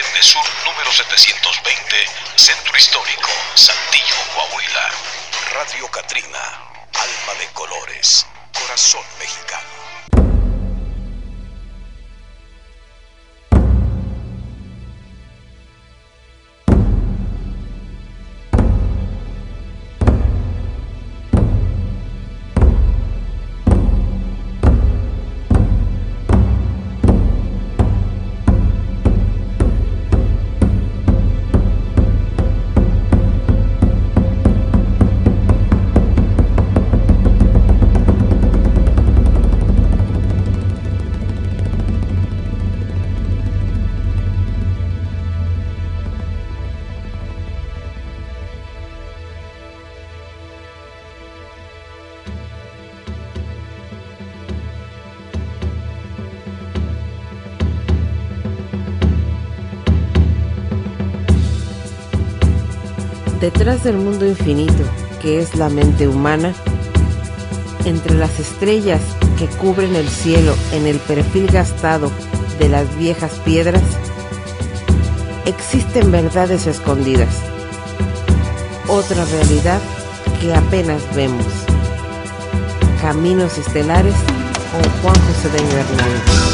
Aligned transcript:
Allende 0.00 0.22
número 0.64 0.90
720, 0.90 2.06
Centro 2.36 2.74
Histórico, 2.74 3.28
Santillo, 3.54 4.16
Coahuila. 4.34 4.88
Radio 5.52 5.86
Catrina, 5.88 6.38
alma 6.94 7.34
de 7.38 7.46
colores, 7.48 8.24
corazón 8.54 9.04
mexicano. 9.18 9.79
Detrás 63.40 63.84
del 63.84 63.96
mundo 63.96 64.26
infinito, 64.26 64.84
que 65.22 65.40
es 65.40 65.56
la 65.56 65.70
mente 65.70 66.06
humana, 66.06 66.52
entre 67.86 68.14
las 68.14 68.38
estrellas 68.38 69.00
que 69.38 69.46
cubren 69.46 69.96
el 69.96 70.08
cielo 70.08 70.54
en 70.72 70.86
el 70.86 70.98
perfil 70.98 71.46
gastado 71.46 72.10
de 72.58 72.68
las 72.68 72.94
viejas 72.98 73.32
piedras, 73.42 73.82
existen 75.46 76.12
verdades 76.12 76.66
escondidas, 76.66 77.34
otra 78.88 79.24
realidad 79.24 79.80
que 80.40 80.54
apenas 80.54 81.02
vemos. 81.16 81.46
Caminos 83.00 83.56
Estelares 83.56 84.14
con 84.70 84.82
Juan 85.00 85.14
José 85.14 85.48
de 85.48 85.58
Hernández. 85.58 86.49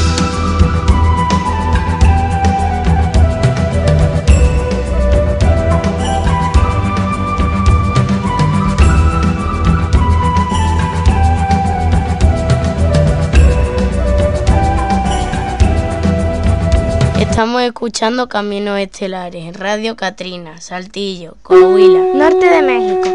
Estamos 17.37 17.61
escuchando 17.61 18.27
Caminos 18.27 18.79
Estelares, 18.79 19.55
Radio 19.55 19.95
Catrina, 19.95 20.59
Saltillo, 20.59 21.37
Coahuila, 21.43 21.99
Norte 22.15 22.49
de 22.49 22.61
México. 22.63 23.09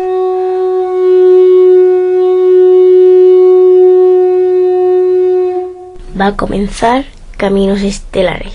Va 6.20 6.28
a 6.28 6.36
comenzar 6.36 7.04
Caminos 7.36 7.82
Estelares. 7.82 8.52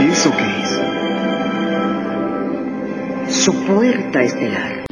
¿Eso 0.00 0.32
qué 0.32 0.62
es? 3.28 3.36
Su 3.44 3.54
puerta 3.64 4.24
estelar 4.24 4.84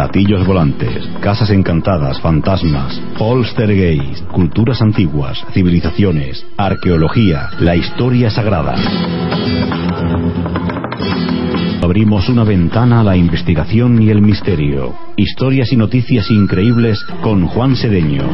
platillos 0.00 0.46
volantes, 0.46 1.06
casas 1.20 1.50
encantadas, 1.50 2.18
fantasmas, 2.22 2.98
poltergeist, 3.18 4.26
culturas 4.28 4.80
antiguas, 4.80 5.44
civilizaciones, 5.52 6.46
arqueología, 6.56 7.50
la 7.58 7.76
historia 7.76 8.30
sagrada. 8.30 8.76
Abrimos 11.82 12.30
una 12.30 12.44
ventana 12.44 13.00
a 13.00 13.04
la 13.04 13.14
investigación 13.14 14.00
y 14.00 14.08
el 14.08 14.22
misterio. 14.22 14.94
Historias 15.18 15.70
y 15.70 15.76
noticias 15.76 16.30
increíbles 16.30 17.04
con 17.20 17.46
Juan 17.46 17.76
Sedeño. 17.76 18.24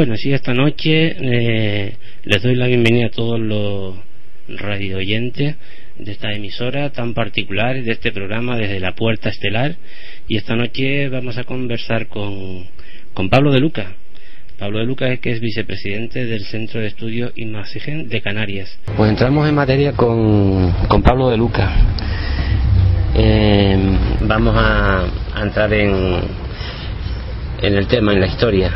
Bueno, 0.00 0.16
sí, 0.16 0.32
esta 0.32 0.54
noche 0.54 1.14
eh, 1.20 1.94
les 2.24 2.42
doy 2.42 2.54
la 2.54 2.68
bienvenida 2.68 3.08
a 3.08 3.10
todos 3.10 3.38
los 3.38 3.96
radio 4.48 4.96
oyentes 4.96 5.56
de 5.98 6.12
esta 6.12 6.32
emisora 6.32 6.88
tan 6.88 7.12
particular, 7.12 7.82
de 7.82 7.92
este 7.92 8.10
programa 8.10 8.56
desde 8.56 8.80
la 8.80 8.92
Puerta 8.92 9.28
Estelar. 9.28 9.76
Y 10.26 10.38
esta 10.38 10.56
noche 10.56 11.10
vamos 11.10 11.36
a 11.36 11.44
conversar 11.44 12.06
con, 12.06 12.64
con 13.12 13.28
Pablo 13.28 13.52
de 13.52 13.60
Luca. 13.60 13.92
Pablo 14.58 14.78
de 14.78 14.86
Luca 14.86 15.06
es 15.08 15.20
que 15.20 15.32
es 15.32 15.40
vicepresidente 15.40 16.24
del 16.24 16.46
Centro 16.46 16.80
de 16.80 16.86
Estudios 16.86 17.32
Imagen 17.36 18.08
de 18.08 18.22
Canarias. 18.22 18.78
Pues 18.96 19.10
entramos 19.10 19.46
en 19.46 19.54
materia 19.54 19.92
con, 19.92 20.72
con 20.88 21.02
Pablo 21.02 21.28
de 21.28 21.36
Luca. 21.36 21.76
Eh, 23.14 23.78
vamos 24.22 24.54
a 24.56 25.42
entrar 25.42 25.70
en, 25.74 26.22
en 27.62 27.74
el 27.74 27.86
tema, 27.86 28.12
en 28.12 28.20
la 28.20 28.26
historia. 28.26 28.70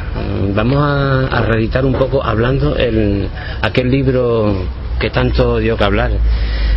Vamos 0.55 0.78
a, 0.81 1.41
reeditar 1.43 1.84
un 1.84 1.95
poco 1.95 2.25
hablando 2.25 2.77
el, 2.77 3.28
aquel 3.62 3.91
libro 3.91 4.55
que 4.99 5.11
tanto 5.11 5.59
dio 5.59 5.77
que 5.77 5.84
hablar, 5.84 6.12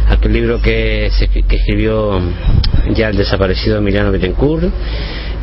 aquel 0.10 0.34
libro 0.34 0.62
que, 0.62 1.10
que 1.48 1.56
escribió 1.56 2.20
ya 2.94 3.10
el 3.10 3.18
desaparecido 3.18 3.78
Emiliano 3.78 4.12
Betancourt. 4.12 4.66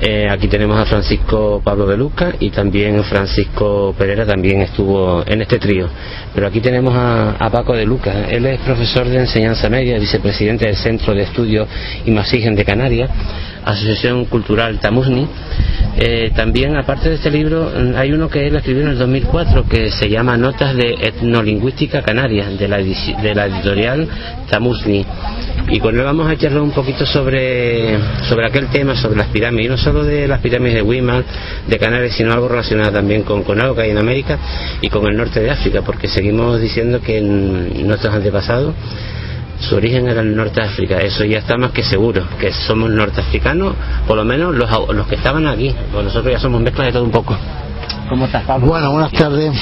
Eh, 0.01 0.29
aquí 0.29 0.49
tenemos 0.49 0.77
a 0.77 0.85
Francisco 0.85 1.63
Pablo 1.65 1.87
de 1.87 1.97
Luca 1.97 2.35
y 2.41 2.51
también 2.51 3.03
Francisco 3.05 3.95
Pereira 3.97 4.27
también 4.27 4.61
estuvo 4.61 5.25
en 5.27 5.41
este 5.41 5.59
trío. 5.59 5.89
Pero 6.35 6.47
aquí 6.49 6.61
tenemos 6.61 6.93
a, 6.95 7.49
Paco 7.51 7.75
de 7.75 7.87
Luca. 7.87 8.29
Él 8.29 8.45
es 8.47 8.61
profesor 8.61 9.07
de 9.07 9.21
enseñanza 9.21 9.69
media, 9.71 9.99
vicepresidente 9.99 10.67
del 10.67 10.77
Centro 10.77 11.15
de 11.15 11.23
Estudios 11.23 11.69
y 12.05 12.11
Masigen 12.11 12.57
de 12.57 12.65
Canarias 12.65 13.09
Asociación 13.65 14.25
Cultural 14.27 14.79
Tamusni. 14.81 15.27
Eh, 15.97 16.33
también, 16.35 16.77
aparte 16.77 17.09
de 17.09 17.15
este 17.17 17.31
libro, 17.31 17.71
mm, 17.71 17.97
hay 17.97 18.13
uno 18.13 18.29
que 18.29 18.47
él 18.47 18.57
escribió 18.57 18.83
en 18.83 18.89
el 18.89 18.99
2004 18.99 19.65
que 19.69 19.93
se 19.93 20.09
llama 20.09 20.37
Notas 20.37 20.75
de 20.75 20.95
Etnolingüística 21.01 22.03
Canaria, 22.03 22.49
de 22.51 22.67
la, 22.67 22.79
de 22.79 23.35
la 23.35 23.47
editorial 23.47 24.09
Tamusni. 24.51 25.07
Y 25.69 25.79
con 25.79 25.97
él 25.97 26.05
vamos 26.05 26.31
a 26.31 26.37
charlar 26.37 26.63
un 26.63 26.73
poquito 26.73 27.07
sobre, 27.07 27.97
sobre 28.29 28.47
aquel 28.47 28.67
tema, 28.69 28.97
sobre 28.97 29.17
las 29.17 29.29
pirámides, 29.29 29.67
y 29.67 29.69
no 29.69 29.77
solo 29.77 30.05
de 30.05 30.27
las 30.27 30.41
pirámides 30.41 30.75
de 30.75 30.83
Weimar, 30.83 31.25
de 31.67 31.79
Canarias, 31.79 32.17
sino 32.17 32.33
algo 32.33 32.49
relacionado 32.49 32.93
también 32.93 33.23
con, 33.23 33.45
con 33.45 33.61
algo 33.61 33.75
que 33.75 33.83
hay 33.83 33.91
en 33.91 33.99
América 33.99 34.39
y 34.81 34.89
con 34.89 35.07
el 35.07 35.17
norte 35.17 35.41
de 35.41 35.51
África, 35.51 35.83
porque 35.83 36.09
seguimos 36.09 36.61
diciendo 36.61 37.01
que 37.01 37.19
en 37.19 37.87
nuestros 37.87 38.13
antepasados 38.13 38.75
su 39.61 39.77
origen 39.77 40.07
era 40.07 40.21
el 40.21 40.37
norte 40.37 40.61
de 40.61 40.67
África, 40.67 40.99
eso 40.99 41.25
ya 41.25 41.39
está 41.39 41.57
más 41.57 41.71
que 41.71 41.83
seguro, 41.83 42.23
que 42.39 42.53
somos 42.53 42.91
norteafricanos, 42.91 43.75
por 44.07 44.17
lo 44.17 44.25
menos 44.25 44.55
los, 44.55 44.69
los 44.95 45.07
que 45.07 45.15
estaban 45.15 45.47
aquí, 45.47 45.75
pues 45.93 46.05
nosotros 46.05 46.33
ya 46.33 46.39
somos 46.39 46.61
mezcla 46.61 46.85
de 46.85 46.93
todo 46.93 47.05
un 47.05 47.11
poco. 47.11 47.37
¿Cómo 48.09 48.27
estás, 48.27 48.45
Pablo? 48.45 48.67
Bueno, 48.67 48.93
buenas 48.93 49.13
tardes, 49.13 49.53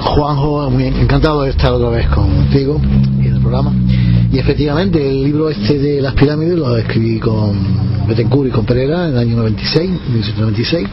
Juanjo, 0.00 0.70
muy 0.70 0.86
encantado 0.86 1.42
de 1.42 1.50
estar 1.50 1.72
otra 1.72 1.90
vez 1.90 2.08
contigo 2.08 2.80
y 3.20 3.26
en 3.26 3.34
el 3.34 3.40
programa. 3.40 3.72
Y 4.32 4.38
efectivamente, 4.38 5.08
el 5.08 5.24
libro 5.24 5.50
este 5.50 5.78
de 5.78 6.02
las 6.02 6.14
pirámides 6.14 6.58
lo 6.58 6.76
escribí 6.76 7.18
con 7.18 8.06
Betancourt 8.06 8.48
y 8.48 8.52
con 8.52 8.64
Pereira 8.64 9.06
en 9.06 9.12
el 9.12 9.18
año 9.18 9.36
96, 9.36 9.90
1996 9.90 10.88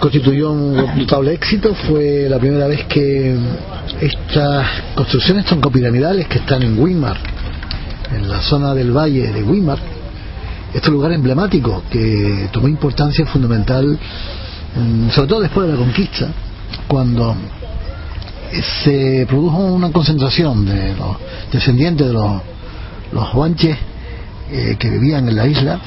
constituyó 0.00 0.50
un 0.50 0.74
notable 0.98 1.34
éxito. 1.34 1.74
Fue 1.74 2.26
la 2.28 2.38
primera 2.38 2.66
vez 2.66 2.84
que 2.86 3.36
estas 4.00 4.66
construcciones 4.94 5.44
troncopiramidales 5.44 6.26
que 6.26 6.38
están 6.38 6.62
en 6.62 6.78
Weimar, 6.78 7.16
en 8.12 8.28
la 8.28 8.40
zona 8.40 8.74
del 8.74 8.90
valle 8.90 9.30
de 9.30 9.42
Weimar, 9.42 9.78
este 10.74 10.90
lugar 10.90 11.12
emblemático 11.12 11.84
que 11.90 12.48
tomó 12.50 12.66
importancia 12.66 13.26
fundamental, 13.26 13.98
sobre 15.10 15.28
todo 15.28 15.40
después 15.40 15.66
de 15.66 15.72
la 15.74 15.78
conquista, 15.78 16.28
cuando 16.88 17.36
se 18.82 19.26
produjo 19.28 19.58
una 19.58 19.92
concentración 19.92 20.64
de 20.64 20.96
los 20.96 21.16
descendientes 21.52 22.06
de 22.06 22.12
los 22.12 22.42
los 23.12 23.32
guanches 23.32 23.76
eh, 24.52 24.76
que 24.78 24.90
vivían 24.90 25.28
en 25.28 25.36
la 25.36 25.46
isla, 25.46 25.80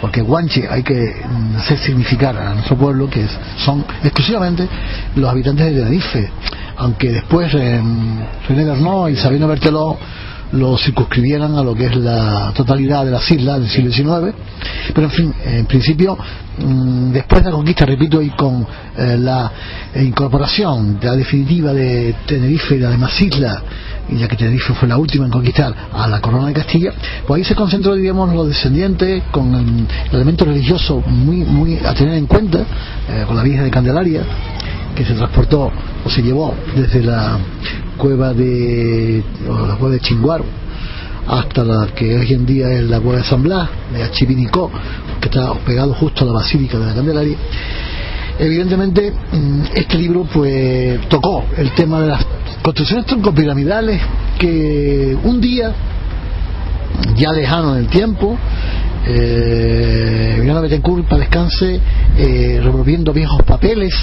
porque 0.00 0.20
guanche 0.20 0.66
hay 0.68 0.82
que 0.82 1.14
hacer 1.56 1.78
significar 1.78 2.36
a 2.36 2.54
nuestro 2.54 2.76
pueblo 2.76 3.08
que 3.08 3.26
son 3.64 3.84
exclusivamente 4.02 4.68
los 5.16 5.30
habitantes 5.30 5.66
de 5.66 5.80
Tenerife, 5.80 6.30
aunque 6.76 7.12
después 7.12 7.52
en 7.54 8.24
René 8.48 8.64
Bernó 8.64 9.08
y 9.08 9.16
Sabino 9.16 9.48
Berteló 9.48 9.98
lo 10.52 10.78
circunscribieran 10.78 11.56
a 11.56 11.62
lo 11.62 11.74
que 11.74 11.86
es 11.86 11.96
la 11.96 12.52
totalidad 12.54 13.04
de 13.04 13.10
las 13.10 13.30
islas 13.30 13.60
del 13.60 13.68
siglo 13.68 13.92
XIX. 13.92 14.34
Pero 14.94 15.06
en 15.06 15.10
fin, 15.10 15.34
en 15.44 15.66
principio, 15.66 16.16
mm, 16.58 17.12
después 17.12 17.42
de 17.42 17.50
la 17.50 17.56
conquista, 17.56 17.84
repito, 17.84 18.22
y 18.22 18.30
con 18.30 18.66
eh, 18.96 19.16
la 19.18 19.52
incorporación 19.96 20.98
de 20.98 21.06
la 21.06 21.16
definitiva 21.16 21.72
de 21.72 22.14
Tenerife 22.26 22.76
y 22.76 22.78
las 22.78 22.92
demás 22.92 23.20
islas, 23.20 23.62
y 24.08 24.16
ya 24.16 24.28
que 24.28 24.36
Tenerife 24.36 24.74
fue 24.74 24.88
la 24.88 24.96
última 24.96 25.24
en 25.26 25.30
conquistar 25.30 25.74
a 25.92 26.08
la 26.08 26.20
corona 26.20 26.48
de 26.48 26.54
Castilla, 26.54 26.92
pues 27.26 27.38
ahí 27.38 27.44
se 27.44 27.54
concentró, 27.54 27.94
diríamos, 27.94 28.32
los 28.34 28.48
descendientes 28.48 29.22
con 29.30 29.54
el, 29.54 29.86
elemento 30.12 30.44
religioso 30.44 31.02
muy, 31.06 31.38
muy 31.38 31.78
a 31.84 31.94
tener 31.94 32.14
en 32.14 32.26
cuenta, 32.26 32.60
eh, 33.08 33.24
con 33.26 33.36
la 33.36 33.42
Virgen 33.42 33.64
de 33.64 33.70
Candelaria, 33.70 34.22
que 34.94 35.04
se 35.04 35.14
transportó 35.14 35.70
o 36.04 36.10
se 36.10 36.22
llevó 36.22 36.54
desde 36.74 37.02
la 37.02 37.38
cueva 37.96 38.32
de 38.32 39.22
la 39.46 39.74
cueva 39.76 39.94
de 39.94 40.00
Chinguaro 40.00 40.44
hasta 41.28 41.62
la 41.62 41.88
que 41.88 42.16
hoy 42.16 42.32
en 42.32 42.46
día 42.46 42.72
es 42.72 42.88
la 42.88 43.00
cueva 43.00 43.18
de 43.18 43.24
San 43.24 43.42
Blas, 43.42 43.68
de 43.92 44.02
Achivinicó, 44.02 44.70
que 45.20 45.28
está 45.28 45.52
pegado 45.66 45.92
justo 45.92 46.24
a 46.24 46.28
la 46.28 46.32
Basílica 46.32 46.78
de 46.78 46.86
la 46.86 46.94
Candelaria. 46.94 47.36
Evidentemente, 48.38 49.12
mm, 49.32 49.62
este 49.74 49.98
libro 49.98 50.26
pues 50.32 51.06
tocó 51.08 51.44
el 51.56 51.72
tema 51.72 52.00
de 52.00 52.06
las 52.08 52.24
construcciones 52.68 53.06
troncopiramidales 53.06 53.98
que 54.38 55.16
un 55.24 55.40
día, 55.40 55.72
ya 57.16 57.32
lejano 57.32 57.74
en 57.74 57.84
el 57.84 57.88
tiempo, 57.88 58.36
eh, 59.06 60.34
Emiliano 60.36 60.60
Betancourt 60.60 61.08
para 61.08 61.20
descanse 61.20 61.80
eh, 62.18 62.60
revolviendo 62.62 63.14
viejos 63.14 63.42
papeles 63.44 63.94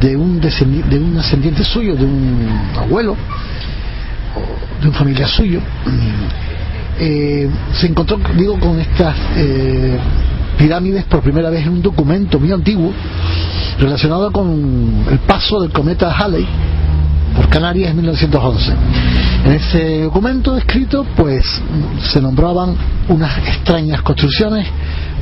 de 0.00 0.16
un, 0.16 0.40
de 0.40 0.98
un 1.00 1.18
ascendiente 1.18 1.64
suyo, 1.64 1.96
de 1.96 2.04
un 2.04 2.48
abuelo, 2.76 3.16
de 4.80 4.86
un 4.86 4.94
familiar 4.94 5.28
suyo, 5.28 5.58
eh, 7.00 7.50
se 7.72 7.88
encontró, 7.88 8.20
digo, 8.36 8.56
con 8.60 8.78
estas 8.78 9.16
eh, 9.34 9.98
pirámides 10.56 11.06
por 11.06 11.22
primera 11.22 11.50
vez 11.50 11.66
en 11.66 11.72
un 11.72 11.82
documento 11.82 12.38
muy 12.38 12.52
antiguo 12.52 12.92
relacionado 13.80 14.30
con 14.30 15.06
el 15.10 15.18
paso 15.18 15.60
del 15.60 15.72
cometa 15.72 16.16
Halley 16.16 16.46
Canarias 17.54 17.90
en 17.90 17.96
1911. 17.98 18.72
En 19.44 19.52
ese 19.52 20.02
documento 20.02 20.56
escrito, 20.56 21.06
pues 21.14 21.44
se 22.02 22.20
nombraban 22.20 22.74
unas 23.08 23.38
extrañas 23.46 24.02
construcciones 24.02 24.66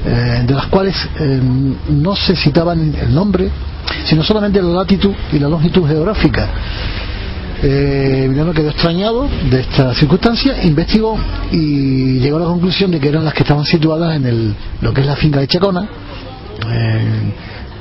eh, 0.07 0.43
de 0.47 0.55
las 0.55 0.65
cuales 0.69 0.97
eh, 1.21 1.41
no 1.91 2.17
se 2.17 2.35
citaban 2.35 2.95
el 2.95 3.15
nombre, 3.15 3.51
sino 4.07 4.23
solamente 4.23 4.63
la 4.63 4.71
latitud 4.71 5.13
y 5.31 5.39
la 5.39 5.47
longitud 5.47 5.87
geográfica. 5.87 6.49
Eh, 7.63 8.23
Emiliano 8.25 8.55
quedó 8.55 8.71
extrañado 8.71 9.29
de 9.51 9.61
esta 9.61 9.93
circunstancia, 9.93 10.63
investigó 10.65 11.19
y 11.51 12.19
llegó 12.19 12.39
a 12.39 12.41
la 12.41 12.47
conclusión 12.47 12.91
de 12.93 12.99
que 12.99 13.09
eran 13.09 13.27
las 13.27 13.35
que 13.35 13.43
estaban 13.43 13.67
situadas 13.67 14.17
en 14.17 14.25
el, 14.25 14.55
lo 14.81 14.95
que 14.95 15.03
es 15.03 15.07
la 15.07 15.17
finca 15.17 15.39
de 15.39 15.49
Chacona, 15.49 15.87
eh, 16.67 17.33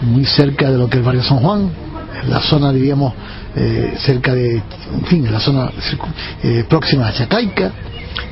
muy 0.01 0.25
cerca 0.25 0.69
de 0.69 0.77
lo 0.77 0.89
que 0.89 0.97
es 0.97 0.99
el 0.99 1.05
barrio 1.05 1.23
San 1.23 1.37
Juan, 1.37 1.69
en 2.21 2.29
la 2.29 2.41
zona, 2.41 2.73
diríamos, 2.73 3.13
eh, 3.55 3.95
cerca 3.97 4.33
de, 4.33 4.55
en 4.55 5.05
fin, 5.05 5.25
en 5.25 5.33
la 5.33 5.39
zona 5.39 5.71
eh, 6.43 6.65
próxima 6.67 7.07
a 7.07 7.13
Chacaica, 7.13 7.71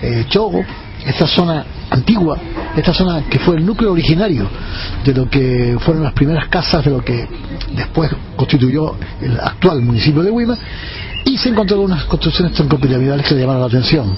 eh, 0.02 0.26
Chogo, 0.30 0.64
esta 1.06 1.28
zona 1.28 1.66
antigua, 1.90 2.38
esta 2.76 2.94
zona 2.94 3.24
que 3.30 3.40
fue 3.40 3.58
el 3.58 3.66
núcleo 3.66 3.92
originario 3.92 4.48
de 5.04 5.14
lo 5.14 5.30
que 5.30 5.78
fueron 5.80 6.04
las 6.04 6.14
primeras 6.14 6.48
casas 6.50 6.84
de 6.86 6.92
lo 6.92 7.04
que 7.04 7.28
después 7.76 8.12
constituyó 8.36 8.96
el 9.22 9.40
actual 9.40 9.82
municipio 9.82 10.22
de 10.22 10.32
Huima, 10.32 10.58
y 11.26 11.38
se 11.38 11.50
encontró 11.50 11.82
unas 11.82 12.06
construcciones 12.06 12.54
troncopiramidales 12.54 13.28
que 13.28 13.36
le 13.36 13.42
llamaron 13.42 13.62
la 13.62 13.68
atención. 13.68 14.18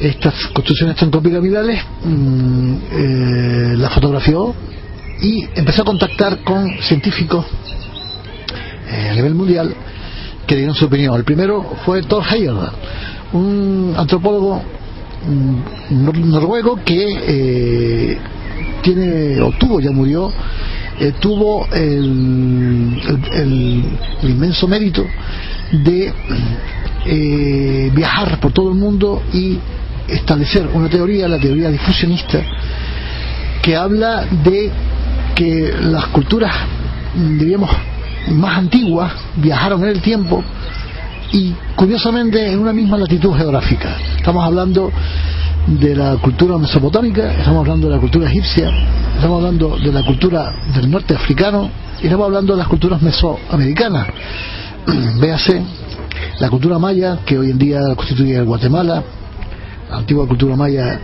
Estas 0.00 0.34
construcciones 0.54 0.96
troncopiramidales 0.96 1.82
mmm, 2.04 2.74
eh, 2.92 3.74
las 3.76 3.92
fotografió 3.92 4.54
y 5.20 5.44
empezó 5.56 5.82
a 5.82 5.84
contactar 5.84 6.38
con 6.44 6.70
científicos 6.82 7.44
eh, 8.90 9.08
a 9.10 9.14
nivel 9.14 9.34
mundial 9.34 9.74
que 10.46 10.56
dieron 10.56 10.74
su 10.74 10.86
opinión. 10.86 11.14
El 11.14 11.24
primero 11.24 11.76
fue 11.84 12.02
Thor 12.02 12.24
Heyerdahl, 12.24 12.72
un 13.34 13.94
antropólogo 13.96 14.62
mm, 15.26 16.30
noruego 16.30 16.80
que 16.84 17.06
eh, 17.26 18.18
tiene, 18.82 19.40
o 19.40 19.52
tuvo, 19.52 19.80
ya 19.80 19.90
murió, 19.90 20.32
eh, 21.00 21.12
tuvo 21.20 21.66
el, 21.72 23.00
el, 23.32 23.84
inmenso 24.22 24.66
mérito 24.66 25.04
de 25.70 26.12
eh, 27.06 27.90
viajar 27.94 28.40
por 28.40 28.52
todo 28.52 28.70
el 28.70 28.78
mundo 28.78 29.22
y 29.32 29.58
establecer 30.08 30.66
una 30.72 30.88
teoría, 30.88 31.28
la 31.28 31.38
teoría 31.38 31.70
difusionista, 31.70 32.42
que 33.62 33.76
habla 33.76 34.24
de 34.42 34.70
que 35.34 35.74
las 35.82 36.06
culturas, 36.06 36.54
diríamos, 37.14 37.70
más 38.30 38.58
antiguas 38.58 39.12
viajaron 39.36 39.82
en 39.84 39.90
el 39.90 40.02
tiempo 40.02 40.42
y 41.32 41.52
curiosamente 41.76 42.52
en 42.52 42.58
una 42.58 42.72
misma 42.72 42.96
latitud 42.98 43.34
geográfica. 43.34 43.96
Estamos 44.16 44.44
hablando 44.44 44.90
de 45.66 45.94
la 45.94 46.16
cultura 46.16 46.56
mesopotámica, 46.56 47.32
estamos 47.32 47.60
hablando 47.60 47.88
de 47.88 47.94
la 47.94 48.00
cultura 48.00 48.28
egipcia, 48.28 48.70
estamos 49.14 49.38
hablando 49.38 49.76
de 49.76 49.92
la 49.92 50.02
cultura 50.02 50.54
del 50.74 50.90
norte 50.90 51.14
africano 51.14 51.70
y 52.00 52.04
estamos 52.04 52.26
hablando 52.26 52.54
de 52.54 52.58
las 52.58 52.68
culturas 52.68 53.02
mesoamericanas. 53.02 54.08
Véase 55.20 55.62
la 56.40 56.48
cultura 56.48 56.78
maya 56.78 57.18
que 57.26 57.38
hoy 57.38 57.50
en 57.50 57.58
día 57.58 57.80
constituye 57.94 58.40
Guatemala, 58.40 59.02
la 59.90 59.96
antigua 59.98 60.26
cultura 60.26 60.56
maya 60.56 61.00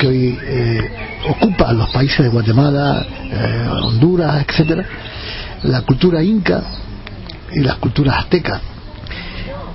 que 0.00 0.06
hoy 0.06 0.38
eh, 0.40 0.90
ocupa 1.28 1.72
los 1.72 1.90
países 1.90 2.20
de 2.20 2.28
Guatemala, 2.28 3.04
eh, 3.30 3.68
Honduras, 3.82 4.44
etcétera, 4.48 4.84
la 5.64 5.82
cultura 5.82 6.22
inca 6.22 6.62
y 7.52 7.60
las 7.60 7.76
culturas 7.76 8.18
aztecas. 8.18 8.60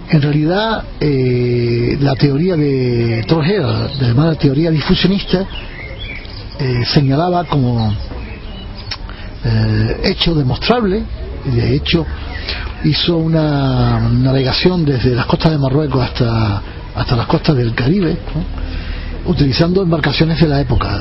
En 0.10 0.22
realidad, 0.22 0.84
eh, 1.00 1.98
la 2.00 2.16
teoría 2.16 2.56
de 2.56 3.24
Torgera, 3.28 3.88
de 3.88 4.08
llamada 4.08 4.36
teoría 4.36 4.70
difusionista, 4.70 5.46
eh, 6.60 6.84
señalaba 6.86 7.46
como 7.46 7.94
eh, 9.44 10.02
hecho 10.04 10.36
demostrable, 10.36 11.04
y 11.46 11.50
de 11.56 11.76
hecho 11.76 12.06
hizo 12.84 13.18
una 13.18 14.00
navegación 14.10 14.86
desde 14.86 15.16
las 15.16 15.26
costas 15.26 15.52
de 15.52 15.58
Marruecos 15.58 16.04
hasta, 16.04 16.62
hasta 16.96 17.16
las 17.16 17.28
costas 17.28 17.56
del 17.56 17.74
Caribe, 17.74 18.18
utilizando 19.26 19.82
embarcaciones 19.82 20.40
de 20.40 20.48
la 20.48 20.62
época. 20.62 21.00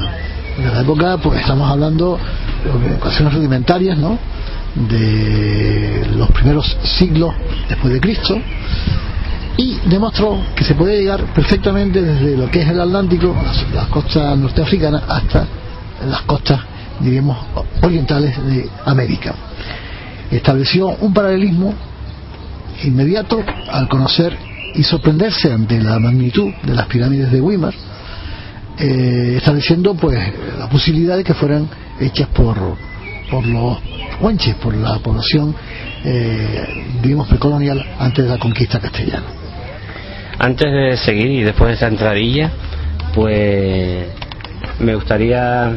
De 0.57 0.71
la 0.73 0.81
época, 0.81 1.19
pues 1.19 1.41
estamos 1.41 1.71
hablando 1.71 2.19
de 2.65 2.71
embarcaciones 2.71 3.35
rudimentarias, 3.35 3.99
¿no? 3.99 4.19
De 4.75 6.07
los 6.17 6.31
primeros 6.31 6.77
siglos 6.83 7.35
después 7.69 7.93
de 7.93 8.01
Cristo 8.01 8.41
y 9.57 9.79
demostró 9.87 10.39
que 10.57 10.65
se 10.65 10.75
puede 10.75 10.99
llegar 10.99 11.25
perfectamente 11.35 12.01
desde 12.01 12.37
lo 12.37 12.51
que 12.51 12.63
es 12.63 12.69
el 12.69 12.81
Atlántico, 12.81 13.37
las, 13.75 13.87
costas 13.89 14.37
norteafricanas, 14.39 15.03
hasta 15.09 15.47
las 16.09 16.23
costas, 16.23 16.61
diríamos, 17.01 17.37
orientales 17.83 18.35
de 18.47 18.69
América. 18.87 19.35
Estableció 20.31 20.89
un 20.89 21.13
paralelismo 21.13 21.75
inmediato 22.85 23.45
al 23.71 23.89
conocer 23.89 24.37
y 24.75 24.83
sorprenderse 24.83 25.53
ante 25.53 25.81
la 25.81 25.99
magnitud 25.99 26.51
de 26.63 26.75
las 26.75 26.87
pirámides 26.87 27.31
de 27.31 27.41
Weimar, 27.41 27.75
eh, 28.79 29.35
estableciendo 29.37 29.95
pues 29.95 30.19
la 30.59 30.69
posibilidad 30.69 31.19
de 31.19 31.25
que 31.25 31.35
fueran 31.35 31.69
hechas 32.01 32.29
por, 32.29 32.57
por 33.33 33.47
los 33.47 33.79
huenches, 34.21 34.55
por 34.57 34.75
la 34.77 34.99
población, 34.99 35.55
eh, 36.05 36.85
digamos, 37.03 37.29
precolonial 37.29 37.83
antes 37.99 38.25
de 38.27 38.31
la 38.31 38.39
conquista 38.39 38.79
castellana. 38.79 39.25
Antes 40.39 40.71
de 40.71 40.97
seguir 40.99 41.31
y 41.31 41.43
después 41.43 41.69
de 41.71 41.75
esa 41.77 41.87
entradilla, 41.89 42.51
pues 43.15 44.05
me 44.81 44.95
gustaría 44.95 45.73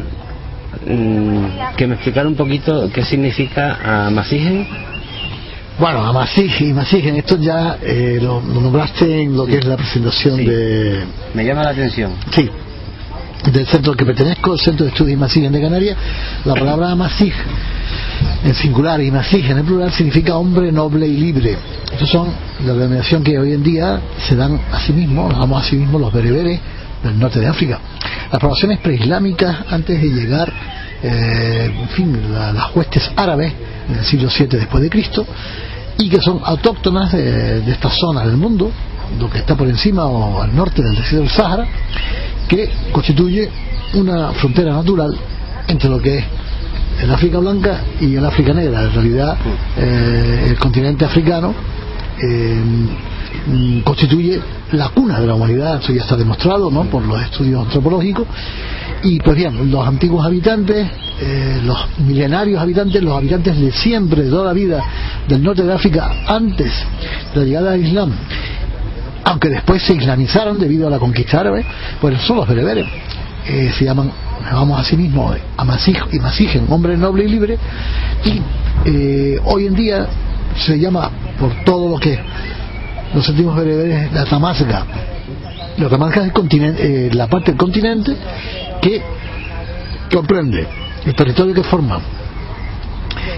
mmm, 0.85 1.45
que 1.77 1.87
me 1.87 1.95
explicara 1.95 2.27
un 2.27 2.35
poquito 2.35 2.89
qué 2.93 3.05
significa 3.05 4.05
Amasigen. 4.07 4.67
Bueno, 5.79 6.05
Amasigen 6.05 6.69
y 6.69 6.73
Masigen, 6.73 7.15
esto 7.15 7.37
ya 7.37 7.77
eh, 7.81 8.19
lo, 8.21 8.41
lo, 8.41 8.59
nombraste 8.61 9.21
en 9.23 9.35
lo 9.35 9.45
que 9.45 9.59
es 9.59 9.65
la 9.65 9.77
presentación 9.77 10.37
Sí. 10.37 10.45
de... 10.45 11.03
Me 11.33 11.45
llama 11.45 11.63
la 11.63 11.69
atención. 11.69 12.11
Sí, 12.31 12.49
del 13.51 13.67
centro 13.67 13.91
al 13.91 13.97
que 13.97 14.05
pertenezco, 14.05 14.53
el 14.53 14.59
Centro 14.59 14.85
de 14.85 14.91
Estudios 14.91 15.19
Masigen 15.19 15.51
de 15.51 15.61
Canarias, 15.61 15.97
la 16.45 16.53
palabra 16.53 16.91
Amasig 16.91 17.33
en 18.43 18.53
singular 18.55 19.01
y 19.01 19.11
Masig 19.11 19.49
en 19.49 19.59
el 19.59 19.63
plural 19.63 19.91
significa 19.91 20.35
hombre 20.35 20.71
noble 20.71 21.07
y 21.07 21.17
libre. 21.17 21.57
Estos 21.91 22.09
son 22.09 22.29
la 22.65 22.73
denominación 22.73 23.23
que 23.23 23.37
hoy 23.37 23.53
en 23.53 23.63
día 23.63 23.99
se 24.27 24.35
dan 24.35 24.59
a 24.71 24.79
sí 24.79 24.93
mismos, 24.93 25.31
nos 25.31 25.39
damos 25.39 25.63
a 25.65 25.69
sí 25.69 25.75
mismos 25.75 26.01
los 26.01 26.13
bereberes 26.13 26.59
del 27.03 27.19
norte 27.19 27.39
de 27.39 27.47
África. 27.47 27.79
Las 28.31 28.39
poblaciones 28.39 28.79
preislámicas, 28.79 29.57
antes 29.69 30.01
de 30.01 30.07
llegar, 30.07 30.51
eh, 31.03 31.71
en 31.81 31.89
fin, 31.89 32.33
las 32.33 32.75
huestes 32.75 33.11
árabes 33.15 33.53
en 33.89 33.99
el 33.99 34.05
siglo 34.05 34.29
VII 34.35 34.47
después 34.47 34.83
de 34.83 34.89
Cristo, 34.89 35.25
y 35.97 36.09
que 36.09 36.19
son 36.19 36.41
autóctonas 36.43 37.11
de, 37.11 37.61
de 37.61 37.71
esta 37.71 37.89
zona 37.89 38.25
del 38.25 38.37
mundo, 38.37 38.71
lo 39.19 39.29
que 39.29 39.37
está 39.37 39.55
por 39.55 39.67
encima 39.67 40.05
o 40.05 40.41
al 40.41 40.55
norte 40.55 40.81
del 40.81 40.95
desierto 40.95 41.21
del 41.21 41.29
Sáhara, 41.29 41.67
que 42.47 42.69
constituye 42.91 43.49
una 43.93 44.31
frontera 44.33 44.73
natural 44.73 45.17
entre 45.67 45.89
lo 45.89 46.01
que 46.01 46.17
es 46.17 46.25
el 47.01 47.11
África 47.11 47.39
Blanca 47.39 47.81
y 47.99 48.15
el 48.15 48.25
África 48.25 48.53
Negra. 48.53 48.83
En 48.83 48.93
realidad, 48.93 49.37
eh, 49.77 50.45
el 50.49 50.57
continente 50.57 51.05
africano 51.05 51.53
eh, 52.21 52.61
constituye 53.83 54.39
la 54.71 54.89
cuna 54.89 55.19
de 55.19 55.27
la 55.27 55.35
humanidad, 55.35 55.81
eso 55.81 55.93
ya 55.93 56.01
está 56.01 56.15
demostrado 56.15 56.71
¿no? 56.71 56.85
por 56.85 57.03
los 57.05 57.21
estudios 57.21 57.65
antropológicos. 57.65 58.27
Y 59.03 59.19
pues 59.19 59.35
bien, 59.35 59.69
los 59.69 59.87
antiguos 59.87 60.25
habitantes, 60.25 60.87
eh, 61.21 61.61
los 61.63 61.77
milenarios 61.99 62.59
habitantes, 62.59 63.03
los 63.03 63.15
habitantes 63.15 63.59
de 63.59 63.71
siempre, 63.71 64.23
de 64.23 64.29
toda 64.29 64.45
la 64.45 64.53
vida 64.53 64.81
del 65.27 65.43
norte 65.43 65.63
de 65.63 65.73
África, 65.73 66.23
antes 66.27 66.71
de 67.33 67.39
la 67.39 67.45
llegada 67.45 67.71
del 67.71 67.85
Islam, 67.85 68.11
aunque 69.25 69.49
después 69.49 69.81
se 69.81 69.93
islamizaron 69.93 70.59
debido 70.59 70.87
a 70.87 70.89
la 70.89 70.99
conquista 70.99 71.41
árabe, 71.41 71.65
pues 71.99 72.21
son 72.21 72.37
los 72.37 72.47
bereberes. 72.47 72.85
Eh, 73.47 73.71
se 73.77 73.83
llaman, 73.83 74.11
llamamos 74.43 74.79
a 74.79 74.83
sí 74.83 74.95
mismos 74.95 75.35
Amasij 75.57 75.97
y 76.11 76.19
Masijen, 76.19 76.65
hombre 76.69 76.95
noble 76.95 77.25
y 77.25 77.27
libre, 77.27 77.57
y 78.23 78.41
eh, 78.85 79.39
hoy 79.43 79.65
en 79.65 79.75
día 79.75 80.07
se 80.55 80.79
llama 80.79 81.09
por 81.39 81.63
todo 81.63 81.89
lo 81.89 81.97
que 81.97 82.19
los 83.13 83.27
antiguos 83.27 83.55
bereberes 83.55 84.13
la 84.13 84.25
Tamasca. 84.25 84.85
La 85.77 85.89
Tamasca 85.89 86.25
es 86.25 86.31
el 86.31 86.75
eh, 86.77 87.09
la 87.11 87.27
parte 87.27 87.51
del 87.51 87.59
continente 87.59 88.15
que 88.81 89.01
comprende 90.11 90.67
el 91.05 91.15
territorio 91.15 91.53
que 91.53 91.63
forma 91.63 91.99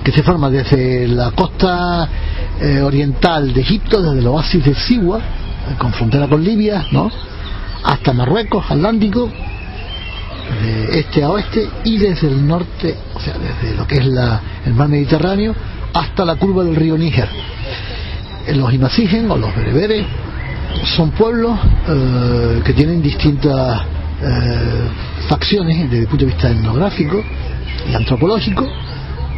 que 0.04 0.12
se 0.12 0.22
forma 0.22 0.50
desde 0.50 1.08
la 1.08 1.32
costa 1.32 2.08
eh, 2.60 2.82
oriental 2.82 3.54
de 3.54 3.62
Egipto, 3.62 4.02
desde 4.02 4.20
el 4.20 4.28
oasis 4.28 4.64
de 4.64 4.76
Siwa, 4.76 5.20
con 5.78 5.94
frontera 5.94 6.28
con 6.28 6.44
Libia, 6.44 6.86
¿no? 6.92 7.12
hasta 7.84 8.14
Marruecos, 8.14 8.66
Atlántico, 8.70 9.30
de 10.62 11.00
este 11.00 11.24
a 11.24 11.30
oeste, 11.30 11.70
y 11.84 11.98
desde 11.98 12.28
el 12.28 12.46
norte, 12.46 12.96
o 13.14 13.20
sea, 13.20 13.36
desde 13.38 13.76
lo 13.76 13.88
que 13.88 13.96
es 13.96 14.06
la, 14.06 14.42
el 14.66 14.74
mar 14.74 14.90
Mediterráneo, 14.90 15.56
hasta 15.94 16.26
la 16.26 16.36
curva 16.36 16.64
del 16.64 16.76
río 16.76 16.98
Níger. 16.98 17.30
Los 18.56 18.74
Imasigen 18.74 19.30
o 19.30 19.38
los 19.38 19.56
bereberes 19.56 20.06
son 20.96 21.12
pueblos 21.12 21.58
eh, 21.88 22.62
que 22.64 22.74
tienen 22.74 23.02
distintas 23.02 23.82
eh, 24.22 24.90
facciones 25.28 25.90
desde 25.90 26.00
el 26.00 26.08
punto 26.08 26.26
de 26.26 26.32
vista 26.32 26.50
etnográfico 26.50 27.24
y 27.90 27.96
antropológico. 27.96 28.68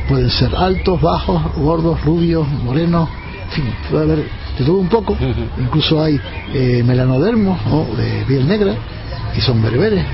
Pueden 0.07 0.29
ser 0.29 0.55
altos, 0.55 1.01
bajos, 1.01 1.53
gordos, 1.55 2.03
rubios, 2.03 2.47
morenos, 2.47 3.09
en 3.49 3.55
fin, 3.55 3.73
puede 3.89 4.03
haber 4.03 4.17
de 4.57 4.65
todo 4.65 4.77
un 4.77 4.89
poco. 4.89 5.17
Incluso 5.59 6.01
hay 6.03 6.19
eh, 6.53 6.83
melanodermos 6.85 7.59
¿no? 7.65 7.85
de 7.95 8.23
piel 8.27 8.47
negra 8.47 8.75
y 9.35 9.41
son 9.41 9.61
bereberes. 9.61 10.05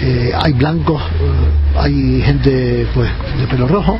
Eh, 0.00 0.32
hay 0.34 0.52
blancos, 0.52 1.00
eh, 1.00 1.78
hay 1.78 2.22
gente 2.22 2.86
pues 2.92 3.08
de 3.38 3.46
pelo 3.46 3.66
rojo, 3.66 3.98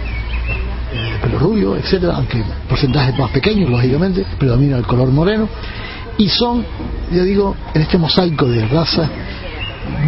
eh, 0.93 1.12
de 1.12 1.19
pelo 1.19 1.38
rubio, 1.38 1.76
etcétera, 1.76 2.16
aunque 2.16 2.43
porcentajes 2.69 3.19
más 3.19 3.31
pequeños, 3.31 3.71
lógicamente, 3.71 4.26
predomina 4.38 4.76
el 4.76 4.87
color 4.87 5.09
moreno. 5.09 5.49
Y 6.19 6.28
son, 6.28 6.64
ya 7.12 7.23
digo, 7.23 7.57
en 7.75 7.83
este 7.83 7.99
mosaico 7.99 8.47
de 8.47 8.66
raza, 8.66 9.09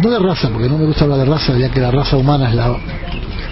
no 0.03 0.09
de 0.09 0.19
raza, 0.19 0.49
porque 0.49 0.67
no 0.67 0.77
me 0.77 0.85
gusta 0.85 1.05
hablar 1.05 1.19
de 1.19 1.25
raza, 1.25 1.57
ya 1.57 1.69
que 1.69 1.79
la 1.79 1.91
raza 1.91 2.17
humana 2.17 2.49
es 2.49 2.55
la, 2.55 2.77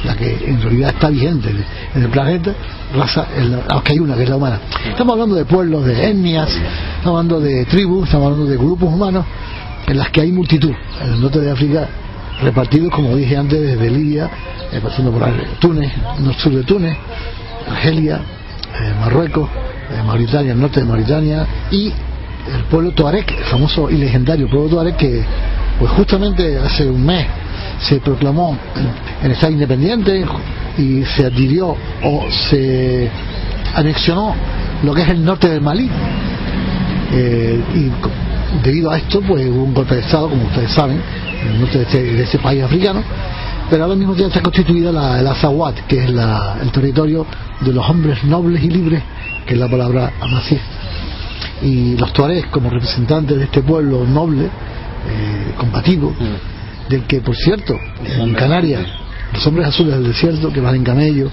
la 0.03 0.15
que 0.15 0.45
en 0.45 0.61
realidad 0.61 0.89
está 0.89 1.09
vigente 1.09 1.49
en 1.95 2.03
el 2.03 2.09
planeta, 2.09 2.53
raza, 2.95 3.27
aunque 3.69 3.93
hay 3.93 3.99
una 3.99 4.15
que 4.15 4.23
es 4.23 4.29
la 4.29 4.35
humana. 4.35 4.59
Estamos 4.89 5.13
hablando 5.13 5.35
de 5.35 5.45
pueblos, 5.45 5.85
de 5.85 6.09
etnias, 6.09 6.49
estamos 6.97 7.19
hablando 7.19 7.39
de 7.39 7.65
tribus, 7.65 8.05
estamos 8.05 8.27
hablando 8.27 8.49
de 8.49 8.57
grupos 8.57 8.93
humanos 8.93 9.25
en 9.87 9.97
las 9.97 10.09
que 10.09 10.21
hay 10.21 10.31
multitud. 10.31 10.73
En 11.01 11.13
el 11.13 11.21
norte 11.21 11.39
de 11.39 11.51
África, 11.51 11.87
repartidos, 12.41 12.91
como 12.91 13.15
dije 13.15 13.35
antes, 13.37 13.59
desde 13.59 13.89
Libia, 13.89 14.29
eh, 14.71 14.79
pasando 14.81 15.11
por 15.11 15.23
Túnez, 15.59 15.91
el 16.19 16.35
sur 16.35 16.53
de 16.53 16.63
Túnez, 16.63 16.97
Argelia, 17.69 18.17
eh, 18.17 18.93
Marruecos, 18.99 19.49
eh, 19.49 20.03
Mauritania, 20.05 20.53
el 20.53 20.59
norte 20.59 20.81
de 20.81 20.85
Mauritania 20.85 21.47
y 21.71 21.87
el 21.87 22.63
pueblo 22.69 22.91
Tuareg, 22.91 23.25
el 23.29 23.43
famoso 23.45 23.89
y 23.89 23.97
legendario 23.97 24.49
pueblo 24.49 24.69
Tuareg 24.69 24.95
que 24.95 25.23
pues 25.79 25.91
justamente 25.91 26.57
hace 26.57 26.87
un 26.87 27.05
mes 27.05 27.25
se 27.79 27.99
proclamó 27.99 28.57
en 29.23 29.31
Estado 29.31 29.53
independiente 29.53 30.25
y 30.77 31.03
se 31.03 31.25
adhirió 31.25 31.75
o 32.03 32.25
se 32.49 33.09
anexionó 33.75 34.35
lo 34.83 34.93
que 34.93 35.01
es 35.01 35.09
el 35.09 35.23
norte 35.23 35.49
del 35.49 35.61
Malí. 35.61 35.89
Eh, 37.13 37.61
y 37.75 37.91
debido 38.63 38.91
a 38.91 38.97
esto, 38.97 39.21
pues 39.21 39.47
hubo 39.47 39.63
un 39.63 39.73
golpe 39.73 39.95
de 39.95 40.01
Estado, 40.01 40.29
como 40.29 40.43
ustedes 40.43 40.71
saben, 40.71 41.01
en 41.41 41.47
el 41.47 41.61
norte 41.61 41.77
de 41.77 41.83
este, 41.83 42.03
de 42.03 42.23
este 42.23 42.39
país 42.39 42.63
africano, 42.63 43.01
pero 43.69 43.83
ahora 43.83 43.95
mismo 43.95 44.15
ya 44.15 44.27
está 44.27 44.41
constituida 44.41 44.91
la, 44.91 45.19
el 45.19 45.27
Azawad, 45.27 45.73
que 45.87 46.03
es 46.03 46.09
la, 46.09 46.57
el 46.61 46.71
territorio 46.71 47.25
de 47.61 47.73
los 47.73 47.87
hombres 47.89 48.23
nobles 48.23 48.63
y 48.63 48.69
libres, 48.69 49.01
que 49.45 49.53
es 49.53 49.59
la 49.59 49.67
palabra 49.67 50.13
amasí. 50.21 50.57
Y 51.61 51.97
los 51.97 52.13
tuaregs, 52.13 52.47
como 52.47 52.69
representantes 52.69 53.37
de 53.37 53.43
este 53.45 53.61
pueblo 53.61 54.05
noble, 54.05 54.45
eh, 54.45 55.53
combativo, 55.57 56.13
del 56.89 57.03
que, 57.03 57.21
por 57.21 57.35
cierto, 57.35 57.77
en 58.05 58.33
Canarias, 58.33 58.81
los 59.33 59.45
hombres 59.47 59.67
azules 59.67 59.95
del 59.95 60.07
desierto 60.07 60.51
que 60.51 60.61
van 60.61 60.75
en 60.75 60.83
camello, 60.83 61.29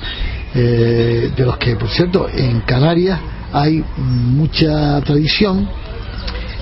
eh, 0.54 1.30
de 1.36 1.44
los 1.44 1.56
que, 1.58 1.76
por 1.76 1.88
cierto, 1.88 2.28
en 2.32 2.60
Canarias 2.60 3.18
hay 3.52 3.84
mucha 3.96 5.00
tradición, 5.02 5.68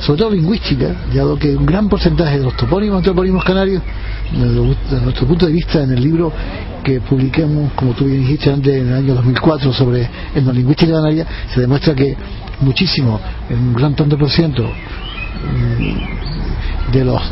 sobre 0.00 0.18
todo 0.18 0.30
lingüística, 0.30 0.94
dado 1.14 1.38
que 1.38 1.56
un 1.56 1.64
gran 1.64 1.88
porcentaje 1.88 2.38
de 2.38 2.44
los 2.44 2.56
topónimos 2.56 3.02
topónimos 3.02 3.44
canarios, 3.44 3.82
desde 4.30 5.02
nuestro 5.02 5.26
punto 5.26 5.46
de 5.46 5.52
vista, 5.52 5.82
en 5.82 5.92
el 5.92 6.02
libro 6.02 6.32
que 6.82 7.00
publiquemos, 7.00 7.72
como 7.74 7.92
tú 7.92 8.04
bien 8.04 8.20
dijiste 8.20 8.50
antes, 8.50 8.74
en 8.74 8.88
el 8.88 8.94
año 8.94 9.14
2004 9.14 9.72
sobre 9.72 10.08
etnolingüística 10.34 10.92
canaria, 10.92 11.26
se 11.54 11.60
demuestra 11.60 11.94
que 11.94 12.16
muchísimo, 12.60 13.20
un 13.50 13.72
gran 13.72 13.94
tanto 13.94 14.18
por 14.18 14.30
ciento, 14.30 14.68
de, 16.90 17.04
los, 17.04 17.22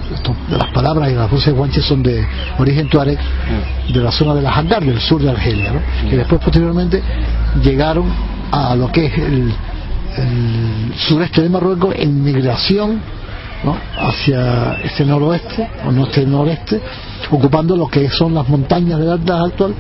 de 0.49 0.57
las 0.57 0.69
palabras 0.69 1.11
y 1.11 1.14
las 1.14 1.30
voces 1.30 1.54
guanches 1.54 1.85
son 1.85 2.02
de 2.02 2.26
origen 2.59 2.88
tuareg 2.88 3.19
de 3.92 4.00
la 4.00 4.12
zona 4.12 4.35
de 4.35 4.42
la 4.42 4.52
Handar, 4.52 4.85
del 4.85 5.00
sur 5.00 5.21
de 5.21 5.30
Argelia, 5.30 5.73
¿no? 5.73 6.09
que 6.09 6.16
después 6.16 6.40
posteriormente 6.40 7.02
llegaron 7.62 8.07
a 8.52 8.75
lo 8.76 8.90
que 8.92 9.07
es 9.07 9.19
el, 9.19 9.52
el 10.16 10.95
sureste 10.97 11.42
de 11.42 11.49
Marruecos 11.49 11.95
en 11.97 12.23
migración 12.23 13.00
¿no? 13.64 13.76
hacia 13.99 14.75
este 14.83 15.04
noroeste 15.04 15.69
o 15.87 15.92
norte 15.92 16.25
noreste 16.25 16.80
ocupando 17.30 17.76
lo 17.76 17.88
que 17.88 18.09
son 18.09 18.35
las 18.35 18.49
montañas 18.49 18.99
de 18.99 19.12
Atlas 19.12 19.40
actual 19.47 19.75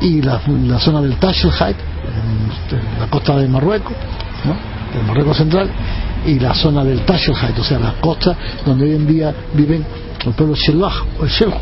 y 0.00 0.22
la, 0.22 0.40
la 0.64 0.78
zona 0.78 1.00
del 1.00 1.16
Tashel 1.16 1.50
Height 1.50 1.76
en 2.70 3.00
la 3.00 3.06
costa 3.08 3.36
de 3.36 3.48
Marruecos 3.48 3.92
¿no? 4.44 4.54
del 4.96 5.06
Marruecos 5.06 5.36
central 5.36 5.70
y 6.26 6.38
la 6.38 6.54
zona 6.54 6.84
del 6.84 7.00
Tashel 7.00 7.34
Height 7.34 7.58
o 7.58 7.64
sea 7.64 7.78
las 7.78 7.94
costas 7.94 8.36
donde 8.64 8.84
hoy 8.84 8.94
en 8.94 9.06
día 9.06 9.34
viven 9.54 9.84
el 10.24 10.32
pueblo 10.32 10.54
Shelbaj 10.54 11.20
o 11.20 11.24
el 11.24 11.30
Shelj 11.30 11.54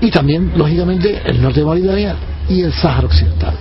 y 0.00 0.10
también 0.10 0.52
lógicamente 0.56 1.22
el 1.24 1.42
norte 1.42 1.60
de 1.60 1.66
Mauritania 1.66 2.16
y 2.48 2.62
el 2.62 2.72
Sáhara 2.72 3.06
Occidental. 3.06 3.54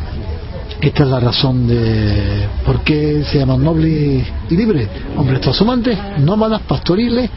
Esta 0.80 1.04
es 1.04 1.10
la 1.10 1.20
razón 1.20 1.68
de 1.68 2.48
por 2.64 2.82
qué 2.82 3.24
se 3.24 3.40
llaman 3.40 3.64
nobles 3.64 4.24
y 4.50 4.56
libres, 4.56 4.88
hombres 5.16 5.42
trashumantes, 5.42 5.98
nómadas, 6.20 6.62
pastoriles, 6.62 7.30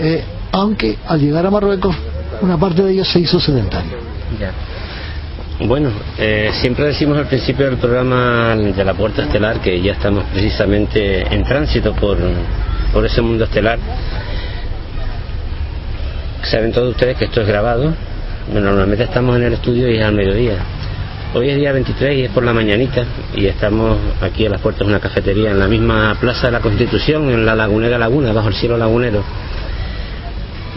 eh, 0.00 0.24
aunque 0.50 0.98
al 1.06 1.20
llegar 1.20 1.46
a 1.46 1.50
Marruecos 1.50 1.94
una 2.42 2.58
parte 2.58 2.82
de 2.82 2.92
ellos 2.92 3.08
se 3.08 3.20
hizo 3.20 3.38
sedentario. 3.38 3.92
Bueno, 5.66 5.90
eh, 6.16 6.52
siempre 6.54 6.86
decimos 6.86 7.18
al 7.18 7.26
principio 7.26 7.66
del 7.66 7.76
programa 7.76 8.56
de 8.56 8.82
la 8.82 8.94
Puerta 8.94 9.24
Estelar 9.24 9.60
que 9.60 9.78
ya 9.82 9.92
estamos 9.92 10.24
precisamente 10.32 11.20
en 11.20 11.44
tránsito 11.44 11.92
por, 11.92 12.16
por 12.94 13.04
ese 13.04 13.20
mundo 13.20 13.44
estelar. 13.44 13.78
Saben 16.44 16.72
todos 16.72 16.92
ustedes 16.92 17.18
que 17.18 17.26
esto 17.26 17.42
es 17.42 17.46
grabado. 17.46 17.92
Normalmente 18.50 19.04
estamos 19.04 19.36
en 19.36 19.42
el 19.42 19.52
estudio 19.52 19.90
y 19.90 19.98
es 19.98 20.02
al 20.02 20.14
mediodía. 20.14 20.56
Hoy 21.34 21.50
es 21.50 21.56
día 21.56 21.72
23 21.72 22.18
y 22.18 22.22
es 22.22 22.30
por 22.30 22.42
la 22.42 22.54
mañanita 22.54 23.04
y 23.36 23.44
estamos 23.44 23.98
aquí 24.22 24.46
a 24.46 24.50
las 24.50 24.62
puertas 24.62 24.86
de 24.86 24.92
una 24.92 25.00
cafetería 25.00 25.50
en 25.50 25.58
la 25.58 25.68
misma 25.68 26.16
Plaza 26.18 26.46
de 26.46 26.52
la 26.52 26.60
Constitución, 26.60 27.28
en 27.28 27.44
la 27.44 27.54
Lagunera 27.54 27.98
Laguna, 27.98 28.32
bajo 28.32 28.48
el 28.48 28.54
cielo 28.54 28.78
lagunero. 28.78 29.22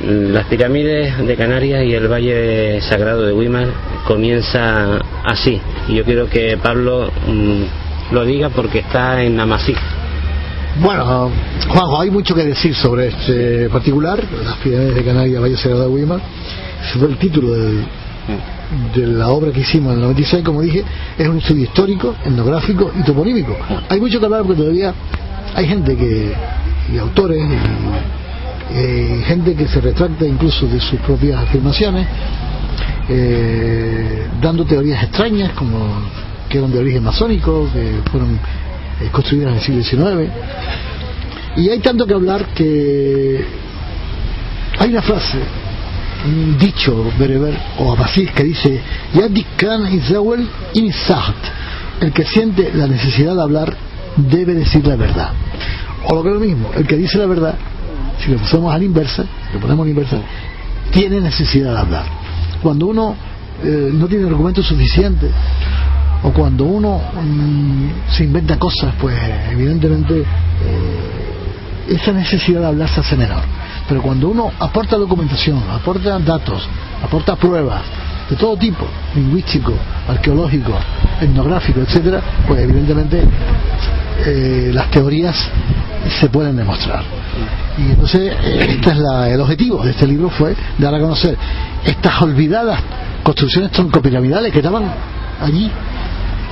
Las 0.03 0.45
pirámides 0.47 1.17
de 1.17 1.35
Canarias 1.37 1.85
y 1.85 1.93
el 1.93 2.11
Valle 2.11 2.81
Sagrado 2.81 3.21
de 3.25 3.31
Weimar 3.31 3.67
comienza 4.05 4.99
así. 5.23 5.61
Y 5.87 5.95
yo 5.95 6.03
quiero 6.03 6.27
que 6.27 6.57
Pablo 6.57 7.09
mmm, 7.25 8.13
lo 8.13 8.25
diga 8.25 8.49
porque 8.49 8.79
está 8.79 9.23
en 9.23 9.39
Amasí. 9.39 9.73
Bueno, 10.81 11.31
Juanjo, 11.69 12.01
hay 12.01 12.11
mucho 12.11 12.35
que 12.35 12.43
decir 12.43 12.75
sobre 12.75 13.07
este 13.07 13.69
particular, 13.69 14.21
las 14.43 14.57
pirámides 14.57 14.95
de 14.95 15.03
Canarias, 15.05 15.41
Valle 15.41 15.55
Sagrado 15.55 15.83
de 15.83 15.95
Weimar. 15.95 16.19
Ese 16.85 16.99
fue 16.99 17.07
el 17.07 17.17
título 17.17 17.53
de 17.53 19.07
la 19.07 19.29
obra 19.29 19.53
que 19.53 19.61
hicimos 19.61 19.93
en 19.93 19.99
el 19.99 20.03
96, 20.03 20.43
como 20.43 20.61
dije, 20.61 20.83
es 21.17 21.27
un 21.29 21.37
estudio 21.37 21.63
histórico, 21.63 22.13
etnográfico 22.25 22.91
y 22.99 23.03
toponímico. 23.03 23.55
Hay 23.87 24.01
mucho 24.01 24.19
que 24.19 24.25
hablar 24.25 24.43
porque 24.43 24.61
todavía 24.61 24.93
hay 25.55 25.65
gente 25.65 25.95
que, 25.95 26.33
y 26.93 26.97
autores, 26.97 27.39
y, 27.39 28.22
eh, 28.73 29.23
gente 29.27 29.55
que 29.55 29.67
se 29.67 29.79
retracta 29.79 30.25
incluso 30.25 30.65
de 30.67 30.79
sus 30.79 30.99
propias 31.01 31.43
afirmaciones, 31.43 32.07
eh, 33.07 34.27
dando 34.41 34.65
teorías 34.65 35.03
extrañas 35.03 35.51
como 35.51 35.77
que 36.49 36.57
eran 36.57 36.71
de 36.71 36.79
origen 36.79 37.03
masónico, 37.03 37.69
que 37.71 38.09
fueron 38.09 38.39
eh, 39.01 39.09
construidas 39.11 39.51
en 39.51 39.75
el 39.75 39.83
siglo 39.83 40.07
XIX. 40.07 40.31
Y 41.57 41.69
hay 41.69 41.79
tanto 41.79 42.07
que 42.07 42.13
hablar 42.15 42.45
que 42.55 43.45
hay 44.79 44.89
una 44.89 45.03
frase, 45.03 45.37
un 46.25 46.57
dicho 46.57 47.11
bereber 47.19 47.55
o 47.77 47.91
abasí 47.91 48.25
que 48.25 48.43
dice 48.43 48.81
el 52.01 52.11
que 52.11 52.25
siente 52.25 52.71
la 52.73 52.87
necesidad 52.87 53.35
de 53.35 53.41
hablar 53.41 53.77
debe 54.15 54.55
decir 54.55 54.85
la 54.87 54.95
verdad. 54.95 55.31
O 56.05 56.15
lo 56.15 56.23
que 56.23 56.29
es 56.29 56.33
lo 56.33 56.39
mismo, 56.41 56.71
el 56.75 56.87
que 56.87 56.97
dice 56.97 57.17
la 57.17 57.27
verdad, 57.27 57.55
si 58.19 58.31
lo 58.31 58.37
ponemos 58.37 58.73
a 58.73 58.77
la 58.77 58.83
inversa, 58.83 59.25
lo 59.53 59.59
ponemos 59.59 59.83
a 59.83 59.85
la 59.85 59.89
inversa, 59.89 60.17
tiene 60.91 61.21
necesidad 61.21 61.73
de 61.73 61.79
hablar. 61.79 62.05
Cuando 62.61 62.87
uno 62.87 63.15
eh, 63.63 63.89
no 63.93 64.07
tiene 64.07 64.27
argumentos 64.27 64.65
suficientes 64.65 65.31
o 66.23 66.31
cuando 66.31 66.65
uno 66.65 67.01
mm, 67.21 68.11
se 68.11 68.23
inventa 68.23 68.57
cosas, 68.57 68.93
pues 68.99 69.17
evidentemente 69.51 70.19
eh, 70.21 71.85
esa 71.89 72.13
necesidad 72.13 72.61
de 72.61 72.67
hablar 72.67 72.89
se 72.89 73.01
hace 73.01 73.15
menor. 73.15 73.41
Pero 73.87 74.01
cuando 74.01 74.29
uno 74.29 74.51
aporta 74.59 74.95
documentación, 74.95 75.61
aporta 75.69 76.17
datos, 76.19 76.67
aporta 77.03 77.35
pruebas 77.35 77.81
de 78.33 78.39
todo 78.39 78.57
tipo, 78.57 78.87
lingüístico, 79.13 79.73
arqueológico, 80.07 80.73
etnográfico, 81.21 81.81
etcétera, 81.81 82.19
pues 82.47 82.61
evidentemente 82.61 83.23
eh, 84.25 84.71
las 84.73 84.89
teorías 84.89 85.35
se 86.19 86.29
pueden 86.29 86.55
demostrar. 86.55 87.03
Y 87.77 87.91
entonces, 87.91 88.33
eh, 88.43 88.65
este 88.69 88.89
es 88.89 88.97
el 88.97 89.39
objetivo 89.39 89.83
de 89.83 89.91
este 89.91 90.07
libro 90.07 90.31
fue 90.31 90.55
dar 90.79 90.95
a 90.95 90.99
conocer 90.99 91.37
estas 91.85 92.21
olvidadas 92.23 92.79
construcciones 93.21 93.71
troncopiramidales 93.71 94.51
que 94.51 94.59
estaban 94.59 94.83
allí 95.39 95.69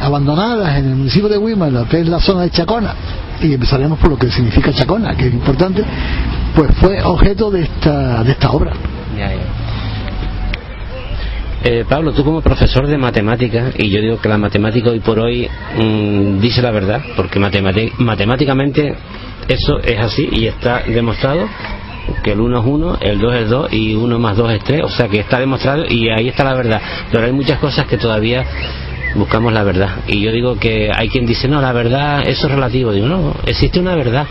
abandonadas 0.02 0.78
en 0.78 0.86
el 0.86 0.96
municipio 0.96 1.30
de 1.30 1.40
Weimar, 1.40 1.88
que 1.88 2.02
es 2.02 2.08
la 2.08 2.20
zona 2.20 2.42
de 2.42 2.52
Chacona, 2.52 2.94
y 3.42 3.54
empezaremos 3.54 3.98
por 3.98 4.12
lo 4.12 4.18
que 4.20 4.30
significa 4.30 4.72
Chacona, 4.72 5.16
que 5.16 5.28
es 5.28 5.34
importante, 5.34 5.84
pues 6.56 6.70
fue 6.76 7.02
objeto 7.02 7.50
de 7.50 7.64
esta, 7.64 8.24
de 8.24 8.32
esta 8.34 8.52
obra. 8.52 8.72
Eh, 11.64 11.86
Pablo, 11.88 12.12
tú 12.14 12.24
como 12.24 12.42
profesor 12.42 12.88
de 12.88 12.98
matemáticas, 12.98 13.76
y 13.78 13.90
yo 13.90 14.02
digo 14.02 14.20
que 14.20 14.28
la 14.28 14.38
matemática 14.38 14.90
hoy 14.90 15.00
por 15.00 15.20
hoy 15.20 15.48
mm, 15.78 16.40
dice 16.40 16.62
la 16.62 16.72
verdad, 16.72 17.02
porque 17.16 17.40
matemáticamente 17.40 18.96
eso 19.48 19.80
es 19.80 20.00
así 20.00 20.28
y 20.32 20.48
está 20.48 20.84
demostrado 20.88 21.48
que 22.24 22.32
el 22.32 22.40
1 22.40 22.60
es 22.60 22.66
1, 22.66 22.98
el 23.02 23.20
2 23.20 23.36
es 23.36 23.50
2 23.50 23.74
y 23.74 23.96
1 23.96 24.20
más 24.20 24.38
2 24.38 24.52
es 24.54 24.64
3, 24.64 24.84
o 24.84 24.90
sea 24.90 25.08
que 25.08 25.20
está 25.20 25.40
demostrado 25.40 25.86
y 25.88 26.10
ahí 26.10 26.30
está 26.30 26.44
la 26.44 26.56
verdad. 26.56 26.82
Pero 27.12 27.26
hay 27.26 27.32
muchas 27.32 27.60
cosas 27.60 27.86
que 27.86 27.98
todavía 27.98 28.44
buscamos 29.16 29.54
la 29.54 29.64
verdad. 29.64 30.00
Y 30.08 30.22
yo 30.22 30.32
digo 30.32 30.58
que 30.58 30.90
hay 30.94 31.10
quien 31.10 31.26
dice, 31.26 31.48
no, 31.48 31.62
la 31.62 31.74
verdad, 31.74 32.28
eso 32.28 32.48
es 32.48 32.54
relativo. 32.54 32.92
Digo, 32.92 33.08
no, 33.08 33.36
existe 33.46 33.80
una 33.80 33.96
verdad. 33.96 34.26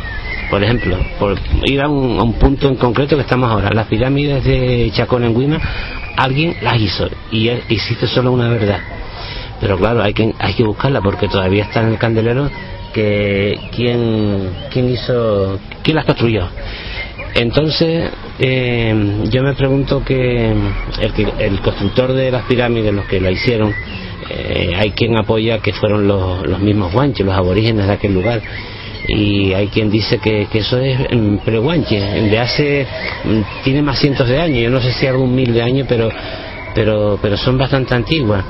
Por 0.50 0.64
ejemplo, 0.64 0.96
por 1.18 1.38
ir 1.64 1.80
a 1.80 1.88
un, 1.88 2.32
punto 2.34 2.68
en 2.68 2.74
concreto 2.74 3.14
que 3.14 3.22
estamos 3.22 3.50
ahora, 3.50 3.70
las 3.72 3.86
pirámides 3.86 4.42
de 4.42 4.90
Chacón 4.92 5.22
en 5.22 5.38
Guima, 5.38 5.60
alguien 6.16 6.56
las 6.62 6.80
hizo 6.80 7.08
y 7.30 7.48
existe 7.48 8.06
solo 8.06 8.32
una 8.32 8.48
verdad. 8.48 8.80
Pero 9.60 9.76
claro, 9.76 10.02
hay 10.02 10.14
que, 10.14 10.34
hay 10.38 10.54
que 10.54 10.62
buscarla 10.62 11.00
porque 11.00 11.28
todavía 11.28 11.64
está 11.64 11.82
en 11.82 11.88
el 11.88 11.98
candelero 11.98 12.50
que 12.92 13.58
quién, 13.74 14.50
quién 14.72 14.90
hizo, 14.90 15.58
quién 15.82 15.96
las 15.96 16.04
construyó. 16.06 16.48
Entonces, 17.34 18.10
eh, 18.38 19.24
yo 19.30 19.42
me 19.42 19.54
pregunto 19.54 20.02
que 20.04 20.50
el, 20.50 21.32
el 21.38 21.60
constructor 21.60 22.12
de 22.12 22.30
las 22.30 22.44
pirámides, 22.44 22.92
los 22.92 23.04
que 23.04 23.20
la 23.20 23.30
hicieron, 23.30 23.72
eh, 24.30 24.72
hay 24.76 24.90
quien 24.92 25.16
apoya 25.16 25.58
que 25.58 25.72
fueron 25.72 26.08
los, 26.08 26.46
los 26.46 26.58
mismos 26.60 26.92
guanches, 26.92 27.24
los 27.24 27.34
aborígenes 27.34 27.86
de 27.86 27.92
aquel 27.92 28.14
lugar 28.14 28.42
y 29.12 29.52
hay 29.52 29.68
quien 29.68 29.90
dice 29.90 30.18
que, 30.18 30.46
eso 30.52 30.78
es 30.78 30.98
preguanche, 31.44 31.98
de 31.98 32.38
hace, 32.38 32.86
mm, 33.24 33.64
tiene 33.64 33.82
más 33.82 33.98
cientos 33.98 34.28
de 34.28 34.40
años, 34.40 34.62
yo 34.62 34.70
no 34.70 34.80
sé 34.80 34.92
si 34.92 35.06
algún 35.06 35.34
mil 35.34 35.52
de 35.52 35.62
años, 35.62 35.86
pero, 35.88 36.08
pero, 36.74 37.18
pero 37.20 37.36
son 37.36 37.58
bastante 37.58 37.94
antiguas. 37.94 38.44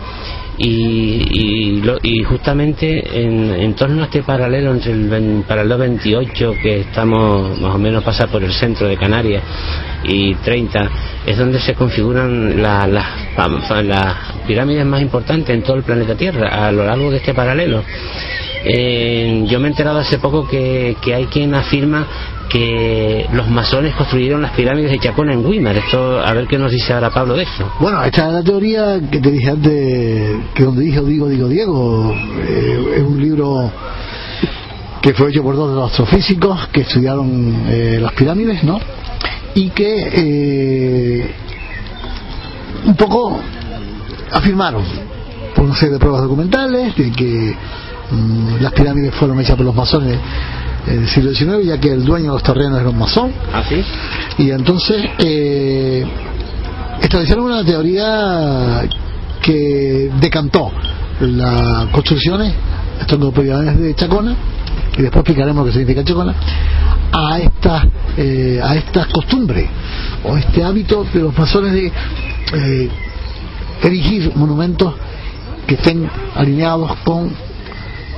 Y, 0.62 1.80
y, 2.02 2.22
justamente 2.24 3.22
en, 3.24 3.50
en, 3.50 3.74
torno 3.74 4.02
a 4.02 4.04
este 4.04 4.22
paralelo 4.22 4.72
entre 4.72 4.92
el 4.92 5.42
paralelo 5.48 5.78
28 5.78 6.54
que 6.62 6.80
estamos 6.80 7.58
más 7.58 7.74
o 7.74 7.78
menos 7.78 8.04
pasar 8.04 8.28
por 8.28 8.44
el 8.44 8.52
centro 8.52 8.86
de 8.86 8.98
Canarias 8.98 9.42
y 10.04 10.34
30 10.34 10.90
es 11.24 11.38
donde 11.38 11.60
se 11.60 11.72
configuran 11.72 12.60
las 12.60 13.06
pirámides 14.46 14.84
más 14.84 15.00
importantes 15.00 15.48
en 15.48 15.62
todo 15.62 15.76
el 15.76 15.82
planeta 15.82 16.14
Tierra 16.14 16.66
a 16.66 16.70
lo 16.70 16.84
largo 16.84 17.10
de 17.10 17.16
este 17.16 17.32
paralelo 17.32 17.82
eh, 18.64 19.44
yo 19.46 19.58
me 19.60 19.68
he 19.68 19.70
enterado 19.70 19.98
hace 19.98 20.18
poco 20.18 20.46
que, 20.46 20.96
que 21.00 21.14
hay 21.14 21.26
quien 21.26 21.54
afirma 21.54 22.06
que 22.50 23.26
los 23.32 23.48
masones 23.48 23.94
construyeron 23.94 24.42
las 24.42 24.50
pirámides 24.50 24.90
de 24.90 24.98
Chacona 24.98 25.32
en 25.32 25.46
Weimar. 25.46 25.76
Esto, 25.76 26.20
a 26.20 26.34
ver 26.34 26.46
qué 26.46 26.58
nos 26.58 26.72
dice 26.72 26.92
ahora 26.92 27.10
Pablo 27.10 27.36
de 27.36 27.44
eso. 27.44 27.72
Bueno, 27.78 28.02
esta 28.02 28.26
es 28.26 28.34
la 28.34 28.42
teoría 28.42 29.00
que 29.10 29.20
te 29.20 29.30
dije 29.30 29.50
antes, 29.50 30.36
que 30.52 30.64
donde 30.64 30.82
dijo 30.82 31.02
digo, 31.02 31.28
digo, 31.28 31.48
Diego, 31.48 32.14
eh, 32.42 32.94
es 32.96 33.02
un 33.02 33.22
libro 33.22 33.70
que 35.00 35.14
fue 35.14 35.30
hecho 35.30 35.42
por 35.42 35.56
dos 35.56 35.70
de 35.70 35.76
los 35.76 35.90
astrofísicos 35.90 36.68
que 36.68 36.80
estudiaron 36.82 37.64
eh, 37.68 37.98
las 38.02 38.12
pirámides, 38.12 38.62
¿no? 38.64 38.78
Y 39.54 39.70
que 39.70 40.10
eh, 40.12 41.30
un 42.84 42.96
poco 42.96 43.40
afirmaron, 44.32 44.84
por 45.54 45.64
una 45.64 45.76
serie 45.76 45.94
de 45.94 45.98
pruebas 45.98 46.22
documentales, 46.22 46.96
de 46.96 47.12
que 47.12 47.54
las 48.60 48.72
pirámides 48.72 49.14
fueron 49.14 49.40
hechas 49.40 49.56
por 49.56 49.66
los 49.66 49.74
masones 49.74 50.18
en 50.86 51.00
el 51.00 51.08
siglo 51.08 51.32
XIX, 51.32 51.64
ya 51.64 51.78
que 51.78 51.92
el 51.92 52.04
dueño 52.04 52.26
de 52.26 52.32
los 52.32 52.42
terrenos 52.42 52.80
era 52.80 52.88
un 52.88 52.98
masón. 52.98 53.32
¿Ah, 53.52 53.62
sí? 53.68 53.82
Y 54.38 54.50
entonces 54.50 55.04
eh, 55.18 56.04
establecieron 57.00 57.46
una 57.46 57.64
teoría 57.64 58.88
que 59.42 60.10
decantó 60.20 60.70
las 61.20 61.86
construcciones, 61.86 62.54
estas 63.00 63.18
propiedades 63.18 63.78
de 63.78 63.94
Chacona, 63.94 64.34
y 64.96 65.02
después 65.02 65.20
explicaremos 65.20 65.64
lo 65.64 65.66
que 65.66 65.72
significa 65.72 66.04
Chacona, 66.04 66.34
a 67.12 67.38
estas, 67.38 67.86
eh, 68.16 68.60
a 68.62 68.74
estas 68.76 69.06
costumbres, 69.08 69.68
o 70.24 70.36
este 70.36 70.62
hábito 70.62 71.04
de 71.12 71.20
los 71.20 71.36
masones 71.36 71.72
de 71.72 71.92
eh, 72.54 72.90
erigir 73.82 74.32
monumentos 74.34 74.94
que 75.66 75.74
estén 75.74 76.08
alineados 76.34 76.96
con 77.04 77.30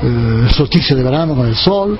eh, 0.03 0.49
solsticio 0.51 0.97
de 0.97 1.03
verano, 1.03 1.35
con 1.35 1.47
el 1.47 1.57
sol, 1.57 1.99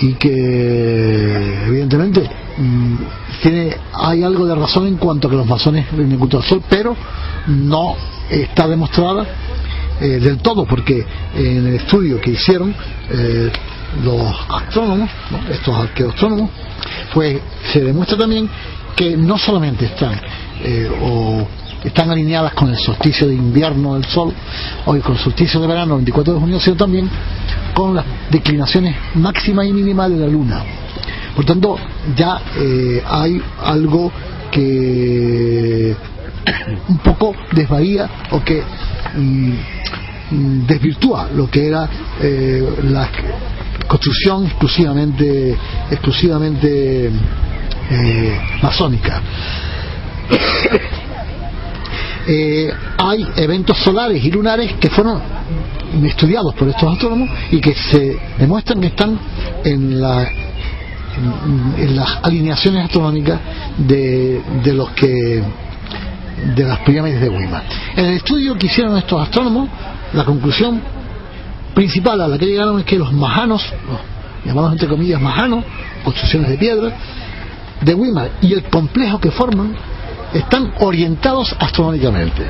y 0.00 0.14
que 0.14 1.64
evidentemente 1.66 2.28
mm, 2.56 2.94
tiene 3.42 3.76
hay 3.92 4.22
algo 4.22 4.46
de 4.46 4.54
razón 4.54 4.86
en 4.86 4.96
cuanto 4.96 5.28
a 5.28 5.30
que 5.30 5.36
los 5.36 5.46
masones 5.46 5.90
rinden 5.92 6.18
culto 6.18 6.38
al 6.38 6.44
sol 6.44 6.62
pero 6.68 6.96
no 7.46 7.96
está 8.30 8.66
demostrada 8.66 9.26
eh, 10.00 10.18
del 10.20 10.38
todo 10.38 10.64
porque 10.64 11.04
en 11.34 11.66
el 11.66 11.74
estudio 11.74 12.20
que 12.20 12.30
hicieron 12.30 12.74
eh, 13.10 13.50
los 14.04 14.22
astrónomos 14.48 15.10
estos 15.50 15.74
arqueoastrónomos 15.74 16.50
pues 17.12 17.40
se 17.72 17.80
demuestra 17.80 18.16
también 18.16 18.48
que 18.96 19.16
no 19.16 19.36
solamente 19.36 19.84
están 19.86 20.18
eh, 20.62 20.90
o 21.02 21.46
están 21.84 22.10
alineadas 22.10 22.52
con 22.54 22.68
el 22.70 22.76
solsticio 22.76 23.26
de 23.28 23.34
invierno 23.34 23.94
del 23.94 24.04
sol 24.04 24.32
o 24.84 24.96
con 24.98 25.12
el 25.12 25.18
solsticio 25.18 25.60
de 25.60 25.66
verano 25.66 25.94
el 25.94 25.98
24 25.98 26.34
de 26.34 26.40
junio, 26.40 26.60
sino 26.60 26.76
también 26.76 27.08
con 27.74 27.94
las 27.94 28.04
declinaciones 28.30 28.94
máximas 29.14 29.66
y 29.66 29.72
mínimas 29.72 30.10
de 30.10 30.16
la 30.16 30.26
luna. 30.26 30.62
Por 31.34 31.44
tanto, 31.44 31.78
ya 32.16 32.40
eh, 32.58 33.02
hay 33.06 33.40
algo 33.64 34.12
que 34.50 35.94
un 36.88 36.98
poco 36.98 37.34
desvaría 37.52 38.08
o 38.30 38.42
que 38.42 38.62
mm, 39.16 40.66
desvirtúa 40.66 41.28
lo 41.34 41.48
que 41.48 41.66
era 41.66 41.88
eh, 42.20 42.76
la 42.84 43.08
construcción 43.86 44.46
exclusivamente 44.46 45.56
exclusivamente 45.90 47.10
eh, 47.90 48.40
masónica 48.62 49.22
eh, 52.32 52.72
hay 52.96 53.26
eventos 53.34 53.76
solares 53.78 54.24
y 54.24 54.30
lunares 54.30 54.74
que 54.74 54.88
fueron 54.88 55.20
estudiados 56.04 56.54
por 56.54 56.68
estos 56.68 56.92
astrónomos 56.92 57.28
y 57.50 57.60
que 57.60 57.74
se 57.74 58.16
demuestran 58.38 58.80
que 58.80 58.86
están 58.86 59.18
en 59.64 60.00
la 60.00 60.30
en, 61.76 61.96
las 61.96 62.20
alineaciones 62.22 62.84
astronómicas 62.84 63.40
de, 63.78 64.40
de 64.62 64.72
los 64.72 64.90
que 64.90 65.42
de 66.54 66.64
las 66.64 66.78
pirámides 66.80 67.20
de 67.20 67.28
Weimar. 67.28 67.64
En 67.96 68.04
el 68.04 68.16
estudio 68.18 68.56
que 68.56 68.66
hicieron 68.66 68.96
estos 68.96 69.20
astrónomos, 69.20 69.68
la 70.12 70.24
conclusión 70.24 70.80
principal 71.74 72.20
a 72.20 72.28
la 72.28 72.38
que 72.38 72.46
llegaron 72.46 72.78
es 72.78 72.84
que 72.84 72.96
los 72.96 73.12
majanos, 73.12 73.60
llamados 74.44 74.70
entre 74.70 74.86
comillas 74.86 75.20
majanos, 75.20 75.64
construcciones 76.04 76.50
de 76.50 76.58
piedra, 76.58 76.92
de 77.80 77.92
Weimar 77.92 78.30
y 78.40 78.52
el 78.52 78.62
complejo 78.70 79.18
que 79.18 79.32
forman 79.32 79.74
están 80.32 80.72
orientados 80.80 81.54
astronómicamente. 81.58 82.46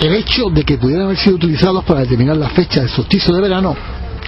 El 0.00 0.14
hecho 0.14 0.50
de 0.50 0.64
que 0.64 0.78
pudieran 0.78 1.06
haber 1.06 1.18
sido 1.18 1.36
utilizados 1.36 1.84
para 1.84 2.00
determinar 2.00 2.36
la 2.36 2.50
fecha 2.50 2.80
del 2.80 2.88
solsticio 2.88 3.34
de 3.34 3.40
verano 3.40 3.76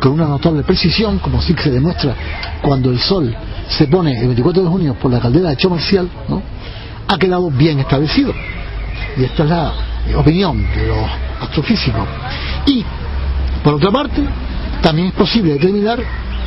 con 0.00 0.12
una 0.12 0.26
notable 0.26 0.62
precisión, 0.62 1.18
como 1.18 1.40
sí 1.40 1.54
se 1.58 1.70
demuestra 1.70 2.14
cuando 2.60 2.90
el 2.90 2.98
Sol 2.98 3.34
se 3.68 3.86
pone 3.86 4.18
el 4.18 4.26
24 4.26 4.62
de 4.62 4.68
junio 4.68 4.94
por 4.94 5.10
la 5.10 5.20
caldera 5.20 5.50
de 5.50 5.56
Chomarcial, 5.56 6.08
¿no? 6.28 6.42
ha 7.08 7.18
quedado 7.18 7.50
bien 7.50 7.78
establecido. 7.78 8.32
Y 9.16 9.24
esta 9.24 9.44
es 9.44 9.50
la 9.50 9.72
opinión 10.16 10.62
de 10.74 10.88
los 10.88 11.08
astrofísicos. 11.40 12.06
Y, 12.66 12.84
por 13.62 13.74
otra 13.74 13.90
parte, 13.90 14.22
también 14.82 15.08
es 15.08 15.14
posible 15.14 15.54
determinar 15.54 16.00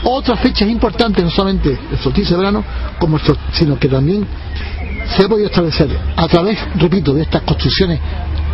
otras 0.03 0.39
fechas 0.39 0.69
importantes, 0.69 1.23
no 1.23 1.31
solamente 1.31 1.77
el 1.91 1.97
solsticio 1.97 2.35
de 2.35 2.43
verano, 2.43 2.63
como 2.99 3.17
sino 3.53 3.79
que 3.79 3.87
también 3.87 4.25
se 5.15 5.23
ha 5.23 5.27
podido 5.27 5.47
establecer 5.47 5.89
a 6.15 6.27
través, 6.27 6.59
repito, 6.75 7.13
de 7.13 7.23
estas 7.23 7.41
construcciones 7.43 7.99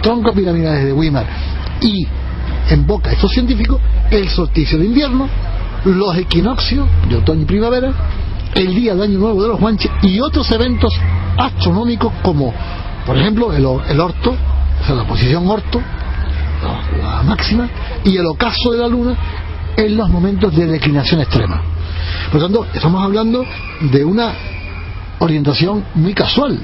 troncopiramidales 0.01 0.85
de 0.85 0.93
Weimar 0.93 1.25
y 1.81 2.07
en 2.69 2.85
boca 2.85 3.09
de 3.09 3.15
estos 3.15 3.31
científicos 3.31 3.79
el 4.11 4.29
solsticio 4.29 4.77
de 4.77 4.85
invierno, 4.85 5.27
los 5.85 6.15
equinoccios 6.17 6.87
de 7.09 7.17
otoño 7.17 7.41
y 7.41 7.45
primavera, 7.45 7.91
el 8.55 8.75
día 8.75 8.95
de 8.95 9.03
Año 9.03 9.19
Nuevo 9.19 9.41
de 9.41 9.47
los 9.49 9.59
Guanches 9.59 9.91
y 10.03 10.19
otros 10.19 10.49
eventos 10.51 10.93
astronómicos 11.37 12.13
como, 12.21 12.53
por 13.05 13.17
ejemplo, 13.17 13.51
el, 13.53 13.65
orto, 13.65 14.31
o 14.31 14.85
sea, 14.85 14.95
la 14.95 15.05
posición 15.05 15.47
orto, 15.47 15.81
la, 17.01 17.23
máxima, 17.23 17.67
y 18.03 18.15
el 18.17 18.25
ocaso 18.25 18.71
de 18.71 18.77
la 18.77 18.87
luna 18.87 19.15
en 19.75 19.97
los 19.97 20.09
momentos 20.09 20.55
de 20.55 20.67
declinación 20.67 21.21
extrema. 21.21 21.61
Por 22.31 22.41
lo 22.41 22.47
tanto, 22.47 22.67
estamos 22.73 23.03
hablando 23.03 23.43
de 23.81 24.05
una 24.05 24.33
orientación 25.19 25.83
muy 25.95 26.13
casual. 26.13 26.59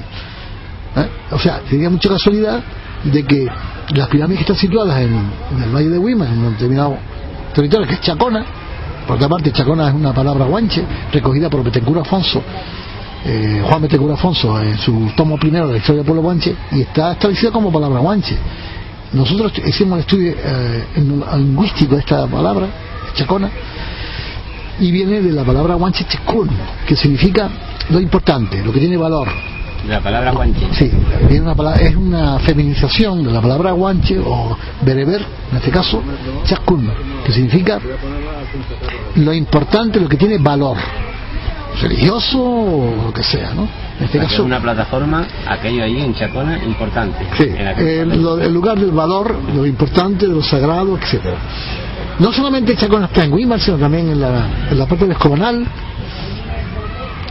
¿eh? 0.96 1.08
O 1.30 1.38
sea, 1.38 1.62
sería 1.68 1.90
mucha 1.90 2.08
casualidad 2.08 2.62
de 3.04 3.24
que 3.24 3.46
las 3.94 4.08
pirámides 4.08 4.38
que 4.38 4.52
están 4.52 4.56
situadas 4.56 5.00
en, 5.00 5.14
el 5.62 5.74
Valle 5.74 5.88
de 5.88 5.98
Huima, 5.98 6.26
en 6.26 6.38
un 6.38 6.52
determinado 6.52 6.96
territorio 7.54 7.86
que 7.86 7.94
es 7.94 8.00
Chacona, 8.00 8.44
por 9.06 9.16
otra 9.16 9.28
parte 9.28 9.52
Chacona 9.52 9.88
es 9.88 9.94
una 9.94 10.12
palabra 10.12 10.44
guanche, 10.44 10.84
recogida 11.12 11.48
por 11.48 11.64
Betancourt 11.64 12.02
Afonso, 12.02 12.42
eh, 13.24 13.62
Juan 13.66 13.82
Betancourt 13.82 14.14
Afonso, 14.14 14.60
en 14.60 14.78
su 14.78 15.10
tomo 15.16 15.38
primero 15.38 15.66
de 15.66 15.72
la 15.72 15.78
historia 15.78 15.98
del 15.98 16.06
pueblo 16.06 16.22
guanche, 16.22 16.54
y 16.72 16.82
está 16.82 17.12
establecida 17.12 17.50
como 17.50 17.72
palabra 17.72 18.00
guanche. 18.00 18.36
Nosotros 19.12 19.52
hicimos 19.66 19.98
el 19.98 20.00
estudio 20.00 20.34
eh, 20.36 20.84
lingüístico 21.36 21.94
de 21.94 22.00
esta 22.00 22.26
palabra, 22.26 22.68
Chacona, 23.14 23.50
y 24.80 24.90
viene 24.90 25.20
de 25.20 25.32
la 25.32 25.44
palabra 25.44 25.74
guanche 25.74 26.04
checún, 26.06 26.50
que 26.86 26.96
significa 26.96 27.48
lo 27.90 28.00
importante, 28.00 28.62
lo 28.64 28.72
que 28.72 28.80
tiene 28.80 28.96
valor, 28.96 29.28
la 29.88 30.00
palabra 30.00 30.32
guanche. 30.32 30.68
Sí, 30.72 30.90
es 31.28 31.40
una, 31.40 31.54
palabra, 31.54 31.80
es 31.80 31.96
una 31.96 32.38
feminización 32.40 33.24
de 33.24 33.32
la 33.32 33.40
palabra 33.40 33.72
guanche 33.72 34.18
o 34.18 34.56
bereber, 34.82 35.24
en 35.50 35.56
este 35.56 35.70
caso, 35.70 36.02
chacun, 36.44 36.90
que 37.24 37.32
significa 37.32 37.80
lo 39.16 39.32
importante, 39.32 39.98
lo 40.00 40.08
que 40.08 40.16
tiene 40.16 40.38
valor, 40.38 40.76
religioso 41.80 42.42
o 42.42 43.04
lo 43.06 43.12
que 43.12 43.22
sea, 43.22 43.54
¿no? 43.54 43.68
En 43.98 44.06
este 44.06 44.18
caso. 44.18 44.44
una 44.44 44.60
plataforma, 44.60 45.26
aquello 45.46 45.84
ahí 45.84 46.00
en 46.00 46.14
Chacona, 46.14 46.58
importante. 46.64 47.26
Sí, 47.36 47.50
el, 47.78 48.52
lugar 48.52 48.78
del 48.78 48.92
valor, 48.92 49.36
lo 49.54 49.66
importante, 49.66 50.26
lo 50.26 50.42
sagrado, 50.42 50.98
etcétera. 50.98 51.36
No 52.20 52.32
solamente 52.32 52.76
Chacona 52.76 53.06
está 53.06 53.24
en 53.24 53.32
Weimar, 53.32 53.58
sino 53.58 53.78
también 53.78 54.10
en 54.10 54.20
la, 54.20 54.68
en 54.70 54.78
la 54.78 54.86
parte 54.86 55.06
de 55.06 55.12
Escobanal, 55.12 55.66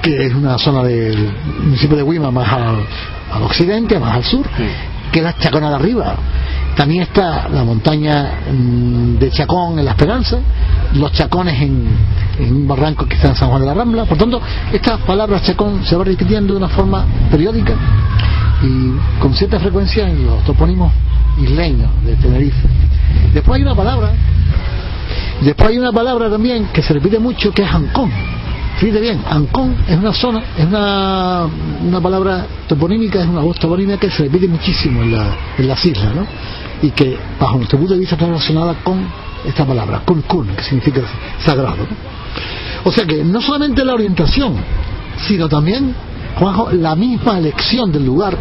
que 0.02 0.26
es 0.26 0.34
una 0.34 0.58
zona 0.58 0.84
del 0.84 1.32
municipio 1.64 1.96
de 1.96 2.02
Huima 2.02 2.32
más 2.32 2.52
al, 2.52 3.44
occidente, 3.44 4.00
más 4.00 4.16
al 4.16 4.24
sur, 4.24 4.46
que 5.12 5.20
es 5.20 5.24
la 5.24 5.36
Chacona 5.36 5.70
de 5.70 5.76
arriba. 5.76 6.16
También 6.76 7.04
está 7.04 7.48
la 7.50 7.64
montaña 7.64 8.40
mm, 8.52 9.18
de 9.20 9.30
Chacón 9.30 9.78
en 9.78 9.86
La 9.86 9.92
Esperanza, 9.92 10.40
los 10.96 11.12
Chacones 11.12 11.62
en, 11.62 11.88
un 12.40 12.68
barranco 12.68 13.06
que 13.06 13.16
está 13.16 13.28
en 13.28 13.36
San 13.36 13.50
Juan 13.50 13.62
de 13.62 13.68
la 13.68 13.74
Rambla. 13.76 14.06
Por 14.06 14.18
tanto, 14.18 14.42
estas 14.72 15.02
palabras 15.02 15.44
Chacón 15.44 15.86
se 15.86 15.96
van 15.96 16.06
repitiendo 16.06 16.54
de 16.54 16.58
una 16.58 16.70
forma 16.70 17.06
periódica 17.30 17.74
y 18.64 19.20
con 19.22 19.36
cierta 19.36 19.60
frecuencia 19.60 20.10
en 20.10 20.26
los 20.26 20.44
topónimos 20.46 20.92
isleños 21.40 21.90
de 22.06 22.16
Tenerife. 22.16 22.68
Después 23.34 23.58
hay 23.58 23.62
una 23.62 23.76
palabra, 23.76 24.14
después 25.42 25.70
hay 25.70 25.78
una 25.78 25.92
palabra 25.92 26.30
también 26.30 26.68
que 26.74 26.82
se 26.82 26.94
repite 26.94 27.20
mucho 27.20 27.52
que 27.52 27.64
es 27.64 27.70
Ancón 27.70 28.12
Fíjate 28.80 29.02
bien, 29.02 29.22
Ancón 29.30 29.76
es 29.90 29.98
una 29.98 30.14
zona, 30.14 30.42
es 30.58 30.66
una, 30.66 31.48
una 31.86 32.00
palabra 32.00 32.46
toponímica, 32.66 33.20
es 33.20 33.28
una 33.28 33.42
voz 33.42 33.60
toponímica 33.60 34.00
que 34.00 34.10
se 34.10 34.24
repite 34.24 34.48
muchísimo 34.48 35.04
en, 35.04 35.12
la, 35.12 35.36
en 35.58 35.68
las 35.68 35.84
islas, 35.86 36.16
¿no? 36.16 36.26
Y 36.82 36.92
que, 36.92 37.18
bajo 37.38 37.58
nuestro 37.58 37.78
punto 37.78 37.94
de 37.96 38.00
vista, 38.00 38.16
está 38.16 38.28
relacionada 38.28 38.76
con 38.82 39.06
esta 39.46 39.66
palabra, 39.66 40.04
con 40.06 40.22
que 40.22 40.64
significa 40.64 41.02
sagrado. 41.40 41.86
O 42.86 42.92
sea 42.92 43.06
que 43.06 43.22
no 43.22 43.42
solamente 43.42 43.84
la 43.84 43.96
orientación, 43.96 44.56
sino 45.28 45.50
también, 45.50 45.94
Juanjo, 46.38 46.72
la 46.72 46.96
misma 46.96 47.38
elección 47.38 47.92
del 47.92 48.06
lugar 48.06 48.38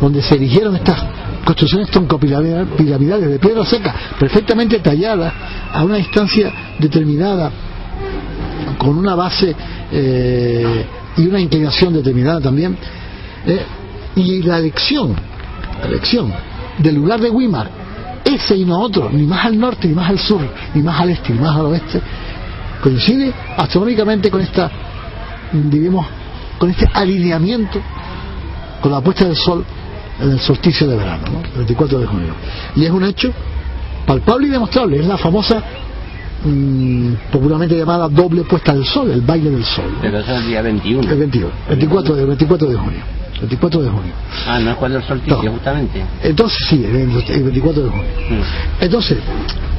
donde 0.00 0.22
se 0.22 0.34
erigieron 0.34 0.76
estas 0.76 1.02
construcciones 1.44 1.90
troncopiramidales 1.90 3.28
de 3.28 3.38
piedra 3.38 3.64
seca, 3.64 3.94
perfectamente 4.18 4.78
talladas 4.80 5.32
a 5.72 5.82
una 5.82 5.96
distancia 5.96 6.52
determinada 6.78 7.50
con 8.78 8.96
una 8.96 9.14
base 9.14 9.54
eh, 9.90 10.86
y 11.16 11.26
una 11.26 11.40
inclinación 11.40 11.94
determinada 11.94 12.40
también. 12.40 12.76
Eh, 13.46 13.62
y 14.16 14.42
la 14.42 14.58
elección, 14.58 15.14
la 15.80 15.88
elección 15.88 16.32
del 16.78 16.94
lugar 16.96 17.20
de 17.20 17.30
Weimar, 17.30 17.70
ese 18.24 18.56
y 18.56 18.64
no 18.64 18.80
otro, 18.80 19.10
ni 19.10 19.22
más 19.22 19.46
al 19.46 19.58
norte, 19.58 19.88
ni 19.88 19.94
más 19.94 20.10
al 20.10 20.18
sur, 20.18 20.40
ni 20.74 20.82
más 20.82 21.00
al 21.00 21.10
este, 21.10 21.32
ni 21.32 21.38
más 21.40 21.56
al 21.56 21.66
oeste, 21.66 22.00
coincide 22.82 23.32
astronómicamente 23.56 24.30
con 24.30 24.40
esta, 24.40 24.70
diríamos, 25.52 26.06
con 26.58 26.70
este 26.70 26.88
alineamiento 26.92 27.80
con 28.80 28.92
la 28.92 29.00
puesta 29.00 29.24
del 29.24 29.36
sol 29.36 29.64
el 30.20 30.40
solsticio 30.40 30.86
de 30.86 30.96
verano, 30.96 31.42
el 31.44 31.58
24 31.58 32.00
de 32.00 32.06
junio. 32.06 32.34
Y 32.76 32.84
es 32.84 32.90
un 32.90 33.04
hecho 33.04 33.32
palpable 34.06 34.48
y 34.48 34.50
demostrable, 34.50 35.00
es 35.00 35.06
la 35.06 35.18
famosa 35.18 35.62
Mm, 36.44 37.14
popularmente 37.32 37.76
llamada 37.76 38.08
doble 38.08 38.44
puesta 38.44 38.72
del 38.72 38.84
sol, 38.84 39.10
el 39.10 39.22
baile 39.22 39.50
del 39.50 39.64
sol. 39.64 39.90
Pero 40.00 40.18
eso 40.18 40.32
es 40.32 40.40
el 40.42 40.46
día 40.46 40.62
21. 40.62 41.10
El 41.10 41.18
21, 41.18 41.52
24, 41.68 42.16
el 42.16 42.26
24 42.26 42.68
de 42.68 42.76
junio. 42.76 43.00
24 43.40 43.82
de 43.82 43.90
junio. 43.90 44.12
Ah, 44.46 44.60
no 44.60 44.70
es 44.70 44.76
cuando 44.76 44.98
el 44.98 45.04
solsticio, 45.04 45.50
justamente. 45.50 46.04
Entonces 46.22 46.58
sí, 46.68 46.84
el, 46.84 47.42
24 47.42 47.82
de 47.82 47.90
junio. 47.90 48.06
Mm. 48.30 48.84
Entonces, 48.84 49.18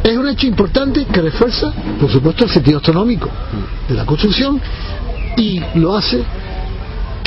es 0.03 0.17
un 0.17 0.27
hecho 0.27 0.47
importante 0.47 1.05
que 1.05 1.21
refuerza, 1.21 1.71
por 1.99 2.11
supuesto, 2.11 2.43
el 2.43 2.49
sentido 2.49 2.77
astronómico 2.77 3.29
mm. 3.29 3.89
de 3.89 3.95
la 3.95 4.05
construcción 4.05 4.59
y 5.37 5.61
lo 5.75 5.95
hace 5.95 6.21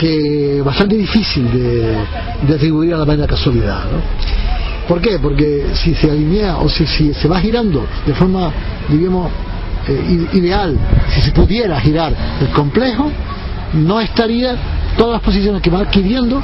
que 0.03 0.61
bastante 0.65 0.97
difícil 0.97 1.49
de, 1.53 1.97
de 2.49 2.55
atribuir 2.55 2.93
a 2.95 2.99
la 2.99 3.05
mera 3.05 3.25
casualidad. 3.25 3.85
¿no? 3.85 4.89
¿Por 4.89 5.01
qué? 5.01 5.21
Porque 5.21 5.67
si 5.75 5.95
se 5.95 6.11
alinea 6.11 6.57
o 6.57 6.69
si, 6.69 7.15
se 7.15 7.29
va 7.29 7.39
girando 7.39 7.87
de 8.05 8.13
forma, 8.15 8.51
digamos, 8.89 9.31
eh, 9.87 10.27
ideal, 10.33 10.77
si 11.15 11.21
se 11.21 11.31
pudiera 11.31 11.81
girar 11.81 12.13
el 12.41 12.49
complejo, 12.49 13.11
no 13.75 14.01
estaría, 14.01 14.57
todas 14.97 15.13
las 15.13 15.23
posiciones 15.23 15.63
que 15.63 15.71
va 15.71 15.81
adquiriendo, 15.81 16.43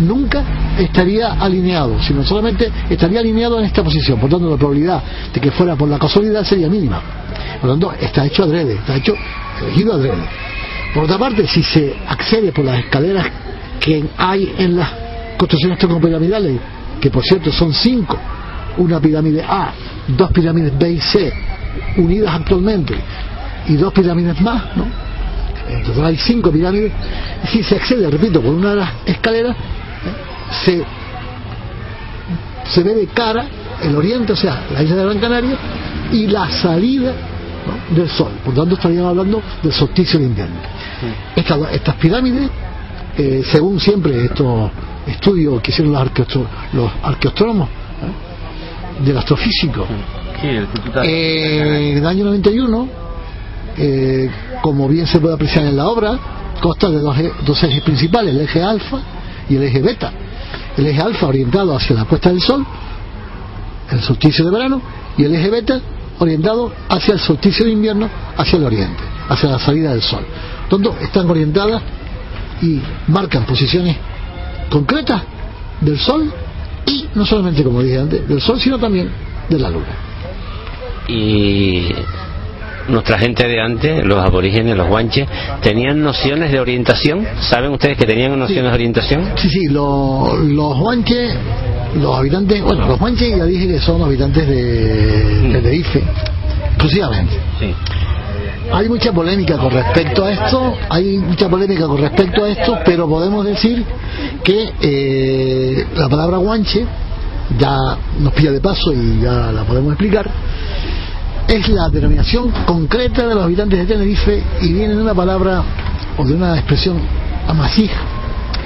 nunca 0.00 0.42
estaría 0.78 1.34
alineado, 1.34 2.02
sino 2.02 2.24
solamente 2.24 2.70
estaría 2.88 3.20
alineado 3.20 3.58
en 3.58 3.66
esta 3.66 3.84
posición. 3.84 4.18
Por 4.18 4.30
tanto, 4.30 4.50
la 4.50 4.56
probabilidad 4.56 5.02
de 5.34 5.38
que 5.38 5.50
fuera 5.50 5.76
por 5.76 5.88
la 5.88 5.98
casualidad 5.98 6.44
sería 6.44 6.68
mínima. 6.68 7.00
Por 7.60 7.68
lo 7.68 7.74
tanto, 7.74 7.92
está 8.00 8.24
hecho 8.24 8.44
adrede, 8.44 8.74
está 8.76 8.96
hecho 8.96 9.14
elegido 9.60 9.92
adrede. 9.94 10.24
Por 10.94 11.04
otra 11.04 11.18
parte, 11.18 11.46
si 11.46 11.62
se 11.62 11.94
accede 12.08 12.52
por 12.52 12.64
las 12.64 12.80
escaleras 12.80 13.26
que 13.80 14.04
hay 14.16 14.54
en 14.58 14.76
las 14.76 14.88
construcciones 15.36 15.78
troncopiramidales 15.78 16.60
que 17.00 17.10
por 17.10 17.24
cierto 17.24 17.50
son 17.50 17.72
cinco, 17.72 18.18
una 18.76 19.00
pirámide 19.00 19.42
A, 19.42 19.72
dos 20.08 20.30
pirámides 20.32 20.76
B 20.78 20.92
y 20.92 21.00
C, 21.00 21.32
unidas 21.96 22.34
actualmente, 22.34 22.94
y 23.68 23.74
dos 23.76 23.92
pirámides 23.92 24.40
más, 24.40 24.76
¿no? 24.76 24.84
Entonces 25.68 26.02
hay 26.02 26.16
cinco 26.16 26.50
pirámides. 26.50 26.92
Si 27.48 27.62
se 27.62 27.76
accede, 27.76 28.10
repito, 28.10 28.40
por 28.40 28.52
una 28.52 28.70
de 28.70 28.76
las 28.76 28.90
escaleras, 29.06 29.56
¿eh? 29.56 30.64
se, 30.64 30.84
se 32.70 32.82
ve 32.82 32.94
de 32.94 33.06
cara 33.06 33.46
el 33.82 33.94
oriente, 33.96 34.32
o 34.32 34.36
sea, 34.36 34.64
la 34.72 34.82
isla 34.82 34.96
de 34.96 35.04
Gran 35.04 35.18
Canaria, 35.18 35.56
y 36.12 36.26
la 36.26 36.50
salida 36.50 37.14
del 37.90 38.08
sol. 38.08 38.32
Por 38.44 38.54
tanto, 38.54 38.74
estaríamos 38.74 39.10
hablando 39.10 39.42
del 39.62 39.72
solsticio 39.72 40.18
de 40.18 40.26
invierno. 40.26 40.56
Estas, 41.36 41.94
pirámides, 41.96 42.50
eh, 43.16 43.42
según 43.50 43.80
siempre 43.80 44.24
estos 44.24 44.70
estudios 45.06 45.60
que 45.62 45.70
hicieron 45.70 45.92
los, 45.92 46.02
los 46.72 46.90
arqueostrónomos 47.02 47.68
¿eh? 47.68 49.04
del 49.04 49.18
astrofísico, 49.18 49.86
eh, 51.02 51.90
en 51.92 51.98
el 51.98 52.06
año 52.06 52.24
91, 52.26 52.88
como 54.62 54.88
bien 54.88 55.06
se 55.06 55.20
puede 55.20 55.34
apreciar 55.34 55.64
en 55.64 55.76
la 55.76 55.88
obra, 55.88 56.18
consta 56.60 56.88
de 56.90 56.98
dos, 56.98 57.16
dos 57.46 57.62
ejes 57.62 57.82
principales, 57.82 58.34
el 58.34 58.40
eje 58.42 58.62
alfa 58.62 58.98
y 59.48 59.56
el 59.56 59.62
eje 59.64 59.80
beta. 59.80 60.12
El 60.76 60.86
eje 60.86 61.00
alfa 61.00 61.26
orientado 61.26 61.74
hacia 61.74 61.96
la 61.96 62.04
puesta 62.04 62.30
del 62.30 62.40
sol, 62.40 62.64
el 63.90 64.00
solsticio 64.00 64.44
de 64.44 64.50
verano, 64.50 64.80
y 65.16 65.24
el 65.24 65.34
eje 65.34 65.50
beta 65.50 65.80
orientado 66.20 66.72
hacia 66.88 67.14
el 67.14 67.20
solsticio 67.20 67.64
de 67.64 67.72
invierno, 67.72 68.08
hacia 68.36 68.58
el 68.58 68.64
oriente, 68.64 69.02
hacia 69.28 69.48
la 69.48 69.58
salida 69.58 69.90
del 69.90 70.02
sol. 70.02 70.24
Entonces 70.64 71.02
están 71.02 71.28
orientadas 71.28 71.82
y 72.62 72.80
marcan 73.08 73.44
posiciones 73.44 73.96
concretas 74.70 75.22
del 75.80 75.98
sol 75.98 76.30
y 76.86 77.06
no 77.14 77.24
solamente, 77.24 77.64
como 77.64 77.82
dije 77.82 77.98
antes, 77.98 78.28
del 78.28 78.40
sol, 78.40 78.60
sino 78.60 78.78
también 78.78 79.10
de 79.48 79.58
la 79.58 79.70
luna. 79.70 79.96
Y 81.08 81.88
nuestra 82.88 83.18
gente 83.18 83.46
de 83.46 83.60
antes, 83.60 84.04
los 84.04 84.24
aborígenes, 84.24 84.76
los 84.76 84.88
guanches, 84.88 85.28
tenían 85.62 86.02
nociones 86.02 86.50
de 86.52 86.60
orientación. 86.60 87.26
¿Saben 87.40 87.72
ustedes 87.72 87.96
que 87.96 88.06
tenían 88.06 88.38
nociones 88.38 88.70
de 88.70 88.74
orientación? 88.74 89.32
Sí, 89.36 89.48
sí, 89.48 89.66
los 89.68 90.78
guanches, 90.78 91.36
los 91.96 92.18
habitantes, 92.18 92.62
bueno, 92.62 92.86
los 92.86 92.98
guanches 92.98 93.36
ya 93.36 93.44
dije 93.44 93.68
que 93.68 93.78
son 93.78 94.02
habitantes 94.02 94.46
de 94.46 95.42
mm. 95.42 95.52
Tenerife, 95.52 96.02
exclusivamente. 96.68 97.34
Sí. 97.58 97.74
Hay 98.72 98.88
mucha 98.88 99.12
polémica 99.12 99.56
con 99.56 99.72
respecto 99.72 100.24
a 100.24 100.30
esto, 100.30 100.76
hay 100.88 101.18
mucha 101.18 101.48
polémica 101.48 101.86
con 101.86 101.98
respecto 101.98 102.44
a 102.44 102.50
esto, 102.50 102.78
pero 102.84 103.08
podemos 103.08 103.44
decir 103.44 103.84
que 104.44 104.72
eh, 104.80 105.86
la 105.96 106.08
palabra 106.08 106.36
guanche 106.36 106.86
ya 107.58 107.76
nos 108.20 108.32
pilla 108.32 108.52
de 108.52 108.60
paso 108.60 108.92
y 108.92 109.20
ya 109.22 109.50
la 109.50 109.64
podemos 109.64 109.92
explicar 109.92 110.30
es 111.50 111.68
la 111.68 111.88
denominación 111.88 112.52
concreta 112.64 113.26
de 113.26 113.34
los 113.34 113.42
habitantes 113.42 113.80
de 113.80 113.86
Tenerife 113.86 114.42
y 114.62 114.72
viene 114.72 114.94
de 114.94 115.02
una 115.02 115.14
palabra 115.14 115.62
o 116.16 116.24
de 116.24 116.34
una 116.34 116.54
expresión 116.54 116.96
amasij, 117.48 117.90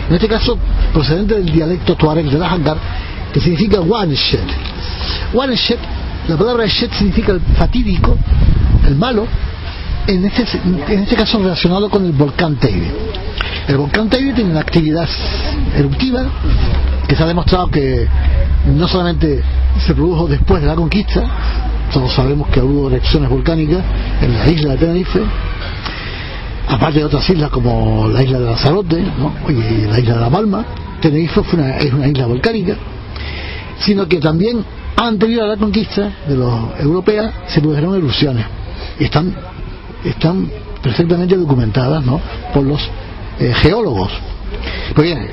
en 0.09 0.15
este 0.15 0.29
caso 0.29 0.59
procedente 0.93 1.35
del 1.35 1.47
dialecto 1.47 1.97
tuareg 1.97 2.27
de 2.27 2.39
la 2.39 2.59
que 3.33 3.41
significa 3.41 3.81
wanshet. 3.81 4.45
Wanshet, 5.33 5.79
la 6.29 6.37
palabra 6.37 6.67
shet 6.67 6.93
significa 6.93 7.33
el 7.33 7.41
fatídico, 7.41 8.19
el 8.87 8.97
malo, 8.97 9.27
en 10.07 10.27
este, 10.27 10.45
en 10.65 11.01
este 11.01 11.17
caso 11.17 11.39
relacionado 11.39 11.89
con 11.89 12.05
el 12.05 12.13
volcán 12.13 12.57
Teide. 12.57 12.93
El 13.67 13.79
volcán 13.79 14.11
Teide 14.11 14.35
tiene 14.35 14.51
una 14.51 14.61
actividad 14.61 15.09
eruptiva 15.75 16.27
que 17.09 17.17
se 17.17 17.23
ha 17.23 17.27
demostrado 17.27 17.71
que 17.71 18.07
no 18.67 18.87
solamente 18.89 19.43
se 19.87 19.95
produjo 19.95 20.27
después 20.27 20.61
de 20.61 20.69
la 20.69 20.75
conquista, 20.75 21.23
todos 21.95 22.13
sabemos 22.13 22.49
que 22.49 22.61
hubo 22.61 22.89
erecciones 22.89 23.31
volcánicas 23.31 23.81
en 24.21 24.35
la 24.35 24.51
isla 24.51 24.73
de 24.73 24.79
Tenerife, 24.79 25.21
aparte 26.69 26.99
de 26.99 27.05
otras 27.05 27.31
islas 27.31 27.51
como 27.51 28.09
la 28.09 28.21
isla 28.21 28.41
de 28.41 28.47
Lanzarote 28.47 29.01
y 29.49 29.87
la 29.87 30.01
isla 30.01 30.15
de 30.15 30.21
La 30.21 30.29
Palma, 30.29 30.67
Tenerife 31.01 31.41
es 31.41 31.93
una 31.93 32.09
isla 32.09 32.27
volcánica, 32.27 32.75
sino 33.79 34.09
que 34.09 34.19
también 34.19 34.65
anterior 34.97 35.45
a 35.45 35.47
la 35.51 35.57
conquista 35.57 36.11
de 36.27 36.37
los 36.37 36.81
europeos 36.81 37.31
se 37.47 37.61
produjeron 37.61 37.95
erupciones. 37.95 38.45
Y 38.99 39.05
están, 39.05 39.33
están 40.05 40.51
perfectamente 40.83 41.37
documentadas 41.37 42.03
por 42.53 42.65
los 42.65 42.81
eh, 43.39 43.53
geólogos. 43.55 44.11
Pues 44.97 45.07
bien, 45.07 45.29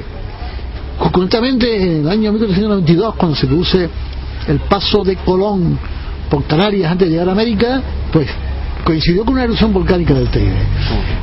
conjuntamente 1.00 1.76
en 1.76 2.02
el 2.02 2.10
año 2.10 2.32
1392, 2.34 3.16
cuando 3.16 3.36
se 3.36 3.48
produce 3.48 3.90
el 4.48 4.60
paso 4.60 5.04
de 5.04 5.16
Colón 5.16 5.80
por 6.32 6.46
Canarias 6.46 6.90
antes 6.90 7.10
de 7.10 7.12
llegar 7.12 7.28
a 7.28 7.34
América, 7.34 7.82
pues 8.12 8.28
coincidió 8.86 9.26
con 9.26 9.34
una 9.34 9.44
erupción 9.44 9.74
volcánica 9.74 10.14
del 10.14 10.30
Teide. 10.30 10.56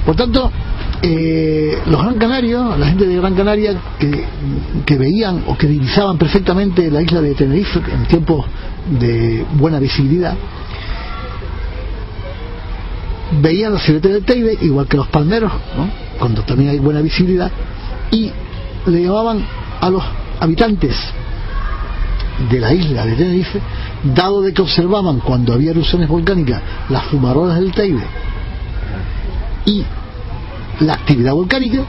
Por 0.04 0.14
tanto, 0.14 0.52
eh, 1.00 1.78
los 1.86 2.02
Gran 2.02 2.18
Canarios, 2.18 2.78
la 2.78 2.86
gente 2.86 3.06
de 3.06 3.16
Gran 3.16 3.34
Canaria 3.34 3.74
que, 3.98 4.96
veían 4.96 5.44
o 5.46 5.56
que 5.56 5.66
divisaban 5.66 6.18
perfectamente 6.18 6.90
la 6.90 7.00
isla 7.00 7.22
de 7.22 7.34
Tenerife 7.34 7.80
en 7.90 8.06
tiempos 8.06 8.44
de 9.00 9.46
buena 9.54 9.78
visibilidad, 9.80 10.34
veían 13.40 13.72
los 13.72 13.82
filetes 13.82 14.12
del 14.12 14.24
Teide, 14.24 14.58
igual 14.60 14.86
que 14.86 14.98
los 14.98 15.08
palmeros, 15.08 15.50
cuando 16.18 16.42
también 16.42 16.70
hay 16.70 16.78
buena 16.78 17.00
visibilidad, 17.00 17.50
y 18.10 18.30
le 18.86 19.02
llamaban 19.02 19.42
a 19.80 19.88
los 19.88 20.04
habitantes 20.38 20.94
de 22.50 22.60
la 22.60 22.74
isla 22.74 23.06
de 23.06 23.14
Tenerife, 23.16 23.60
dado 24.02 24.42
de 24.42 24.52
que 24.52 24.62
observaban 24.62 25.20
cuando 25.20 25.52
había 25.52 25.70
erupciones 25.70 26.08
volcánicas 26.08 26.62
las 26.88 27.04
fumarolas 27.04 27.58
del 27.58 27.72
Teide 27.72 28.04
y 29.66 29.84
la 30.80 30.94
actividad 30.94 31.34
volcánica, 31.34 31.82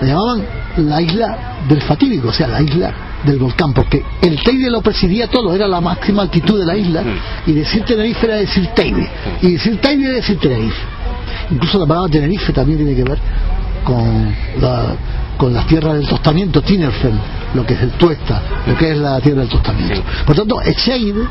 la 0.00 0.06
llamaban 0.06 0.42
la 0.76 1.02
isla 1.02 1.38
del 1.68 1.82
fatídico, 1.82 2.28
o 2.28 2.32
sea, 2.32 2.48
la 2.48 2.62
isla 2.62 2.92
del 3.24 3.38
volcán, 3.38 3.72
porque 3.72 4.02
el 4.22 4.42
Teide 4.42 4.70
lo 4.70 4.80
presidía 4.80 5.28
todo, 5.28 5.54
era 5.54 5.66
la 5.68 5.80
máxima 5.80 6.22
altitud 6.22 6.58
de 6.58 6.66
la 6.66 6.76
isla, 6.76 7.02
y 7.46 7.52
decir 7.52 7.84
Tenerife 7.84 8.26
era 8.26 8.36
decir 8.36 8.68
Teide, 8.74 9.08
y 9.42 9.52
decir 9.52 9.80
Teide 9.80 10.06
era 10.06 10.14
decir 10.16 10.38
Tenerife. 10.38 10.80
Incluso 11.50 11.78
la 11.78 11.86
palabra 11.86 12.10
Tenerife 12.10 12.52
también 12.52 12.78
tiene 12.78 12.94
que 12.94 13.04
ver 13.04 13.18
con 13.84 14.34
la 14.60 14.94
con 15.36 15.52
las 15.52 15.66
tierras 15.66 15.94
del 15.94 16.06
tostamiento, 16.06 16.62
Tinerfen, 16.62 17.18
lo 17.54 17.66
que 17.66 17.74
es 17.74 17.82
el 17.82 17.90
tuesta, 17.92 18.42
lo 18.66 18.76
que 18.76 18.92
es 18.92 18.98
la 18.98 19.20
tierra 19.20 19.40
del 19.40 19.48
tostamiento. 19.48 20.02
Por 20.26 20.36
tanto, 20.36 20.60
Echeide, 20.62 21.26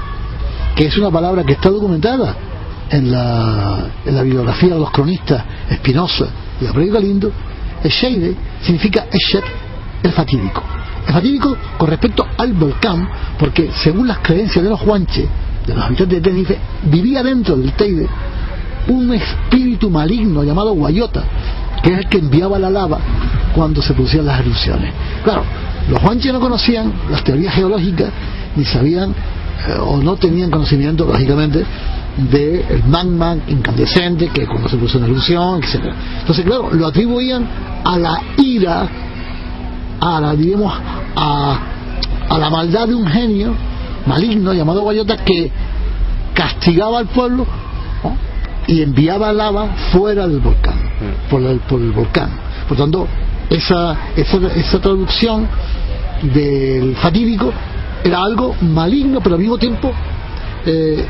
que 0.76 0.86
es 0.86 0.98
una 0.98 1.10
palabra 1.10 1.44
que 1.44 1.54
está 1.54 1.70
documentada 1.70 2.36
en 2.90 3.12
la, 3.12 3.86
en 4.06 4.16
la 4.16 4.24
bibliografía 4.24 4.74
de 4.74 4.80
los 4.80 4.92
cronistas 4.92 5.44
Espinosa 5.70 6.28
y 6.60 6.66
Abreu 6.66 6.92
Galindo, 6.92 7.32
Echeide 7.84 8.36
significa 8.62 9.08
Eshet, 9.12 9.46
el 10.04 10.12
fatídico. 10.12 10.64
El 11.08 11.14
fatídico 11.14 11.58
con 11.78 11.90
respecto 11.90 12.26
al 12.38 12.54
volcán, 12.54 13.08
porque 13.40 13.72
según 13.84 14.08
las 14.08 14.20
creencias 14.20 14.64
de 14.64 14.70
los 14.70 14.82
huanches, 14.82 15.28
de 15.66 15.74
los 15.74 15.84
habitantes 15.84 16.22
de 16.22 16.22
Tenerife, 16.22 16.58
vivía 16.84 17.24
dentro 17.24 17.56
del 17.56 17.74
Teide 17.74 18.08
un 18.88 19.14
espíritu 19.14 19.90
maligno 19.90 20.44
llamado 20.44 20.74
Guayota, 20.74 21.24
que 21.84 21.94
es 21.94 22.00
el 22.00 22.08
que 22.08 22.18
enviaba 22.20 22.60
la 22.60 22.70
lava 22.70 23.00
cuando 23.54 23.82
se 23.82 23.94
producían 23.94 24.26
las 24.26 24.40
erupciones. 24.40 24.94
Claro, 25.24 25.44
los 25.90 26.00
Juanches 26.00 26.32
no 26.32 26.40
conocían 26.40 26.92
las 27.10 27.24
teorías 27.24 27.54
geológicas 27.54 28.10
ni 28.56 28.66
sabían 28.66 29.12
eh, 29.12 29.78
o 29.80 29.98
no 29.98 30.16
tenían 30.16 30.50
conocimiento, 30.50 31.06
lógicamente, 31.06 31.64
del 32.18 32.84
magma 32.88 33.38
incandescente 33.48 34.28
que 34.30 34.46
cuando 34.46 34.68
se 34.68 34.76
produce 34.76 34.98
una 34.98 35.08
erupción, 35.08 35.64
etc. 35.64 35.94
Entonces, 36.20 36.46
claro, 36.46 36.70
lo 36.72 36.88
atribuían 36.88 37.48
a 37.84 37.98
la 37.98 38.22
ira, 38.38 38.88
a 40.00 40.20
la, 40.20 40.36
digamos, 40.36 40.74
a, 41.16 41.60
a 42.30 42.38
la 42.38 42.50
maldad 42.50 42.88
de 42.88 42.96
un 42.96 43.08
genio 43.08 43.54
maligno 44.06 44.54
llamado 44.54 44.82
Guayota 44.82 45.18
que 45.18 45.52
castigaba 46.34 47.00
al 47.00 47.08
pueblo 47.08 47.46
y 48.68 48.82
enviaba 48.82 49.34
lava 49.34 49.68
fuera 49.92 50.28
del 50.28 50.40
volcán. 50.40 50.71
Por 51.30 51.42
el, 51.42 51.60
por 51.60 51.82
el 51.82 51.92
volcán. 51.92 52.30
Por 52.68 52.78
tanto, 52.78 53.08
esa, 53.50 53.98
esa, 54.16 54.38
esa 54.56 54.80
traducción 54.80 55.48
del 56.34 56.96
fatídico 56.96 57.52
era 58.04 58.24
algo 58.24 58.56
maligno, 58.62 59.20
pero 59.22 59.36
al 59.36 59.42
mismo 59.42 59.58
tiempo 59.58 59.92
eh, 60.66 61.06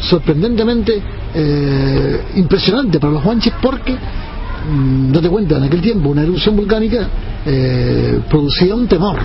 sorprendentemente 0.00 1.02
eh, 1.34 2.20
impresionante 2.36 2.98
para 2.98 3.14
los 3.14 3.22
guanches 3.22 3.52
porque 3.60 3.92
no 3.92 5.18
mm, 5.18 5.22
te 5.22 5.28
cuenta 5.28 5.56
en 5.56 5.64
aquel 5.64 5.80
tiempo 5.80 6.10
una 6.10 6.22
erupción 6.22 6.56
volcánica 6.56 7.08
eh, 7.46 8.20
producía 8.28 8.74
un 8.74 8.86
temor 8.86 9.18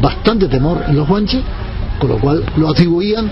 bastante 0.00 0.48
temor 0.48 0.82
en 0.88 0.96
los 0.96 1.06
guanches 1.06 1.42
con 1.98 2.10
lo 2.10 2.18
cual 2.18 2.42
lo 2.56 2.70
atribuían 2.70 3.30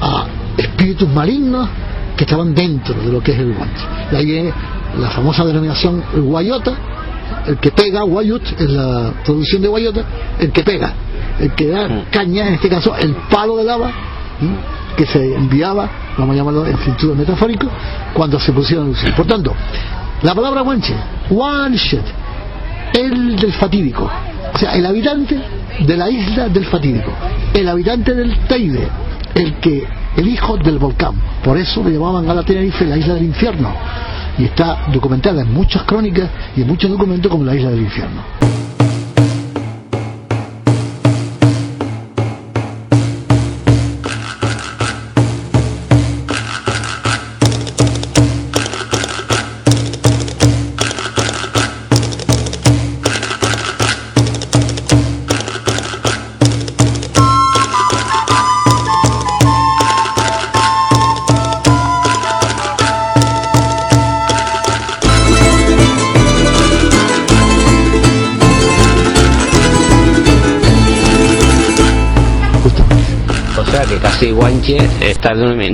a 0.00 0.26
espíritus 0.56 1.08
malignos 1.08 1.68
que 2.16 2.24
estaban 2.24 2.54
dentro 2.54 2.94
de 2.94 3.12
lo 3.12 3.22
que 3.22 3.32
es 3.32 3.38
el 3.38 3.54
guanche. 3.54 3.82
De 4.10 4.16
ahí 4.16 4.52
la 4.98 5.10
famosa 5.10 5.44
denominación 5.44 6.02
guayota, 6.16 6.72
el 7.46 7.58
que 7.58 7.70
pega, 7.70 8.02
guayut, 8.02 8.42
en 8.58 8.76
la 8.76 9.12
traducción 9.24 9.62
de 9.62 9.68
guayota, 9.68 10.04
el 10.38 10.50
que 10.50 10.62
pega, 10.62 10.92
el 11.38 11.52
que 11.52 11.68
da 11.68 11.88
mm. 11.88 12.04
caña, 12.10 12.48
en 12.48 12.54
este 12.54 12.68
caso 12.68 12.94
el 12.96 13.14
palo 13.30 13.56
de 13.56 13.64
lava, 13.64 13.92
que 14.96 15.06
se 15.06 15.34
enviaba, 15.34 15.88
vamos 16.16 16.34
a 16.34 16.36
llamarlo 16.38 16.66
en 16.66 16.78
sentido 16.78 17.14
metafórico, 17.14 17.68
cuando 18.14 18.38
se 18.40 18.52
pusieron 18.52 18.94
Por 19.16 19.26
tanto, 19.26 19.54
la 20.22 20.34
palabra 20.34 20.62
guanche, 20.62 20.94
wanshet, 21.30 22.04
el 22.94 23.36
del 23.36 23.52
fatídico, 23.52 24.10
o 24.54 24.58
sea, 24.58 24.74
el 24.74 24.84
habitante 24.84 25.40
de 25.78 25.96
la 25.96 26.10
isla 26.10 26.48
del 26.48 26.64
fatídico. 26.66 27.12
el 27.54 27.68
habitante 27.68 28.14
del 28.14 28.38
Teide, 28.46 28.88
el 29.34 29.54
que 29.54 29.86
el 30.16 30.28
hijo 30.28 30.56
del 30.56 30.78
volcán. 30.78 31.14
Por 31.42 31.56
eso 31.56 31.82
le 31.84 31.92
llamaban 31.92 32.28
a 32.28 32.34
la 32.34 32.42
Tenerife 32.42 32.84
la 32.84 32.96
isla 32.96 33.14
del 33.14 33.24
infierno. 33.24 33.72
Y 34.38 34.44
está 34.44 34.86
documentada 34.92 35.42
en 35.42 35.52
muchas 35.52 35.82
crónicas 35.84 36.30
y 36.56 36.62
en 36.62 36.68
muchos 36.68 36.90
documentos 36.90 37.30
como 37.30 37.44
la 37.44 37.54
isla 37.54 37.70
del 37.70 37.82
infierno. 37.82 38.22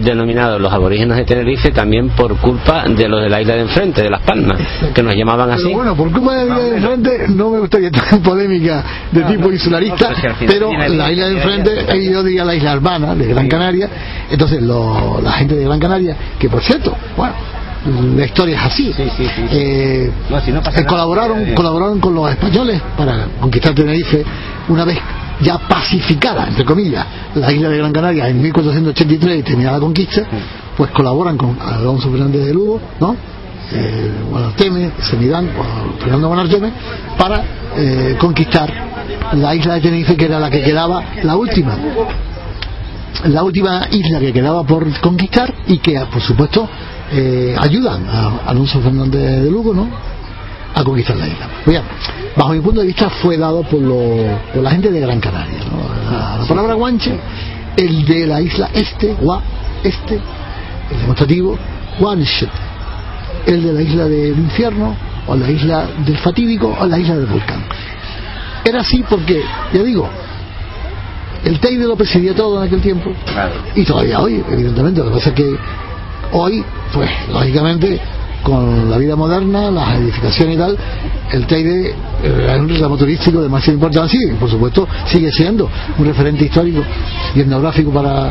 Está 0.07 0.15
denominado 0.15 0.59
los 0.59 0.73
aborígenes 0.73 1.17
de 1.17 1.25
Tenerife 1.25 1.73
también 1.73 2.11
por 2.11 2.37
culpa 2.39 2.85
de 2.85 3.09
los 3.09 3.23
de 3.23 3.29
la 3.29 3.41
isla 3.41 3.55
de 3.55 3.63
enfrente, 3.63 4.03
de 4.03 4.11
Las 4.11 4.23
Palmas, 4.23 4.61
que 4.95 5.03
nos 5.03 5.15
llamaban 5.15 5.51
así. 5.51 5.65
Pero 5.65 5.77
bueno, 5.77 5.97
por 5.97 6.13
culpa 6.13 6.37
de 6.37 6.47
la 6.47 6.55
isla 6.55 6.65
de 6.65 6.77
enfrente 6.77 7.27
no 7.29 7.51
me 7.51 7.59
gustaría 7.59 7.89
estar 7.89 8.05
en 8.13 8.23
polémica 8.23 8.85
de 9.11 9.23
tipo 9.23 9.51
insularista, 9.51 10.11
pero 10.47 10.71
la 10.73 11.11
isla 11.11 11.29
de 11.29 11.37
enfrente, 11.37 12.11
yo 12.11 12.23
diría 12.23 12.45
la 12.45 12.55
isla 12.55 12.73
hermana 12.73 13.15
de 13.15 13.27
Gran 13.27 13.49
Canaria, 13.49 13.89
entonces 14.31 14.63
la 14.63 15.33
gente 15.33 15.57
de 15.57 15.65
Gran 15.65 15.81
Canaria, 15.81 16.17
que 16.39 16.49
por 16.49 16.63
cierto, 16.63 16.95
bueno, 17.17 17.35
la 18.17 18.25
historia 18.25 18.57
es 18.57 18.65
así. 18.65 18.95
Eh, 19.53 20.11
colaboraron, 20.87 21.55
colaboraron 21.55 22.01
con 22.01 22.15
los 22.15 22.31
españoles 22.31 22.81
para 22.97 23.27
conquistar 23.41 23.75
Tenerife 23.75 24.25
una 24.69 24.85
vez 24.85 24.99
ya 25.41 25.59
pacificada, 25.59 26.47
entre 26.49 26.65
comillas, 26.65 27.07
la 27.35 27.53
isla 27.53 27.69
de 27.69 27.79
Gran 27.79 27.93
Canaria 27.93 28.29
en 28.29 28.41
1483 28.41 29.41
y 29.41 29.43
terminada 29.43 29.77
la 29.77 29.81
conquista, 29.81 30.23
pues 30.77 30.91
colaboran 30.91 31.37
con 31.37 31.59
Alonso 31.61 32.11
Fernández 32.11 32.45
de 32.45 32.55
Lugo, 32.55 32.81
¿no? 33.01 33.17
Eh, 33.73 34.13
Guanarteme, 34.31 34.93
Semidán, 35.11 35.51
Fernando 35.99 36.29
Guanarteme, 36.29 36.73
para 37.19 37.43
eh, 37.77 38.17
conquistar 38.19 38.73
la 39.33 39.55
isla 39.55 39.75
de 39.75 39.81
Tenerife, 39.81 40.17
que 40.17 40.27
era 40.27 40.39
la 40.39 40.51
que 40.51 40.63
quedaba, 40.63 41.03
la 41.23 41.37
última, 41.37 41.77
la 43.25 43.43
última 43.43 43.89
isla 43.91 44.21
que 44.21 44.33
quedaba 44.33 44.63
por 44.65 44.89
conquistar 45.01 45.53
y 45.67 45.79
que, 45.79 45.99
por 46.13 46.23
supuesto, 46.23 46.69
eh, 47.13 47.57
ayudan 47.59 48.07
a 48.09 48.51
Alonso 48.51 48.81
Fernández 48.81 49.43
de 49.43 49.51
Lugo, 49.51 49.75
¿no? 49.75 49.89
A 50.77 50.85
conquistar 50.85 51.17
la 51.17 51.27
isla. 51.27 51.49
Bien, 51.65 51.83
bajo 52.37 52.53
mi 52.53 52.61
punto 52.61 52.83
de 52.83 52.87
vista 52.87 53.09
fue 53.09 53.39
dado 53.39 53.63
por, 53.63 53.81
por 53.81 54.63
la 54.63 54.71
gente 54.71 54.91
de 54.91 55.01
Gran 55.01 55.19
Canaria. 55.21 55.59
La, 56.11 56.45
palabra 56.47 56.75
guanche, 56.75 57.19
el 57.79 58.05
de 58.05 58.27
la 58.27 58.43
isla 58.43 58.69
este, 58.75 59.15
gua, 59.15 59.41
este, 59.83 60.21
el 60.91 61.01
demostrativo, 61.01 61.59
guanche, 61.99 62.47
el 63.47 63.63
de 63.63 63.73
la 63.73 63.83
isla 63.83 64.05
del 64.05 64.39
infierno, 64.39 64.95
o 65.27 65.35
la 65.35 65.51
isla 65.51 65.87
del 66.05 66.19
fatídico, 66.19 66.77
o 66.79 66.87
la 66.87 66.99
isla 66.99 67.17
del 67.17 67.27
volcán. 67.27 67.65
Era 68.63 68.81
así 68.81 69.03
porque, 69.09 69.43
ya 69.73 69.83
digo, 69.83 70.07
el 71.43 71.59
Teide 71.59 71.87
lo 71.87 71.97
presidía 71.97 72.35
todo 72.35 72.61
en 72.61 72.67
aquel 72.67 72.83
tiempo, 72.83 73.13
y 73.75 73.83
todavía 73.83 74.21
hoy, 74.21 74.45
evidentemente, 74.51 75.01
lo 75.01 75.07
que 75.07 75.17
pasa 75.17 75.31
es 75.31 75.35
que 75.35 75.57
hoy, 76.33 76.63
pues, 76.93 77.11
lógicamente, 77.33 77.99
con 78.47 78.89
la 78.89 78.97
vida 78.97 79.17
moderna, 79.17 79.73
las 79.73 79.99
edificaciones 79.99 80.55
y 80.55 80.59
tal, 80.59 80.79
el 81.33 81.47
Teide 81.49 81.89
eh, 81.89 81.95
es 82.23 82.61
un 82.61 82.69
reclamo 82.69 82.97
turístico 82.97 83.43
de 83.43 83.49
máxima 83.49 83.75
importancia 83.75 84.21
y 84.23 84.35
por 84.35 84.49
supuesto 84.49 84.87
sigue 85.07 85.33
siendo 85.33 85.69
un 85.99 86.07
referente 86.07 86.45
histórico 86.45 86.81
y 87.35 87.41
etnográfico 87.41 87.91
para, 87.91 88.31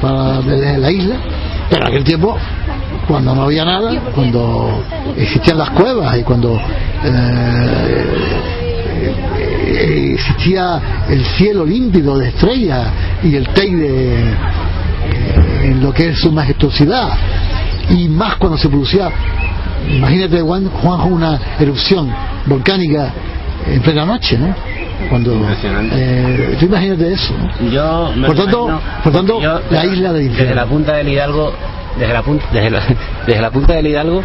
para 0.00 0.40
la 0.78 0.88
isla, 0.92 1.16
pero 1.68 1.82
en 1.82 1.88
aquel 1.88 2.04
tiempo 2.04 2.36
cuando 3.08 3.34
no 3.34 3.42
había 3.42 3.64
nada, 3.64 4.00
cuando 4.14 4.84
existían 5.16 5.58
las 5.58 5.70
cuevas 5.70 6.16
y 6.16 6.22
cuando 6.22 6.56
eh, 7.04 8.04
existía 10.12 10.80
el 11.08 11.24
cielo 11.24 11.66
límpido 11.66 12.16
de 12.18 12.28
estrellas 12.28 12.86
y 13.24 13.34
el 13.34 13.48
Teide 13.48 14.14
eh, 14.14 14.34
en 15.64 15.82
lo 15.82 15.92
que 15.92 16.10
es 16.10 16.20
su 16.20 16.30
majestuosidad 16.30 17.18
y 17.90 18.08
más 18.08 18.36
cuando 18.36 18.56
se 18.58 18.68
producía 18.68 19.10
imagínate 19.88 20.40
Juan, 20.40 20.68
Juanjo 20.68 21.08
una 21.08 21.38
erupción 21.58 22.12
volcánica 22.46 23.12
en 23.66 23.80
plena 23.82 24.04
noche, 24.04 24.38
¿no? 24.38 24.54
Cuando 25.10 25.38
eh, 25.92 26.56
tú 26.58 26.66
imagínate 26.66 27.12
eso, 27.12 27.34
¿no? 27.38 27.70
Yo 27.70 28.12
por 28.26 28.36
tanto, 28.36 28.80
por 29.04 29.12
tanto 29.12 29.40
la 29.70 29.86
isla 29.86 30.12
del 30.12 30.26
infierno. 30.26 30.48
Desde 30.48 30.54
la 30.54 30.66
punta 30.66 30.92
del 30.94 31.08
Hidalgo 31.08 31.52
desde 31.98 32.12
la, 32.12 32.22
punta, 32.22 32.46
desde, 32.52 32.70
la, 32.70 32.82
desde 33.26 33.40
la 33.40 33.50
punta 33.50 33.74
del 33.74 33.86
Hidalgo, 33.86 34.22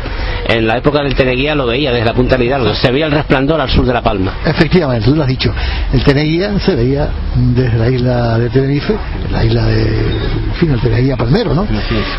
en 0.48 0.68
la 0.68 0.78
época 0.78 1.02
del 1.02 1.16
Teneguía 1.16 1.56
lo 1.56 1.66
veía 1.66 1.92
desde 1.92 2.06
la 2.06 2.14
punta 2.14 2.38
del 2.38 2.48
Hidalgo, 2.48 2.74
se 2.74 2.92
veía 2.92 3.06
el 3.06 3.12
resplandor 3.12 3.62
al 3.62 3.70
sur 3.70 3.86
de 3.86 3.94
La 3.94 4.02
Palma. 4.02 4.34
Efectivamente, 4.46 5.10
tú 5.10 5.16
lo 5.16 5.24
has 5.24 5.30
dicho. 5.30 5.54
El 5.94 6.04
Teneguía 6.04 6.60
se 6.60 6.76
veía 6.76 7.10
desde 7.36 7.78
la 7.78 7.90
isla 7.90 8.38
de 8.38 8.50
Tenerife, 8.50 8.96
la 9.32 9.44
isla 9.44 9.66
de, 9.66 9.84
en 9.84 10.54
fin, 10.60 10.72
el 10.72 10.82
Teneguía 10.82 11.18
Palmero, 11.18 11.54
¿no? 11.54 11.66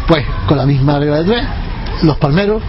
Pues 0.07 0.25
con 0.47 0.57
la 0.57 0.67
misma 0.67 0.99
regla 0.99 1.23
de 1.23 1.25
tres, 1.25 1.45
los 2.03 2.17
palmeros 2.17 2.63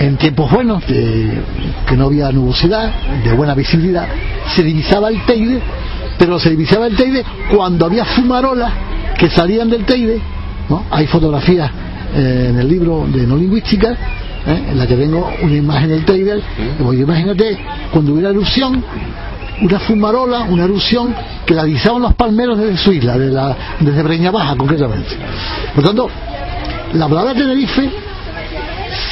en 0.00 0.16
tiempos 0.16 0.50
buenos, 0.50 0.86
de, 0.86 1.42
que 1.86 1.94
no 1.94 2.06
había 2.06 2.32
nubosidad, 2.32 2.90
de 3.22 3.32
buena 3.34 3.54
visibilidad, 3.54 4.08
se 4.54 4.62
divisaba 4.62 5.10
el 5.10 5.22
Teide, 5.26 5.60
pero 6.18 6.40
se 6.40 6.50
divisaba 6.50 6.86
el 6.86 6.96
Teide 6.96 7.22
cuando 7.54 7.84
había 7.84 8.06
fumarolas 8.06 8.72
que 9.18 9.28
salían 9.28 9.68
del 9.68 9.84
Teide. 9.84 10.18
¿no? 10.70 10.86
Hay 10.90 11.06
fotografías 11.06 11.70
eh, 12.14 12.46
en 12.48 12.58
el 12.58 12.66
libro 12.66 13.06
de 13.12 13.26
no 13.26 13.36
lingüística 13.36 13.90
¿eh? 14.46 14.68
en 14.70 14.78
la 14.78 14.86
que 14.86 14.96
tengo 14.96 15.30
una 15.42 15.54
imagen 15.54 15.90
del 15.90 16.04
Teide. 16.06 16.40
Pues 16.82 16.98
imagínate 16.98 17.58
cuando 17.92 18.14
hubiera 18.14 18.30
erupción, 18.30 18.82
una 19.60 19.80
fumarola, 19.80 20.44
una 20.44 20.64
erupción 20.64 21.14
que 21.44 21.52
la 21.52 21.64
divisaban 21.64 22.00
los 22.00 22.14
palmeros 22.14 22.58
desde 22.58 22.78
su 22.78 22.90
isla, 22.90 23.18
de 23.18 23.30
la, 23.30 23.54
desde 23.78 24.02
Breña 24.02 24.30
Baja 24.30 24.56
concretamente. 24.56 25.10
Por 25.74 25.84
tanto, 25.84 26.08
la 26.94 27.06
palabra 27.06 27.34
Tenerife 27.34 28.09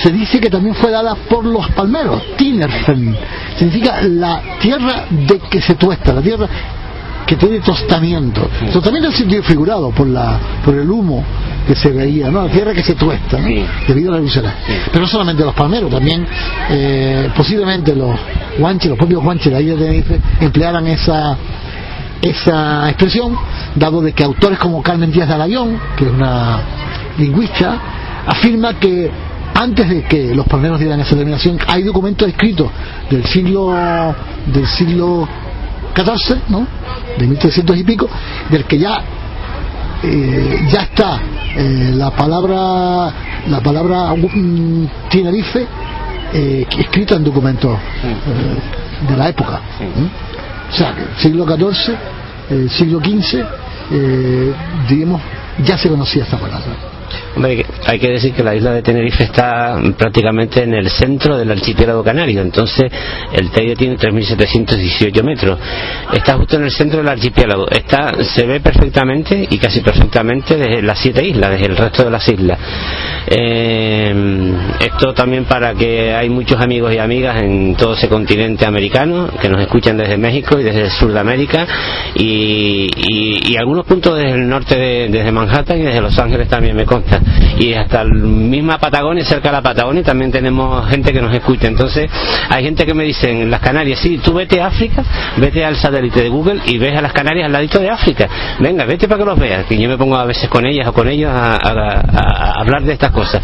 se 0.02 0.12
dice 0.12 0.40
que 0.40 0.50
también 0.50 0.74
fue 0.74 0.90
dada 0.90 1.14
por 1.14 1.44
los 1.44 1.68
palmeros, 1.70 2.22
Tinerfen, 2.36 3.16
significa 3.56 4.00
la 4.02 4.40
tierra 4.60 5.06
de 5.10 5.38
que 5.38 5.60
se 5.60 5.74
tuesta, 5.74 6.12
la 6.12 6.22
tierra 6.22 6.48
que 7.26 7.36
tiene 7.36 7.60
tostamiento. 7.60 8.48
Tostamiento 8.72 9.10
es 9.10 9.16
sentido 9.16 9.42
figurado 9.42 9.90
por 9.90 10.06
la 10.06 10.38
por 10.64 10.74
el 10.74 10.90
humo 10.90 11.22
que 11.66 11.76
se 11.76 11.90
veía, 11.90 12.30
¿no? 12.30 12.46
La 12.46 12.50
tierra 12.50 12.72
que 12.72 12.82
se 12.82 12.94
tuesta, 12.94 13.36
debido 13.86 14.12
a 14.12 14.16
la 14.16 14.20
luz 14.20 14.40
Pero 14.90 15.00
no 15.00 15.06
solamente 15.06 15.44
los 15.44 15.54
palmeros, 15.54 15.90
también 15.90 16.26
eh, 16.70 17.30
posiblemente 17.36 17.94
los 17.94 18.18
guanches, 18.58 18.88
los 18.88 18.98
propios 18.98 19.22
guanches 19.22 19.52
de 19.52 19.62
isla 19.62 19.74
de 19.74 19.80
Tenerife 19.80 20.20
emplearan 20.40 20.86
esa 20.86 21.36
esa 22.22 22.88
expresión, 22.88 23.36
dado 23.74 24.00
de 24.00 24.12
que 24.12 24.24
autores 24.24 24.58
como 24.58 24.82
Carmen 24.82 25.12
Díaz 25.12 25.28
de 25.28 25.34
Alayón, 25.34 25.78
que 25.96 26.04
es 26.04 26.10
una 26.10 26.60
lingüista, 27.18 27.78
afirma 28.26 28.74
que 28.74 29.10
antes 29.58 29.88
de 29.88 30.02
que 30.04 30.34
los 30.36 30.46
palmeros 30.46 30.78
dieran 30.78 31.00
esa 31.00 31.10
determinación, 31.10 31.58
hay 31.66 31.82
documentos 31.82 32.28
escritos 32.28 32.70
del 33.10 33.24
siglo 33.26 33.74
del 34.46 34.66
siglo 34.68 35.28
XIV, 35.96 36.38
¿no? 36.48 36.64
de 37.18 37.26
1300 37.26 37.76
y 37.76 37.82
pico, 37.82 38.08
del 38.50 38.64
que 38.66 38.78
ya 38.78 39.02
eh, 40.04 40.60
ya 40.70 40.82
está 40.82 41.20
eh, 41.56 41.90
la 41.92 42.12
palabra 42.12 43.12
la 43.48 43.60
palabra 43.60 44.12
um, 44.12 44.86
Tenerife 45.10 45.66
eh, 46.32 46.64
escrita 46.78 47.16
en 47.16 47.24
documentos 47.24 47.76
de 49.08 49.16
la 49.16 49.28
época. 49.28 49.60
O 50.70 50.72
sea, 50.72 50.94
siglo 51.16 51.44
XIV, 51.46 52.68
siglo 52.68 53.00
XV, 53.00 53.44
digamos, 54.88 55.20
ya 55.64 55.76
se 55.76 55.88
conocía 55.88 56.22
esta 56.22 56.36
palabra. 56.36 56.97
Hay 57.44 57.98
que 57.98 58.08
decir 58.08 58.32
que 58.32 58.42
la 58.42 58.54
isla 58.54 58.72
de 58.72 58.82
Tenerife 58.82 59.24
está 59.24 59.80
prácticamente 59.96 60.62
en 60.62 60.74
el 60.74 60.90
centro 60.90 61.36
del 61.36 61.50
archipiélago 61.50 62.02
canario, 62.02 62.42
entonces 62.42 62.90
el 63.32 63.50
Teide 63.50 63.76
tiene 63.76 63.96
3.718 63.96 65.22
metros. 65.22 65.58
Está 66.12 66.34
justo 66.34 66.56
en 66.56 66.64
el 66.64 66.70
centro 66.70 66.98
del 66.98 67.08
archipiélago. 67.08 67.68
Está, 67.68 68.12
se 68.22 68.46
ve 68.46 68.60
perfectamente 68.60 69.46
y 69.48 69.58
casi 69.58 69.80
perfectamente 69.80 70.56
desde 70.56 70.82
las 70.82 70.98
siete 70.98 71.26
islas, 71.26 71.50
desde 71.50 71.66
el 71.66 71.76
resto 71.76 72.04
de 72.04 72.10
las 72.10 72.28
islas. 72.28 72.58
Eh, 73.30 74.14
esto 74.80 75.12
también 75.12 75.44
para 75.44 75.74
que 75.74 76.14
hay 76.14 76.30
muchos 76.30 76.60
amigos 76.60 76.92
y 76.94 76.98
amigas 76.98 77.42
en 77.42 77.74
todo 77.76 77.94
ese 77.94 78.08
continente 78.08 78.64
americano 78.66 79.28
que 79.40 79.48
nos 79.48 79.60
escuchan 79.60 79.96
desde 79.96 80.16
México 80.16 80.58
y 80.58 80.62
desde 80.62 80.82
el 80.82 80.90
sur 80.90 81.12
de 81.12 81.20
América 81.20 81.66
y, 82.14 82.88
algunos 83.58 83.86
puntos 83.86 84.16
desde 84.16 84.34
el 84.34 84.48
norte 84.48 84.76
de, 84.76 85.08
desde 85.08 85.32
Manhattan 85.32 85.80
y 85.80 85.82
desde 85.82 86.00
Los 86.00 86.16
Ángeles 86.16 86.48
también 86.48 86.76
me 86.76 86.84
consta 86.84 87.20
y 87.58 87.74
hasta 87.74 88.04
la 88.04 88.14
misma 88.14 88.78
Patagonia 88.78 89.24
cerca 89.24 89.48
de 89.48 89.56
la 89.56 89.62
Patagonia 89.62 90.02
también 90.02 90.30
tenemos 90.30 90.88
gente 90.88 91.12
que 91.12 91.20
nos 91.20 91.34
escucha. 91.34 91.66
Entonces 91.66 92.10
hay 92.48 92.64
gente 92.64 92.86
que 92.86 92.94
me 92.94 93.04
dice 93.04 93.30
en 93.30 93.50
las 93.50 93.60
Canarias 93.60 94.00
sí 94.00 94.18
tú 94.18 94.34
vete 94.34 94.60
a 94.60 94.66
África 94.66 95.04
vete 95.36 95.64
al 95.64 95.76
satélite 95.76 96.22
de 96.22 96.28
Google 96.28 96.60
y 96.66 96.78
ves 96.78 96.96
a 96.96 97.00
las 97.00 97.12
Canarias 97.12 97.46
al 97.46 97.52
ladito 97.52 97.78
de 97.78 97.90
África. 97.90 98.28
Venga 98.60 98.84
vete 98.84 99.08
para 99.08 99.18
que 99.18 99.24
los 99.24 99.38
veas 99.38 99.66
que 99.66 99.78
yo 99.78 99.88
me 99.88 99.96
pongo 99.96 100.16
a 100.16 100.24
veces 100.24 100.48
con 100.48 100.66
ellas 100.66 100.86
o 100.88 100.92
con 100.92 101.08
ellos 101.08 101.30
a, 101.32 101.56
hablar 102.60 102.82
de 102.82 102.92
estas 102.92 103.10
cosas. 103.10 103.42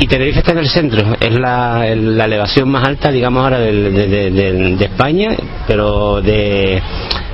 Y 0.00 0.06
Tenerife 0.06 0.40
está 0.40 0.52
en 0.52 0.58
el 0.58 0.68
centro, 0.68 1.16
es 1.20 1.38
la, 1.38 1.86
elevación 1.86 2.68
más 2.68 2.86
alta, 2.86 3.12
digamos 3.12 3.44
ahora, 3.44 3.60
de 3.60 4.76
España, 4.80 5.30
pero 5.66 6.20
de 6.20 6.82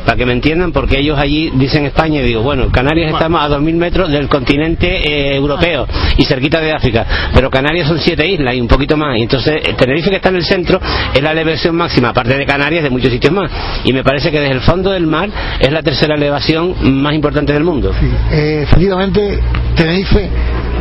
para 0.04 0.16
que 0.16 0.26
me 0.26 0.32
entiendan, 0.32 0.72
porque 0.72 0.98
ellos 0.98 1.18
allí 1.18 1.50
dicen 1.54 1.86
España 1.86 2.20
y 2.20 2.24
digo, 2.24 2.42
bueno, 2.42 2.70
Canarias 2.70 3.12
estamos 3.12 3.42
a 3.42 3.48
2.000 3.48 3.74
metros 3.74 4.10
del 4.10 4.28
continente 4.28 4.86
eh, 4.86 5.36
europeo 5.36 5.86
y 6.16 6.24
cerquita 6.24 6.60
de 6.60 6.72
África, 6.72 7.06
pero 7.34 7.50
Canarias 7.50 7.88
son 7.88 7.98
siete 7.98 8.26
islas 8.26 8.54
y 8.54 8.60
un 8.60 8.68
poquito 8.68 8.96
más, 8.96 9.16
y 9.18 9.22
entonces 9.22 9.56
eh, 9.64 9.74
Tenerife 9.76 10.10
que 10.10 10.16
está 10.16 10.28
en 10.28 10.36
el 10.36 10.44
centro 10.44 10.80
es 11.14 11.22
la 11.22 11.32
elevación 11.32 11.76
máxima, 11.76 12.10
aparte 12.10 12.36
de 12.36 12.46
Canarias, 12.46 12.82
de 12.82 12.90
muchos 12.90 13.10
sitios 13.10 13.32
más, 13.32 13.50
y 13.84 13.92
me 13.92 14.02
parece 14.02 14.30
que 14.30 14.40
desde 14.40 14.54
el 14.54 14.60
fondo 14.60 14.90
del 14.90 15.06
mar 15.06 15.28
es 15.58 15.72
la 15.72 15.82
tercera 15.82 16.14
elevación 16.14 17.00
más 17.00 17.14
importante 17.14 17.52
del 17.52 17.64
mundo. 17.64 17.92
Eh, 18.30 18.60
efectivamente, 18.64 19.38
Tenerife 19.76 20.28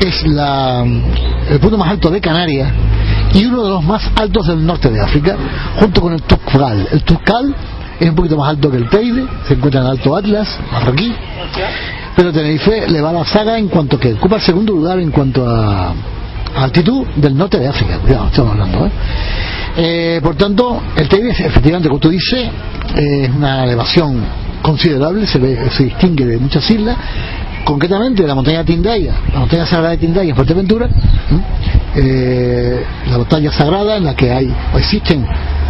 es 0.06 0.26
la, 0.28 0.86
el 1.50 1.60
punto 1.60 1.78
más 1.78 1.90
alto 1.90 2.10
de 2.10 2.22
Canarias 2.22 2.72
y 3.34 3.46
uno 3.46 3.64
de 3.64 3.70
los 3.70 3.84
más 3.84 4.10
altos 4.16 4.48
del 4.48 4.66
norte 4.66 4.90
de 4.90 5.02
África, 5.02 5.36
junto 5.76 6.02
con 6.02 6.14
el 6.14 6.22
Tukal. 6.24 6.88
El 6.92 7.04
Tukal 7.04 7.56
es 8.00 8.10
un 8.10 8.16
poquito 8.16 8.38
más 8.38 8.50
alto 8.50 8.72
que 8.72 8.78
el 8.78 8.89
Teide, 8.89 9.26
se 9.47 9.56
encuentra 9.56 9.82
en 9.82 9.88
Alto 9.88 10.16
Atlas, 10.16 10.47
marroquí, 10.72 11.14
pero 12.16 12.32
Tenerife 12.32 12.88
le 12.88 13.02
va 13.02 13.10
a 13.10 13.14
la 13.14 13.26
saga 13.26 13.58
en 13.58 13.68
cuanto 13.68 14.00
que 14.00 14.14
ocupa 14.14 14.38
el 14.38 14.41
segundo 14.41 14.74
lugar 14.74 15.00
en 15.00 15.12
cuanto 15.12 15.47
a, 15.47 15.93
altitud 16.56 17.06
del 17.16 17.38
norte 17.38 17.60
de 17.60 17.68
África, 17.68 18.00
cuidado, 18.00 18.28
estamos 18.28 18.54
hablando, 18.54 18.86
¿eh? 18.86 18.91
Eh, 19.78 20.20
por 20.24 20.36
tanto, 20.36 20.82
el 20.95 21.08
Teide, 21.08 21.30
efectivamente, 21.30 21.88
como 21.88 22.00
tú 22.00 22.10
dices, 22.10 22.50
es 22.95 23.30
una 23.30 23.64
elevación 23.66 24.24
considerable, 24.62 25.28
se, 25.28 25.39
ve, 25.39 25.70
se 25.72 25.84
distingue 25.84 26.26
de 26.26 26.38
muchas 26.38 26.70
islas, 26.70 26.97
concretamente 27.64 28.26
la 28.26 28.36
montaña 28.36 28.60
de 28.60 28.66
Tindaya, 28.66 29.14
la 29.34 29.39
montaña 29.39 29.66
sagrada 29.66 29.91
de 29.91 29.97
Tindaya 29.97 30.30
en 30.30 30.36
Fuerteventura, 30.36 30.89
eh, 31.95 32.84
la 33.10 33.18
montaña 33.18 33.51
sagrada 33.51 33.97
en 33.97 34.05
la 34.05 34.16
que 34.16 34.32
hay 34.32 34.53
o 34.74 34.78
existen 34.78 35.26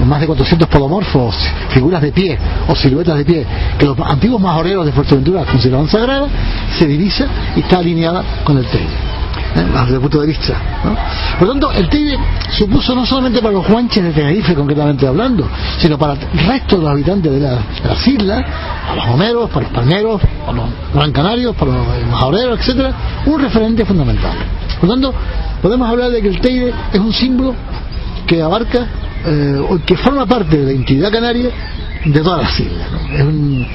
más 0.06 0.22
de 0.22 0.28
400 0.28 0.68
podomorfos, 0.68 1.36
figuras 1.70 2.02
de 2.02 2.12
pie 2.12 2.38
o 2.68 2.76
siluetas 2.76 3.18
de 3.18 3.26
pie, 3.26 3.46
que 3.78 3.86
los 3.86 3.98
antiguos 4.00 4.42
majoreros 4.42 4.86
de 4.86 4.92
Fuerteventura 4.92 5.44
consideraban 5.46 5.88
sagradas, 5.88 6.30
se 6.78 6.88
divisa 6.88 7.28
y 7.56 7.62
está 7.62 7.80
alineada 7.80 8.24
con 8.44 8.58
el 8.58 8.66
Teide. 8.66 8.88
¿Eh? 9.56 9.66
desde 9.86 10.00
punto 10.00 10.22
de 10.22 10.28
vista. 10.28 10.54
Por 11.38 11.48
lo 11.48 11.54
tanto, 11.54 11.72
el 11.72 11.90
Teide 11.90 12.18
supuso 12.52 12.96
no 12.96 13.06
solamente 13.06 13.42
para 13.42 13.54
los 13.54 13.68
guanches 13.68 14.04
de 14.04 14.12
Tenerife, 14.12 14.54
concretamente 14.54 15.08
hablando, 15.08 15.48
sino 15.78 15.98
para 15.98 16.14
el 16.14 16.48
resto 16.48 16.78
de 16.78 16.84
los 16.84 16.92
habitantes 16.92 17.32
de, 17.32 17.40
las 17.40 18.08
islas, 18.08 18.46
para 18.88 18.96
los 18.96 19.14
homeros, 19.14 19.50
para 19.50 19.62
los 19.62 19.72
palmeros, 19.72 20.22
para 20.46 20.58
los 20.58 20.66
gran 20.94 21.12
canarios, 21.12 21.56
para 21.56 21.72
los 21.72 21.88
majoreros, 22.10 22.60
etcétera, 22.60 22.94
un 23.26 23.40
referente 23.42 23.86
fundamental. 23.86 24.38
Por 24.80 24.90
lo 24.90 24.96
tanto, 24.96 25.14
podemos 25.62 25.90
hablar 25.90 26.12
de 26.12 26.22
que 26.22 26.28
el 26.28 26.40
Teide 26.40 26.74
es 26.94 27.00
un 27.00 27.14
símbolo 27.14 27.56
que 28.26 28.42
abarca, 28.42 28.88
eh, 29.26 29.62
que 29.86 29.98
forma 29.98 30.26
parte 30.26 30.58
de 30.58 30.66
la 30.66 30.72
identidad 30.72 31.12
canaria 31.12 31.50
de 32.06 32.22
todas 32.22 32.44
las 32.44 32.60
islas. 32.60 32.88
Es 33.14 33.22
un, 33.22 33.66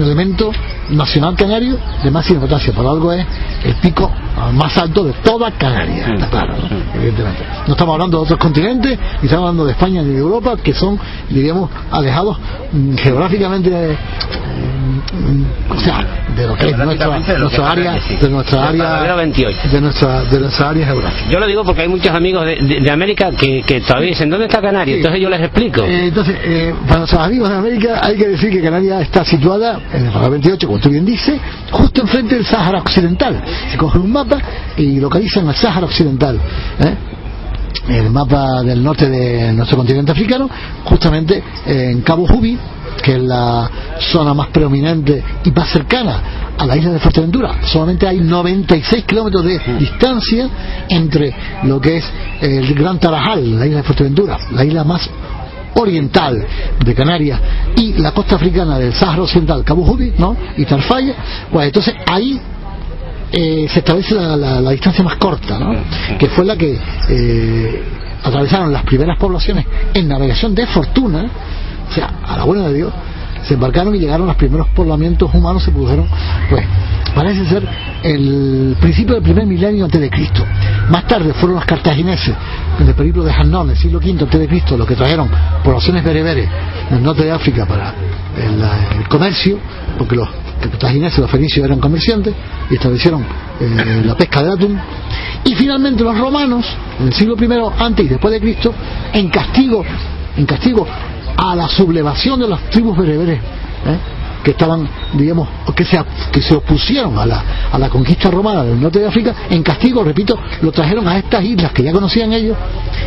elemento 0.00 0.50
nacional 0.90 1.36
canario 1.36 1.78
de 2.02 2.10
máxima 2.10 2.36
importancia. 2.36 2.72
Por 2.72 2.86
algo 2.86 3.12
es 3.12 3.24
el 3.64 3.74
pico 3.76 4.10
más 4.52 4.76
alto 4.76 5.04
de 5.04 5.12
toda 5.24 5.50
Canarias, 5.52 6.08
está 6.08 6.28
claro, 6.28 6.56
¿no? 6.56 6.68
evidentemente. 6.94 7.44
No 7.66 7.72
estamos 7.72 7.92
hablando 7.94 8.18
de 8.18 8.22
otros 8.24 8.38
continentes, 8.38 8.98
ni 8.98 9.26
estamos 9.26 9.44
hablando 9.44 9.64
de 9.66 9.72
España 9.72 10.02
ni 10.02 10.10
de 10.10 10.18
Europa, 10.18 10.56
que 10.56 10.72
son, 10.72 10.98
diríamos, 11.28 11.70
alejados 11.90 12.38
mm, 12.72 12.96
geográficamente 12.96 13.96
o 15.68 15.78
sea, 15.78 16.06
de 16.34 16.46
lo 16.46 16.54
que 16.56 16.70
es 16.70 16.78
nuestra, 16.78 17.18
nuestra 17.38 17.70
área, 17.70 17.92
de 17.92 18.28
nuestra 18.30 18.68
área, 18.68 19.14
de 19.14 19.80
nuestra, 19.80 20.24
de 20.24 20.40
nuestra 20.40 20.70
área 20.70 20.86
geográfica. 20.86 21.30
Yo 21.30 21.38
lo 21.38 21.46
digo 21.46 21.64
porque 21.64 21.82
hay 21.82 21.88
muchos 21.88 22.14
amigos 22.14 22.46
de, 22.46 22.80
de, 22.80 22.90
América 22.90 23.30
que, 23.30 23.62
que, 23.62 23.80
todavía 23.82 24.10
dicen, 24.10 24.30
¿dónde 24.30 24.46
está 24.46 24.62
Canarias? 24.62 24.96
Entonces 24.96 25.20
yo 25.20 25.28
les 25.28 25.40
explico. 25.40 25.82
Eh, 25.82 26.06
entonces, 26.06 26.36
eh, 26.42 26.74
para 26.86 27.00
nuestros 27.00 27.20
amigos 27.20 27.50
de 27.50 27.56
América 27.56 28.00
hay 28.02 28.16
que 28.16 28.28
decir 28.28 28.50
que 28.50 28.62
Canarias 28.62 29.02
está 29.02 29.24
situada 29.24 29.80
en 29.92 30.06
el 30.06 30.30
28, 30.30 30.66
como 30.66 30.78
tú 30.78 30.88
bien 30.88 31.04
dices, 31.04 31.38
justo 31.70 32.02
enfrente 32.02 32.36
del 32.36 32.46
Sáhara 32.46 32.78
Occidental. 32.78 33.42
Se 33.70 33.76
coge 33.76 33.98
un 33.98 34.10
mapa 34.10 34.38
y 34.76 34.98
localizan 34.98 35.48
el 35.48 35.54
Sáhara 35.54 35.86
Occidental. 35.86 36.40
¿eh? 36.80 36.94
El 37.88 38.10
mapa 38.10 38.62
del 38.62 38.82
norte 38.82 39.08
de 39.08 39.52
nuestro 39.52 39.76
continente 39.76 40.12
africano, 40.12 40.48
justamente 40.84 41.42
en 41.66 42.00
Cabo 42.02 42.26
Jubi, 42.26 42.58
que 43.02 43.16
es 43.16 43.22
la 43.22 43.70
zona 43.98 44.34
más 44.34 44.48
predominante 44.48 45.22
y 45.44 45.50
más 45.50 45.68
cercana 45.70 46.22
a 46.56 46.66
la 46.66 46.76
isla 46.76 46.92
de 46.92 46.98
Fuerteventura. 46.98 47.56
Solamente 47.64 48.06
hay 48.06 48.20
96 48.20 49.04
kilómetros 49.04 49.44
de 49.44 49.58
distancia 49.78 50.48
entre 50.88 51.34
lo 51.64 51.80
que 51.80 51.98
es 51.98 52.04
el 52.40 52.74
Gran 52.74 52.98
Tarajal, 52.98 53.58
la 53.58 53.66
isla 53.66 53.78
de 53.78 53.82
Fuerteventura, 53.82 54.38
la 54.52 54.64
isla 54.64 54.84
más 54.84 55.08
oriental 55.74 56.46
de 56.84 56.94
Canarias 56.94 57.40
y 57.76 57.94
la 57.94 58.12
costa 58.12 58.36
africana 58.36 58.78
del 58.78 58.92
Sahara 58.92 59.22
Occidental, 59.22 59.64
Cabo 59.64 59.84
Jubi, 59.84 60.12
¿no? 60.18 60.36
y 60.56 60.64
Tarfaya, 60.64 61.14
pues 61.50 61.66
entonces 61.66 61.94
ahí 62.06 62.40
eh, 63.32 63.66
se 63.68 63.78
establece 63.78 64.14
la, 64.14 64.70
distancia 64.70 65.02
más 65.02 65.16
corta, 65.16 65.58
¿no? 65.58 65.74
que 66.18 66.28
fue 66.28 66.44
la 66.44 66.56
que 66.56 66.78
eh, 67.08 67.82
atravesaron 68.22 68.72
las 68.72 68.82
primeras 68.84 69.16
poblaciones 69.18 69.66
en 69.94 70.06
navegación 70.06 70.54
de 70.54 70.66
fortuna, 70.66 71.30
o 71.88 71.94
sea, 71.94 72.10
a 72.22 72.36
la 72.36 72.44
buena 72.44 72.68
de 72.68 72.74
Dios, 72.74 72.92
se 73.42 73.54
embarcaron 73.54 73.94
y 73.94 73.98
llegaron 73.98 74.26
los 74.26 74.36
primeros 74.36 74.68
poblamientos 74.68 75.32
humanos, 75.34 75.64
se 75.64 75.70
produjeron, 75.70 76.06
pues, 76.48 76.64
parece 77.14 77.44
ser 77.46 77.66
el 78.02 78.76
principio 78.80 79.14
del 79.14 79.24
primer 79.24 79.46
milenio 79.46 79.86
antes 79.86 80.00
de 80.00 80.10
Cristo. 80.10 80.44
Más 80.90 81.06
tarde 81.06 81.32
fueron 81.32 81.56
los 81.56 81.64
cartagineses, 81.64 82.34
en 82.78 82.86
el 82.86 82.94
periplo 82.94 83.24
de 83.24 83.32
Hannón, 83.32 83.70
el 83.70 83.76
siglo 83.76 83.98
V 83.98 84.10
antes 84.10 84.40
de 84.40 84.46
Cristo, 84.46 84.76
los 84.76 84.86
que 84.86 84.94
trajeron 84.94 85.28
poblaciones 85.64 86.04
bereberes 86.04 86.48
del 86.90 87.02
norte 87.02 87.24
de 87.24 87.32
África 87.32 87.66
para 87.66 87.94
el 88.36 89.08
comercio, 89.08 89.58
porque 89.98 90.16
los 90.16 90.28
cartagineses, 90.70 91.18
los 91.18 91.30
fenicios 91.30 91.64
eran 91.64 91.80
comerciantes 91.80 92.34
y 92.70 92.74
establecieron 92.74 93.24
eh, 93.60 94.02
la 94.04 94.16
pesca 94.16 94.42
de 94.42 94.52
atún. 94.52 94.78
Y 95.44 95.54
finalmente 95.54 96.04
los 96.04 96.16
romanos, 96.18 96.66
en 97.00 97.06
el 97.08 97.12
siglo 97.12 97.36
I 97.38 97.82
antes 97.82 98.06
y 98.06 98.08
después 98.08 98.32
de 98.32 98.40
Cristo, 98.40 98.74
en 99.12 99.28
castigo, 99.28 99.84
en 100.36 100.46
castigo 100.46 100.86
a 101.36 101.54
la 101.54 101.68
sublevación 101.68 102.40
de 102.40 102.48
las 102.48 102.70
tribus 102.70 102.96
bereberes, 102.96 103.38
¿eh? 103.38 104.21
Que 104.42 104.52
estaban, 104.52 104.88
digamos, 105.14 105.48
que 105.74 105.84
se, 105.84 106.02
que 106.30 106.42
se 106.42 106.54
opusieron 106.54 107.18
a 107.18 107.26
la, 107.26 107.44
a 107.70 107.78
la 107.78 107.88
conquista 107.88 108.30
romana 108.30 108.64
del 108.64 108.80
norte 108.80 109.00
de 109.00 109.06
África, 109.06 109.34
en 109.50 109.62
castigo, 109.62 110.02
repito, 110.04 110.38
lo 110.60 110.72
trajeron 110.72 111.06
a 111.08 111.18
estas 111.18 111.44
islas 111.44 111.72
que 111.72 111.82
ya 111.82 111.92
conocían 111.92 112.32
ellos 112.32 112.56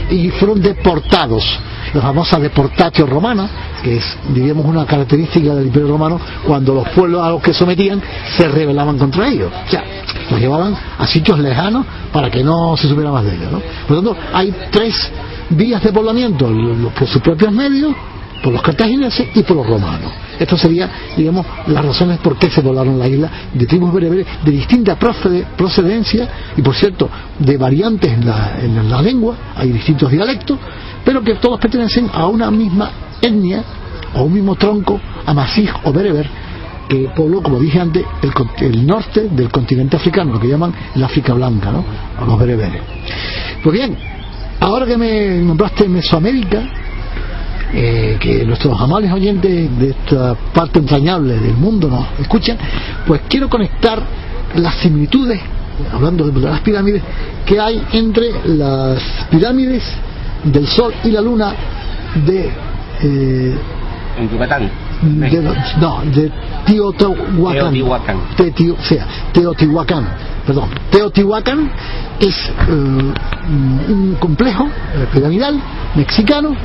y 0.10 0.30
fueron 0.30 0.62
deportados. 0.62 1.44
La 1.94 2.02
famosa 2.02 2.40
deportatio 2.40 3.06
romana, 3.06 3.48
que 3.84 3.98
es, 3.98 4.18
diríamos, 4.34 4.66
una 4.66 4.86
característica 4.86 5.54
del 5.54 5.68
imperio 5.68 5.88
romano, 5.88 6.20
cuando 6.46 6.74
los 6.74 6.90
pueblos 6.90 7.22
a 7.22 7.30
los 7.30 7.42
que 7.42 7.54
sometían 7.54 8.02
se 8.36 8.48
rebelaban 8.48 8.98
contra 8.98 9.28
ellos. 9.30 9.52
O 9.66 9.70
sea, 9.70 9.84
los 10.30 10.40
llevaban 10.40 10.76
a 10.98 11.08
sitios 11.08 11.40
lejanos 11.40 11.86
para 12.12 12.30
que 12.30 12.44
no 12.44 12.76
se 12.76 12.88
supiera 12.88 13.12
más 13.12 13.24
de 13.24 13.36
ellos. 13.36 13.52
¿no? 13.52 13.62
Por 13.88 13.98
lo 13.98 14.04
tanto, 14.04 14.18
hay 14.34 14.54
tres 14.72 14.96
vías 15.50 15.84
de 15.84 15.92
poblamiento, 15.92 16.52
por 16.98 17.08
sus 17.08 17.22
propios 17.22 17.52
medios, 17.52 17.94
por 18.44 18.54
los 18.54 18.62
cartagineses 18.62 19.28
y 19.34 19.44
por 19.44 19.58
los 19.58 19.68
romanos. 19.68 20.12
Esto 20.40 20.58
sería, 20.58 20.90
digamos, 21.16 21.46
las 21.68 21.86
razones 21.86 22.20
por 22.20 22.38
qué 22.38 22.50
se 22.50 22.62
poblaron 22.62 23.00
la 23.00 23.08
isla 23.08 23.30
de 23.54 23.66
tribus 23.66 23.94
bereberes 23.94 24.28
de 24.44 24.52
distinta 24.52 24.98
procedencia 24.98 26.30
y, 26.58 26.62
por 26.62 26.76
cierto, 26.76 27.10
de 27.40 27.58
variantes 27.58 28.12
en 28.12 28.26
la, 28.90 29.02
lengua, 29.02 29.36
hay 29.56 29.72
distintos 29.72 30.12
dialectos, 30.12 30.58
pero 31.04 31.24
que 31.24 31.36
todos 31.36 31.60
pertenecen 31.60 32.10
a 32.14 32.28
una 32.28 32.52
misma 32.52 32.92
etnia 33.22 33.64
o 34.16 34.24
un 34.24 34.34
mismo 34.34 34.56
tronco, 34.56 35.00
amasij 35.26 35.70
o 35.84 35.94
bereber, 35.94 36.30
que 36.90 37.10
pobló, 37.16 37.42
como 37.42 37.60
dije 37.60 37.80
antes, 37.80 38.04
el, 38.60 38.86
norte 38.86 39.30
del 39.30 39.50
continente 39.50 39.96
africano, 39.96 40.34
lo 40.34 40.40
que 40.40 40.48
llaman 40.48 40.74
el 40.96 41.04
África 41.04 41.34
Blanca, 41.34 41.72
¿no? 41.72 41.84
los 42.26 42.40
bereberes. 42.40 42.82
Pues 43.64 43.74
bien, 43.74 43.98
ahora 44.60 44.86
que 44.86 44.98
me 44.98 45.40
nombraste 45.40 45.88
Mesoamérica, 45.88 46.64
eh, 47.78 48.18
que 48.22 48.46
nuestros 48.46 48.80
amables 48.80 49.12
oyentes 49.12 49.78
de 49.78 49.90
esta 49.90 50.34
parte 50.54 50.80
entrañable 50.80 51.38
del 51.38 51.56
mundo 51.56 51.90
nos 51.90 52.06
escuchan, 52.22 52.58
pues 53.06 53.24
quiero 53.28 53.50
conectar 53.50 54.02
las 54.56 54.76
similitudes, 54.76 55.42
hablando 55.92 56.26
de 56.32 56.40
las 56.40 56.62
pirámides, 56.62 57.02
que 57.46 57.60
hay 57.60 57.84
entre 57.92 58.32
las 58.46 59.04
pirámides 59.30 59.84
del 60.46 60.66
Sol 60.68 60.94
y 61.04 61.10
la 61.10 61.20
Luna 61.20 61.54
de... 62.26 62.50
Eh, 63.04 63.58
en 64.20 64.30
Yucatán. 64.30 64.72
no, 65.82 66.02
de 66.06 66.32
Teotihuacán. 66.66 67.74
Teotihuacán. 67.74 68.18
sea, 68.84 69.06
Teotihuacán. 69.34 70.08
Perdón. 70.48 70.70
Teotihuacán 70.92 71.70
es 72.22 72.36
eh, 72.48 72.54
un 72.70 74.16
complejo 74.18 74.66
piramidal 75.14 75.60
mexicano 75.96 76.56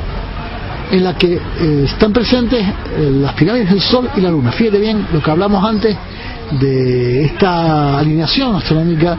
en 0.90 1.04
la 1.04 1.16
que 1.16 1.34
eh, 1.34 1.84
están 1.84 2.12
presentes 2.12 2.62
eh, 2.62 3.10
las 3.20 3.32
pirámides 3.34 3.70
del 3.70 3.80
Sol 3.80 4.08
y 4.16 4.20
la 4.20 4.30
Luna. 4.30 4.52
Fíjate 4.52 4.78
bien 4.78 5.06
lo 5.12 5.22
que 5.22 5.30
hablamos 5.30 5.64
antes 5.64 5.96
de 6.58 7.24
esta 7.24 7.98
alineación 7.98 8.56
astronómica 8.56 9.16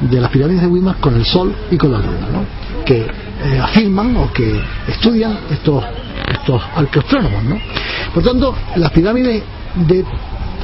de 0.00 0.20
las 0.20 0.30
pirámides 0.30 0.62
de 0.62 0.66
Weimar 0.66 0.96
con 0.96 1.14
el 1.14 1.24
Sol 1.24 1.54
y 1.70 1.76
con 1.76 1.92
la 1.92 1.98
Luna, 1.98 2.28
¿no? 2.32 2.84
que 2.84 3.02
eh, 3.02 3.58
afirman 3.62 4.16
o 4.16 4.32
que 4.32 4.60
estudian 4.88 5.38
estos, 5.50 5.84
estos 6.28 6.60
arqueostrónomos. 6.74 7.44
¿no? 7.44 7.56
Por 8.12 8.22
tanto, 8.22 8.54
las 8.76 8.90
pirámides 8.90 9.42
de 9.86 10.04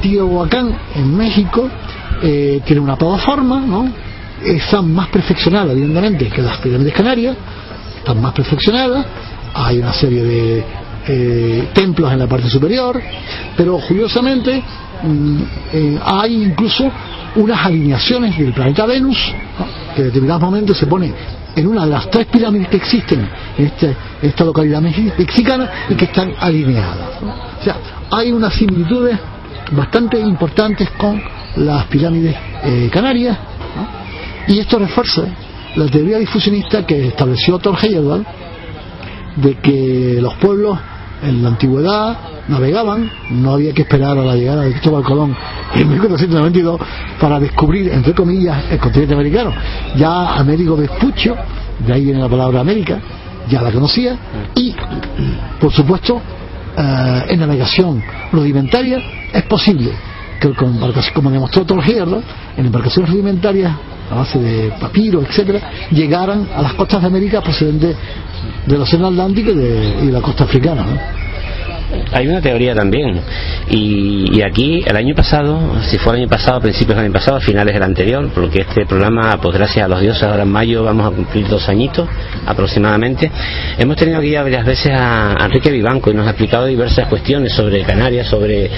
Teotihuacán 0.01 0.77
en 0.95 1.17
México 1.17 1.69
tienen 2.21 2.79
una 2.79 2.97
plataforma, 2.97 3.61
¿no? 3.61 3.89
están 4.43 4.93
más 4.93 5.07
perfeccionadas, 5.07 5.71
evidentemente, 5.71 6.27
que 6.27 6.41
las 6.41 6.57
pirámides 6.57 6.93
canarias, 6.93 7.35
están 7.97 8.21
más 8.21 8.33
perfeccionadas, 8.33 9.05
hay 9.53 9.79
una 9.79 9.93
serie 9.93 10.23
de 10.23 10.63
eh, 11.07 11.69
templos 11.73 12.11
en 12.11 12.19
la 12.19 12.27
parte 12.27 12.49
superior, 12.49 13.01
pero 13.55 13.79
curiosamente 13.87 14.61
mm, 15.03 15.41
eh, 15.73 15.99
hay 16.03 16.43
incluso 16.43 16.89
unas 17.35 17.65
alineaciones 17.65 18.37
del 18.37 18.53
planeta 18.53 18.85
Venus, 18.85 19.17
que 19.95 20.01
en 20.01 20.07
determinados 20.07 20.41
momentos 20.41 20.77
se 20.77 20.87
pone 20.87 21.13
en 21.55 21.67
una 21.67 21.85
de 21.85 21.91
las 21.91 22.09
tres 22.09 22.27
pirámides 22.27 22.67
que 22.67 22.77
existen 22.77 23.27
en, 23.57 23.65
este, 23.65 23.95
esta 24.21 24.45
localidad 24.45 24.81
mexicana 24.81 25.69
y 25.89 25.95
que 25.95 26.05
están 26.05 26.33
alineadas. 26.39 27.21
O 27.59 27.63
sea, 27.63 27.77
hay 28.11 28.31
unas 28.31 28.53
similitudes 28.53 29.17
bastante 29.71 30.19
importantes 30.19 30.89
con 30.91 31.21
las 31.57 31.85
pirámides 31.85 32.35
eh, 32.63 32.89
canarias 32.91 33.37
y 34.47 34.59
esto 34.59 34.79
refuerza 34.79 35.23
la 35.75 35.85
teoría 35.87 36.17
difusionista 36.17 36.85
que 36.85 37.07
estableció 37.07 37.59
Thor 37.59 37.77
Heyerdahl 37.81 38.25
de 39.35 39.55
que 39.55 40.19
los 40.21 40.33
pueblos 40.35 40.77
en 41.21 41.43
la 41.43 41.49
antigüedad 41.49 42.17
navegaban, 42.47 43.09
no 43.31 43.53
había 43.53 43.73
que 43.73 43.83
esperar 43.83 44.17
a 44.17 44.23
la 44.23 44.35
llegada 44.35 44.63
de 44.63 44.71
Cristóbal 44.71 45.03
Colón 45.03 45.35
en 45.75 45.89
1492 46.01 46.79
para 47.19 47.39
descubrir, 47.39 47.91
entre 47.91 48.13
comillas, 48.13 48.71
el 48.71 48.79
continente 48.79 49.13
americano. 49.13 49.53
Ya 49.95 50.35
Américo 50.35 50.75
Vespuccio, 50.75 51.35
de 51.85 51.93
ahí 51.93 52.05
viene 52.05 52.19
la 52.19 52.29
palabra 52.29 52.61
América, 52.61 52.99
ya 53.49 53.61
la 53.61 53.71
conocía, 53.71 54.17
y 54.55 54.75
por 55.59 55.71
supuesto, 55.71 56.21
eh, 56.77 57.25
en 57.29 57.39
navegación 57.39 58.01
rudimentaria 58.31 59.01
es 59.33 59.43
posible 59.43 59.91
que 60.39 60.53
como 60.53 61.31
demostró 61.31 61.65
Thor 61.65 61.83
en 61.89 62.65
embarcaciones 62.65 63.11
rudimentarias 63.11 63.73
a 64.09 64.15
base 64.15 64.39
de 64.39 64.71
papiro, 64.79 65.21
etcétera, 65.21 65.61
llegaran 65.91 66.47
a 66.55 66.61
las 66.61 66.73
costas 66.73 67.01
de 67.01 67.07
América 67.07 67.41
procedentes 67.41 67.95
del 68.65 68.81
Océano 68.81 69.07
Atlántico 69.07 69.51
y 69.51 69.55
de, 69.55 70.11
la 70.11 70.21
costa 70.21 70.45
africana. 70.45 70.85
Hay 72.11 72.27
una 72.27 72.41
teoría 72.41 72.75
también, 72.75 73.19
y, 73.69 74.41
aquí 74.41 74.83
el 74.85 74.95
año 74.95 75.15
pasado, 75.15 75.81
si 75.83 75.97
fue 75.97 76.13
el 76.13 76.21
año 76.21 76.29
pasado, 76.29 76.59
principios 76.61 76.95
del 76.95 77.05
año 77.05 77.13
pasado, 77.13 77.37
a 77.37 77.39
finales 77.39 77.73
del 77.73 77.83
anterior, 77.83 78.29
porque 78.33 78.61
este 78.61 78.85
programa, 78.85 79.37
pues 79.41 79.55
gracias 79.55 79.85
a 79.85 79.87
los 79.87 80.01
dioses, 80.01 80.23
ahora 80.23 80.43
en 80.43 80.51
mayo 80.51 80.83
vamos 80.83 81.11
a 81.11 81.15
cumplir 81.15 81.47
dos 81.47 81.67
añitos 81.67 82.07
aproximadamente, 82.45 83.31
hemos 83.77 83.95
tenido 83.95 84.19
aquí 84.19 84.31
ya 84.31 84.43
varias 84.43 84.65
veces 84.65 84.91
a, 84.93 85.35
Enrique 85.45 85.71
Vivanco 85.71 86.11
y 86.11 86.13
nos 86.13 86.27
ha 86.27 86.31
explicado 86.31 86.65
diversas 86.67 87.07
cuestiones 87.07 87.53
sobre 87.53 87.81
Canarias, 87.83 88.27
sobre 88.27 88.69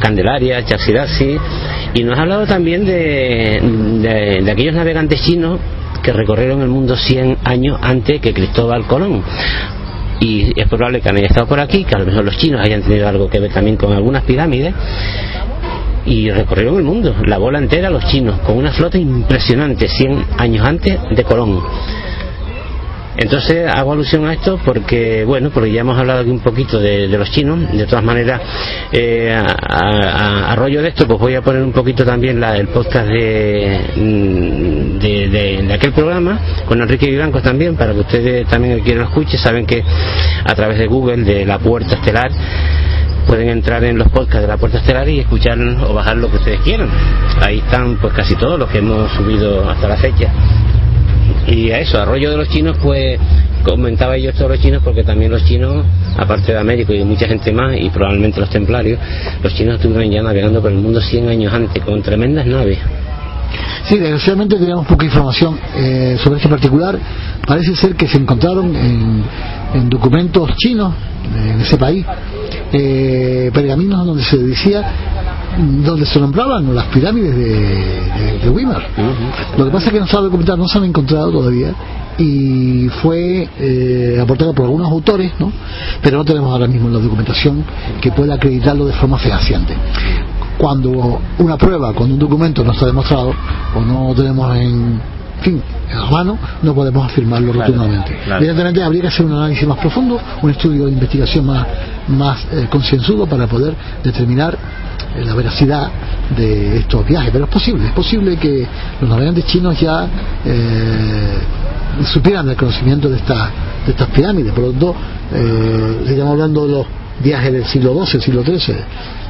Candelaria, 0.00 0.64
Chaxirasi, 0.64 1.36
y 1.94 2.02
nos 2.02 2.18
ha 2.18 2.22
hablado 2.22 2.46
también 2.46 2.86
de, 2.86 4.40
de 4.42 4.50
aquellos 4.50 4.74
navegantes 4.74 5.20
chinos 5.22 5.60
que 6.02 6.12
recorrieron 6.12 6.60
el 6.60 6.68
mundo 6.68 6.96
100 6.96 7.38
años 7.44 7.78
antes 7.82 8.20
que 8.20 8.34
Cristóbal 8.34 8.86
Colón. 8.86 9.22
Y 10.24 10.58
es 10.58 10.66
probable 10.68 11.02
que 11.02 11.08
han 11.10 11.18
estado 11.18 11.46
por 11.46 11.60
aquí, 11.60 11.84
que 11.84 11.94
a 11.94 11.98
lo 11.98 12.06
mejor 12.06 12.24
los 12.24 12.38
chinos 12.38 12.58
hayan 12.64 12.80
tenido 12.80 13.06
algo 13.06 13.28
que 13.28 13.40
ver 13.40 13.52
también 13.52 13.76
con 13.76 13.92
algunas 13.92 14.24
pirámides 14.24 14.72
y 16.06 16.30
recorrieron 16.30 16.76
el 16.76 16.82
mundo, 16.82 17.14
la 17.26 17.36
bola 17.36 17.58
entera 17.58 17.90
los 17.90 18.06
chinos, 18.06 18.40
con 18.40 18.56
una 18.56 18.72
flota 18.72 18.96
impresionante 18.96 19.86
100 19.86 20.24
años 20.38 20.64
antes 20.64 20.98
de 21.10 21.24
Colón. 21.24 21.62
Entonces 23.16 23.68
hago 23.72 23.92
alusión 23.92 24.26
a 24.26 24.32
esto 24.32 24.58
porque, 24.64 25.24
bueno, 25.24 25.50
porque 25.50 25.70
ya 25.72 25.82
hemos 25.82 25.96
hablado 25.96 26.20
aquí 26.20 26.30
un 26.30 26.40
poquito 26.40 26.80
de, 26.80 27.06
los 27.08 27.30
chinos. 27.30 27.70
De 27.72 27.86
todas 27.86 28.04
maneras, 28.04 28.40
eh, 28.92 29.32
a, 29.32 30.54
rollo 30.56 30.82
de 30.82 30.88
esto, 30.88 31.06
pues 31.06 31.18
voy 31.18 31.34
a 31.34 31.42
poner 31.42 31.62
un 31.62 31.72
poquito 31.72 32.04
también 32.04 32.42
el 32.42 32.68
podcast 32.68 33.08
mm, 33.08 34.98
de, 34.98 35.28
de, 35.30 35.72
aquel 35.72 35.92
programa 35.92 36.40
con 36.66 36.80
Enrique 36.80 37.06
Vivanco 37.06 37.40
también, 37.40 37.76
para 37.76 37.92
que 37.92 38.00
ustedes 38.00 38.46
también 38.48 38.80
quieran 38.80 39.04
lo 39.04 39.08
escuchen. 39.08 39.38
Saben 39.38 39.66
que 39.66 39.82
a 40.44 40.54
través 40.54 40.78
de 40.78 40.86
Google, 40.86 41.24
de 41.24 41.44
la 41.44 41.58
Puerta 41.58 41.94
Estelar, 41.94 42.30
pueden 43.26 43.48
entrar 43.48 43.84
en 43.84 43.98
los 43.98 44.08
podcasts 44.08 44.42
de 44.42 44.48
la 44.48 44.56
Puerta 44.56 44.78
Estelar 44.78 45.08
y 45.08 45.20
escuchar 45.20 45.58
o 45.58 45.94
bajar 45.94 46.16
lo 46.16 46.30
que 46.30 46.36
ustedes 46.36 46.60
quieran. 46.60 46.88
Ahí 47.40 47.58
están 47.58 47.96
pues 47.96 48.12
casi 48.12 48.34
todos 48.36 48.58
los 48.58 48.68
que 48.70 48.78
hemos 48.78 49.10
subido 49.12 49.68
hasta 49.68 49.88
la 49.88 49.96
fecha. 49.96 50.32
Y 51.46 51.70
a 51.70 51.80
eso, 51.80 52.00
a 52.00 52.04
rollo 52.04 52.30
de 52.30 52.36
los 52.36 52.48
chinos, 52.48 52.76
pues 52.82 53.18
comentaba 53.64 54.16
yo 54.18 54.30
esto 54.30 54.48
los 54.48 54.60
chinos 54.60 54.82
porque 54.84 55.02
también 55.02 55.30
los 55.30 55.44
chinos, 55.44 55.84
aparte 56.16 56.52
de 56.52 56.58
América 56.58 56.92
y 56.92 56.98
de 56.98 57.04
mucha 57.04 57.26
gente 57.26 57.52
más, 57.52 57.76
y 57.78 57.88
probablemente 57.90 58.40
los 58.40 58.50
templarios, 58.50 58.98
los 59.42 59.54
chinos 59.54 59.76
estuvieron 59.76 60.10
ya 60.10 60.22
navegando 60.22 60.60
por 60.60 60.70
el 60.70 60.78
mundo 60.78 61.00
100 61.00 61.28
años 61.28 61.52
antes 61.52 61.82
con 61.82 62.02
tremendas 62.02 62.46
naves. 62.46 62.78
Sí, 63.84 63.98
desgraciadamente 63.98 64.56
teníamos 64.56 64.86
poca 64.86 65.04
información 65.04 65.58
eh, 65.76 66.16
sobre 66.22 66.36
este 66.36 66.48
particular. 66.48 66.98
Parece 67.46 67.76
ser 67.76 67.94
que 67.94 68.08
se 68.08 68.16
encontraron 68.16 68.74
en, 68.74 69.24
documentos 69.88 70.54
chinos 70.56 70.94
en 71.34 71.60
ese 71.60 71.76
país 71.76 72.04
eh, 72.72 73.50
pergaminos 73.52 74.06
donde 74.06 74.22
se 74.22 74.38
decía 74.38 74.82
donde 75.56 76.04
se 76.06 76.18
nombraban 76.18 76.74
las 76.74 76.86
pirámides 76.86 77.36
de, 77.36 78.38
de, 78.42 78.50
Weimar. 78.50 78.82
Lo 79.56 79.64
que 79.66 79.70
pasa 79.70 79.86
es 79.86 79.92
que 79.92 80.00
no 80.00 80.06
se, 80.06 80.16
documentar, 80.16 80.58
no 80.58 80.66
se 80.66 80.78
han 80.78 80.84
encontrado 80.84 81.30
todavía 81.30 81.72
y 82.18 82.88
fue 83.02 83.48
eh, 83.58 84.18
aportado 84.20 84.52
por 84.52 84.66
algunos 84.66 84.90
autores, 84.90 85.32
¿no? 85.38 85.52
pero 86.02 86.18
no 86.18 86.24
tenemos 86.24 86.50
ahora 86.50 86.66
mismo 86.66 86.88
la 86.88 86.98
documentación 86.98 87.64
que 88.00 88.12
pueda 88.12 88.34
acreditarlo 88.34 88.86
de 88.86 88.92
forma 88.94 89.18
fehaciente. 89.18 89.76
Cuando 90.58 91.20
una 91.38 91.56
prueba, 91.56 91.92
cuando 91.92 92.14
un 92.14 92.20
documento 92.20 92.62
no 92.62 92.72
está 92.72 92.86
demostrado 92.86 93.32
o 93.74 93.80
no 93.80 94.14
tenemos 94.14 94.56
en 94.56 95.00
fin, 95.44 95.62
a 95.92 96.10
mano, 96.10 96.38
no 96.62 96.74
podemos 96.74 97.04
afirmarlo 97.06 97.52
rotundamente. 97.52 98.16
Evidentemente 98.26 98.82
habría 98.82 99.02
que 99.02 99.08
hacer 99.08 99.26
un 99.26 99.32
análisis 99.32 99.66
más 99.66 99.78
profundo, 99.78 100.20
un 100.42 100.50
estudio 100.50 100.86
de 100.86 100.92
investigación 100.92 101.46
más, 101.46 101.66
más 102.08 102.46
eh, 102.52 102.66
concienzudo 102.70 103.26
para 103.26 103.46
poder 103.46 103.74
determinar 104.02 104.56
eh, 105.14 105.24
la 105.24 105.34
veracidad 105.34 105.88
de 106.36 106.78
estos 106.78 107.06
viajes, 107.06 107.30
pero 107.32 107.44
es 107.44 107.50
posible, 107.50 107.86
es 107.86 107.92
posible 107.92 108.36
que 108.36 108.66
los 109.00 109.08
navegantes 109.08 109.44
chinos 109.46 109.78
ya 109.78 110.08
eh, 110.44 111.38
supieran 112.12 112.48
el 112.48 112.56
conocimiento 112.56 113.08
de, 113.08 113.18
esta, 113.18 113.50
de 113.86 113.92
estas 113.92 114.08
pirámides, 114.08 114.52
por 114.52 114.64
lo 114.64 114.70
tanto, 114.70 114.94
eh, 115.32 116.04
estamos 116.08 116.32
hablando 116.32 116.66
de 116.66 116.72
los 116.72 116.86
viajes 117.22 117.52
del 117.52 117.64
siglo 117.66 118.04
XII, 118.04 118.20
siglo 118.20 118.42
XIII, 118.42 118.76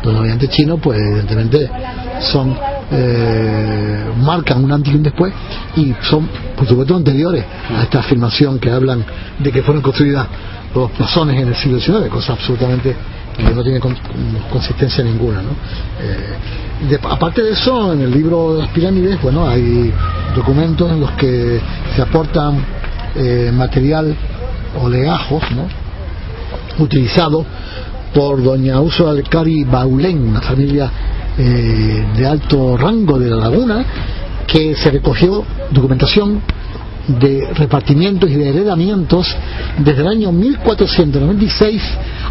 los 0.05 0.15
navegantes 0.15 0.51
chinos, 0.51 0.79
pues 0.83 0.99
evidentemente 1.01 1.71
son 2.21 2.57
eh, 2.91 4.05
marcan 4.19 4.63
un 4.63 4.71
antes 4.73 4.93
y 4.93 4.97
un 4.97 5.03
después 5.03 5.33
y 5.77 5.95
son, 6.03 6.29
por 6.57 6.67
supuesto, 6.67 6.95
anteriores 6.95 7.45
a 7.77 7.83
esta 7.83 8.01
afirmación 8.01 8.59
que 8.59 8.71
hablan 8.71 9.05
de 9.39 9.51
que 9.51 9.63
fueron 9.63 9.83
construidas 9.83 10.27
los 10.75 10.91
plazones 10.91 11.41
en 11.41 11.49
el 11.49 11.55
siglo 11.57 11.79
XIX, 11.79 12.09
cosa 12.09 12.33
absolutamente 12.35 12.95
que 13.37 13.55
no 13.55 13.63
tiene 13.63 13.81
consistencia 14.51 15.03
ninguna. 15.03 15.43
¿no? 15.43 15.51
Eh, 16.01 16.99
aparte 17.11 17.43
de 17.43 17.53
eso, 17.53 17.93
en 17.93 18.03
el 18.03 18.11
libro 18.11 18.55
de 18.55 18.63
las 18.63 18.71
pirámides, 18.71 19.21
bueno, 19.23 19.49
hay 19.49 19.93
documentos 20.37 20.91
en 20.91 21.01
los 21.01 21.11
que 21.13 21.61
se 21.97 22.03
aportan 22.03 22.65
eh, 23.17 23.51
material 23.53 24.15
o 24.81 24.89
legajos, 24.89 25.43
¿no? 25.53 25.67
utilizado 26.83 27.45
por 28.15 28.43
doña 28.43 28.81
Uso 28.81 29.09
Alcari 29.09 29.65
Baulén, 29.65 30.29
una 30.29 30.41
familia 30.41 30.91
eh, 31.37 32.07
de 32.17 32.27
alto 32.27 32.77
rango 32.77 33.19
de 33.19 33.29
la 33.29 33.37
laguna 33.37 33.85
que 34.47 34.77
se 34.77 34.93
recogió 34.93 35.45
documentación 35.73 36.41
de 37.09 37.53
repartimientos 37.55 38.31
y 38.31 38.35
de 38.35 38.49
heredamientos 38.49 39.35
desde 39.79 40.03
el 40.03 40.09
año 40.09 40.33
1496 40.33 41.83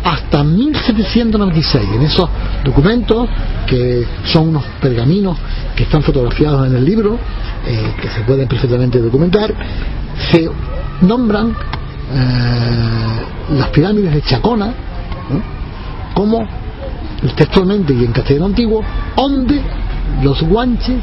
hasta 0.03 0.43
1796. 0.43 1.83
En 1.95 2.01
esos 2.01 2.29
documentos, 2.63 3.27
que 3.67 4.05
son 4.25 4.49
unos 4.49 4.63
pergaminos 4.81 5.37
que 5.75 5.83
están 5.83 6.01
fotografiados 6.01 6.65
en 6.65 6.75
el 6.75 6.85
libro, 6.85 7.19
eh, 7.67 7.93
que 8.01 8.07
se 8.07 8.21
pueden 8.21 8.47
perfectamente 8.47 8.99
documentar, 8.99 9.53
se 10.31 10.49
nombran 11.01 11.49
eh, 11.49 13.55
las 13.57 13.67
pirámides 13.69 14.13
de 14.13 14.21
Chacona 14.21 14.73
como 16.13 16.47
textualmente 17.35 17.93
y 17.93 18.03
en 18.03 18.11
castellano 18.11 18.47
antiguo, 18.47 18.83
donde 19.15 19.61
los 20.21 20.41
guanches 20.43 21.01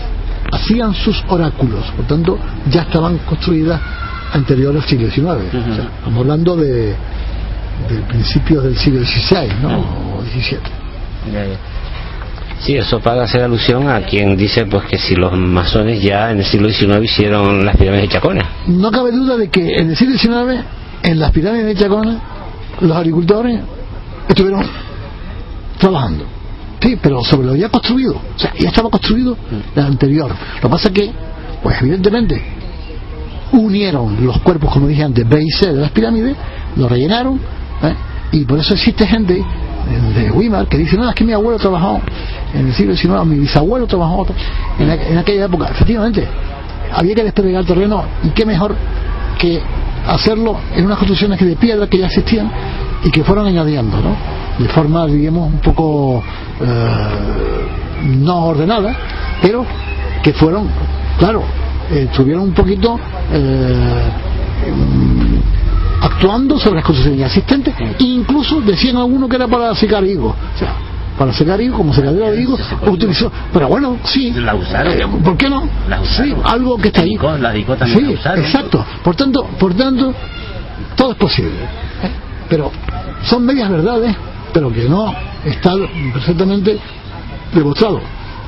hacían 0.53 0.95
sus 0.95 1.23
oráculos, 1.29 1.85
por 1.97 2.07
tanto 2.07 2.39
ya 2.71 2.83
estaban 2.83 3.19
construidas 3.19 3.81
anterior 4.33 4.75
al 4.75 4.83
siglo 4.83 5.11
XIX. 5.11 5.53
estamos 5.53 6.21
hablando 6.21 6.57
de, 6.57 6.95
de 7.89 8.01
principios 8.09 8.65
del 8.65 8.77
siglo 8.77 9.05
XVI, 9.05 9.49
¿no? 9.63 9.79
O 10.19 10.23
XVII. 10.23 10.59
Sí, 12.61 12.77
eso 12.77 13.01
para 13.01 13.23
hacer 13.23 13.43
alusión 13.43 13.89
a 13.89 14.03
quien 14.03 14.37
dice 14.37 14.67
pues 14.67 14.85
que 14.85 14.99
si 14.99 15.15
los 15.15 15.33
masones 15.33 16.03
ya 16.03 16.31
en 16.31 16.39
el 16.39 16.45
siglo 16.45 16.69
XIX 16.69 17.03
hicieron 17.03 17.65
las 17.65 17.77
pirámides 17.77 18.03
de 18.03 18.09
Chacona. 18.09 18.51
No 18.67 18.91
cabe 18.91 19.13
duda 19.13 19.39
de 19.39 19.49
que 19.49 19.77
en 19.77 19.91
el 19.91 19.97
siglo 19.97 20.19
XIX, 20.19 20.63
en 21.03 21.19
las 21.19 21.33
pirámides 21.33 21.67
de 21.67 21.75
Chacona, 21.75 22.21
los 22.81 22.95
agricultores 22.95 23.61
estuvieron 24.29 24.63
trabajando. 25.81 26.25
Sí, 26.81 26.99
pero 27.01 27.23
sobre 27.23 27.49
lo 27.49 27.57
ya 27.57 27.69
construido. 27.69 28.15
O 28.15 28.39
sea, 28.39 28.53
ya 28.59 28.69
estaba 28.69 28.89
construido 28.89 29.37
el 29.75 29.83
anterior. 29.83 30.31
Lo 30.31 30.61
que 30.61 30.69
pasa 30.69 30.89
es 30.89 30.95
que, 30.95 31.11
pues 31.63 31.81
evidentemente, 31.81 32.41
unieron 33.53 34.25
los 34.25 34.39
cuerpos, 34.41 34.73
como 34.73 34.87
dije 34.87 35.03
antes, 35.03 35.29
B 35.29 35.43
y 35.43 35.51
C 35.51 35.73
de 35.73 35.81
las 35.81 35.91
pirámides, 35.91 36.37
lo 36.77 36.89
rellenaron, 36.89 37.37
¿eh? 37.83 37.95
y 38.33 38.45
por 38.45 38.59
eso 38.59 38.75
existe 38.75 39.07
gente 39.07 39.45
de 40.15 40.31
Weimar 40.31 40.69
que 40.69 40.79
dice, 40.79 40.97
no, 40.97 41.09
es 41.09 41.15
que 41.15 41.25
mi 41.25 41.33
abuelo 41.33 41.59
trabajó 41.59 42.01
en 42.55 42.69
el 42.69 42.75
siglo 42.75 42.95
XIX, 42.95 43.25
mi 43.27 43.39
bisabuelo 43.39 43.87
trabajó 43.87 44.27
en, 44.79 44.91
en 44.91 45.19
aquella 45.19 45.47
época. 45.47 45.69
Efectivamente, 45.71 46.27
había 46.93 47.15
que 47.15 47.25
despegar 47.25 47.65
terreno 47.65 48.05
y 48.23 48.29
qué 48.31 48.47
mejor 48.47 48.75
que 49.39 49.61
hacerlo 50.07 50.59
en 50.75 50.87
unas 50.87 50.99
construcciones 50.99 51.41
de 51.41 51.57
piedra 51.57 51.87
que 51.87 51.99
ya 51.99 52.07
existían 52.07 52.51
y 53.05 53.11
que 53.11 53.25
fueron 53.25 53.47
añadiendo, 53.47 53.97
¿no? 54.01 54.40
De 54.61 54.69
forma, 54.69 55.07
digamos, 55.07 55.53
un 55.53 55.61
poco 55.61 56.23
eh, 56.61 58.05
no 58.05 58.47
ordenada, 58.47 58.95
pero 59.41 59.65
que 60.23 60.33
fueron, 60.35 60.69
claro, 61.19 61.43
estuvieron 61.91 62.43
un 62.45 62.53
poquito 62.53 62.99
eh, 63.33 64.11
actuando 66.03 66.59
sobre 66.59 66.77
las 66.77 66.85
construcciones 66.85 67.27
existentes 67.27 67.75
e 67.99 68.05
incluso 68.05 68.61
decían 68.61 68.97
algunos 68.97 69.29
que 69.31 69.37
era 69.37 69.49
para 69.49 69.75
secar 69.75 70.05
higos. 70.05 70.35
O 70.55 70.59
sea, 70.59 70.75
para 71.19 71.33
secar 71.33 71.61
higos, 71.61 71.77
como 71.77 71.93
secadera 71.93 72.31
de 72.31 72.43
higos, 72.43 72.61
utilizó. 72.87 73.31
Pero 73.53 73.69
bueno, 73.69 73.99
sí. 74.05 74.31
La 74.33 74.55
usaron. 74.55 74.93
Eh, 74.93 75.07
¿Por 75.23 75.37
qué 75.37 75.51
no? 75.51 75.69
La 75.89 76.01
usaron. 76.01 76.35
Sí, 76.35 76.37
algo 76.45 76.79
que 76.79 76.89
está 76.89 77.03
ahí. 77.03 77.17
La 77.41 77.53
Sí, 77.53 78.01
la 78.01 78.11
usaron. 78.11 78.45
exacto. 78.45 78.85
Por 79.03 79.17
tanto, 79.17 79.45
por 79.59 79.75
tanto, 79.75 80.15
todo 80.97 81.13
es 81.13 81.19
posible. 81.19 81.53
¿eh? 82.03 82.11
Pero 82.49 82.71
son 83.23 83.45
medias 83.45 83.69
verdades, 83.69 84.17
pero 84.53 84.73
que 84.73 84.89
no 84.89 85.13
está 85.45 85.75
perfectamente 86.13 86.79
demostrado 87.55 88.01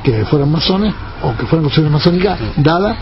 que 0.02 0.24
fueran 0.24 0.50
masones 0.50 0.94
o 1.22 1.30
que 1.36 1.46
fueran 1.46 1.64
construcciones 1.64 1.92
masónicas 1.92 2.38
dadas, 2.56 2.96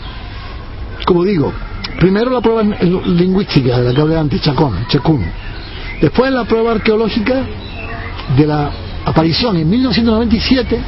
como 1.05 1.23
digo, 1.23 1.51
primero 1.99 2.31
la 2.31 2.41
prueba 2.41 2.63
lingüística 2.63 3.79
de 3.79 3.89
la 3.89 3.93
que 3.93 4.01
hablé 4.01 4.17
antes, 4.17 4.41
Chacón, 4.41 4.85
Chacún. 4.87 5.25
Después 5.99 6.31
la 6.31 6.45
prueba 6.45 6.71
arqueológica 6.71 7.43
de 8.37 8.47
la 8.47 8.69
aparición 9.05 9.57
en 9.57 9.69
1997 9.69 10.79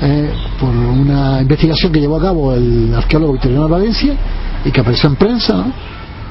eh, 0.00 0.30
por 0.60 0.68
una 0.68 1.40
investigación 1.40 1.90
que 1.90 2.00
llevó 2.00 2.18
a 2.18 2.22
cabo 2.22 2.54
el 2.54 2.94
arqueólogo 2.94 3.32
Victoriano 3.32 3.68
Valencia 3.68 4.14
y 4.64 4.70
que 4.70 4.80
apareció 4.80 5.08
en 5.08 5.16
prensa 5.16 5.64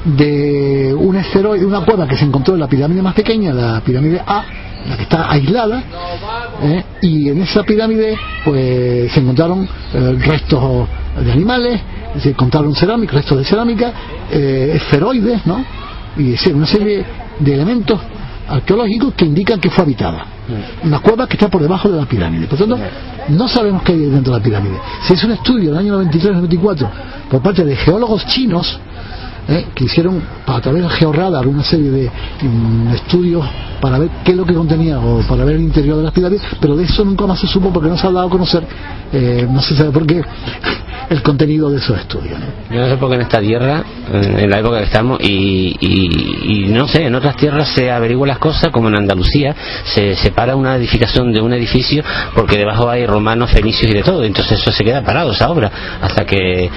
de 0.04 0.94
un 0.96 1.16
esteroide, 1.16 1.66
una 1.66 1.84
cueva 1.84 2.06
que 2.06 2.16
se 2.16 2.24
encontró 2.24 2.54
en 2.54 2.60
la 2.60 2.68
pirámide 2.68 3.02
más 3.02 3.14
pequeña, 3.14 3.52
la 3.52 3.80
pirámide 3.80 4.22
A, 4.26 4.44
la 4.88 4.96
que 4.96 5.02
está 5.02 5.30
aislada, 5.30 5.82
¿eh? 6.62 6.84
y 7.02 7.28
en 7.28 7.42
esa 7.42 7.62
pirámide 7.62 8.16
pues 8.44 9.12
se 9.12 9.20
encontraron 9.20 9.68
eh, 9.94 10.16
restos 10.18 10.88
de 11.24 11.32
animales, 11.32 11.80
se 12.20 12.30
encontraron 12.30 12.74
cerámica, 12.74 13.12
restos 13.12 13.38
de 13.38 13.44
cerámica, 13.44 13.92
eh, 14.30 14.72
esferoides, 14.74 15.46
¿no? 15.46 15.64
Y 16.16 16.32
es 16.32 16.40
decir, 16.40 16.54
una 16.54 16.66
serie 16.66 17.04
de 17.38 17.54
elementos 17.54 18.00
arqueológicos 18.48 19.14
que 19.14 19.24
indican 19.24 19.60
que 19.60 19.70
fue 19.70 19.84
habitada. 19.84 20.26
Una 20.82 21.00
cueva 21.00 21.26
que 21.26 21.34
está 21.34 21.48
por 21.48 21.60
debajo 21.60 21.90
de 21.90 22.00
la 22.00 22.06
pirámide. 22.06 22.46
Por 22.46 22.58
tanto, 22.58 22.78
no 23.28 23.48
sabemos 23.48 23.82
qué 23.82 23.92
hay 23.92 24.06
dentro 24.06 24.32
de 24.32 24.38
la 24.38 24.44
pirámide. 24.44 24.78
Se 25.06 25.14
hizo 25.14 25.26
un 25.26 25.34
estudio 25.34 25.70
en 25.70 25.76
el 25.76 25.94
año 25.94 26.10
93-94 26.10 26.88
por 27.30 27.42
parte 27.42 27.64
de 27.64 27.76
geólogos 27.76 28.24
chinos 28.26 28.80
¿eh? 29.48 29.66
que 29.74 29.84
hicieron 29.84 30.22
a 30.46 30.60
través 30.60 30.82
del 30.82 30.90
georradar 30.92 31.46
una 31.46 31.64
serie 31.64 31.90
de 31.90 32.10
mm, 32.42 32.88
estudios 32.94 33.44
para 33.80 33.98
ver 33.98 34.10
qué 34.24 34.32
es 34.32 34.36
lo 34.36 34.44
que 34.44 34.54
contenía 34.54 34.98
o 34.98 35.20
para 35.28 35.44
ver 35.44 35.56
el 35.56 35.62
interior 35.62 35.96
de 35.98 36.02
las 36.04 36.12
pirámides, 36.12 36.42
pero 36.60 36.76
de 36.76 36.84
eso 36.84 37.04
nunca 37.04 37.26
más 37.26 37.38
se 37.40 37.46
supo 37.46 37.72
porque 37.72 37.88
no 37.88 37.96
se 37.96 38.06
ha 38.06 38.10
dado 38.10 38.26
a 38.26 38.30
conocer, 38.30 38.62
eh, 39.12 39.46
no 39.48 39.60
se 39.62 39.76
sabe 39.76 39.90
por 39.90 40.04
qué, 40.06 40.20
el 41.10 41.22
contenido 41.22 41.70
de 41.70 41.78
esos 41.78 41.98
estudios. 41.98 42.38
Yo 42.70 42.80
no 42.80 42.88
sé 42.88 42.96
por 42.96 43.08
qué 43.08 43.14
en 43.16 43.20
esta 43.22 43.40
tierra, 43.40 43.82
en 44.12 44.38
en 44.40 44.50
la 44.50 44.58
época 44.58 44.78
que 44.78 44.84
estamos, 44.84 45.20
y, 45.22 45.76
y- 45.80 46.64
y 46.66 46.68
no 46.72 46.86
sé, 46.88 47.06
en 47.06 47.14
otras 47.14 47.36
tierras 47.36 47.68
se 47.68 47.90
averiguan 47.90 48.28
las 48.28 48.38
cosas, 48.38 48.70
como 48.72 48.88
en 48.88 48.96
Andalucía, 48.96 49.54
se 49.84 50.16
separa 50.16 50.56
una 50.56 50.74
edificación 50.76 51.32
de 51.32 51.40
un 51.40 51.52
edificio 51.52 52.02
porque 52.34 52.56
debajo 52.58 52.88
hay 52.90 53.06
romanos, 53.06 53.50
fenicios 53.50 53.90
y 53.90 53.94
de 53.94 54.02
todo, 54.02 54.24
entonces 54.24 54.58
eso 54.60 54.72
se 54.72 54.84
queda 54.84 55.02
parado, 55.04 55.30
esa 55.32 55.48
obra, 55.50 55.70
hasta 56.02 56.22
eh, 56.22 56.68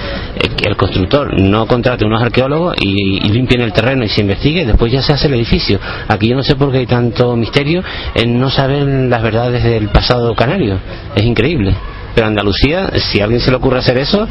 que 0.56 0.68
el 0.68 0.76
constructor 0.76 1.38
no 1.40 1.66
contrate 1.66 2.04
unos 2.04 2.22
arqueólogos 2.22 2.61
y, 2.76 3.18
y 3.26 3.28
limpien 3.30 3.60
el 3.62 3.72
terreno 3.72 4.04
y 4.04 4.08
se 4.08 4.20
investigue, 4.20 4.64
después 4.64 4.92
ya 4.92 5.02
se 5.02 5.12
hace 5.12 5.26
el 5.26 5.34
edificio. 5.34 5.78
Aquí 6.08 6.28
yo 6.28 6.36
no 6.36 6.42
sé 6.42 6.54
por 6.56 6.70
qué 6.70 6.78
hay 6.78 6.86
tanto 6.86 7.36
misterio 7.36 7.82
en 8.14 8.38
no 8.38 8.50
saber 8.50 8.86
las 9.08 9.22
verdades 9.22 9.64
del 9.64 9.88
pasado 9.88 10.34
canario, 10.34 10.78
es 11.14 11.24
increíble. 11.24 11.74
Pero 12.14 12.26
Andalucía, 12.26 12.90
si 13.10 13.20
a 13.20 13.24
alguien 13.24 13.40
se 13.40 13.50
le 13.50 13.56
ocurre 13.56 13.78
hacer 13.78 13.96
eso, 13.98 14.28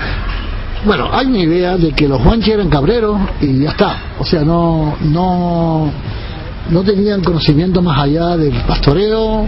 Bueno, 0.85 1.09
hay 1.11 1.27
una 1.27 1.39
idea 1.39 1.77
de 1.77 1.91
que 1.91 2.07
los 2.07 2.23
guanches 2.23 2.55
eran 2.55 2.69
cabreros 2.69 3.19
y 3.39 3.59
ya 3.59 3.69
está. 3.69 3.97
O 4.19 4.25
sea, 4.25 4.41
no, 4.41 4.95
no, 5.01 5.91
no 6.71 6.83
tenían 6.83 7.23
conocimiento 7.23 7.81
más 7.83 7.99
allá 7.99 8.35
del 8.35 8.53
pastoreo, 8.67 9.45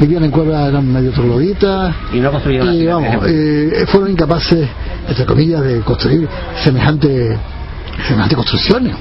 vivían 0.00 0.24
en 0.24 0.30
cuevas, 0.32 0.68
eran 0.68 0.92
medio 0.92 1.12
trogloditas 1.12 1.94
y 2.12 2.18
no 2.18 2.32
construyeron 2.32 2.74
y 2.74 2.86
vamos, 2.86 3.26
eh, 3.28 3.84
fueron 3.86 4.10
incapaces, 4.10 4.68
entre 5.08 5.24
comillas, 5.26 5.62
de 5.62 5.80
construir 5.80 6.28
semejante, 6.64 7.36
semejante 8.06 8.36
construcciones. 8.36 8.96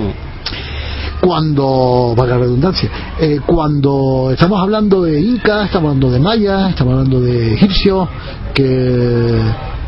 Cuando, 1.19 2.15
valga 2.17 2.35
la 2.35 2.41
redundancia, 2.41 2.89
eh, 3.19 3.39
cuando 3.45 4.29
estamos 4.31 4.59
hablando 4.59 5.03
de 5.03 5.21
incas, 5.21 5.65
estamos 5.65 5.89
hablando 5.89 6.11
de 6.11 6.19
mayas, 6.19 6.69
estamos 6.71 6.93
hablando 6.93 7.21
de 7.21 7.53
egipcios 7.53 8.09
que, 8.55 9.39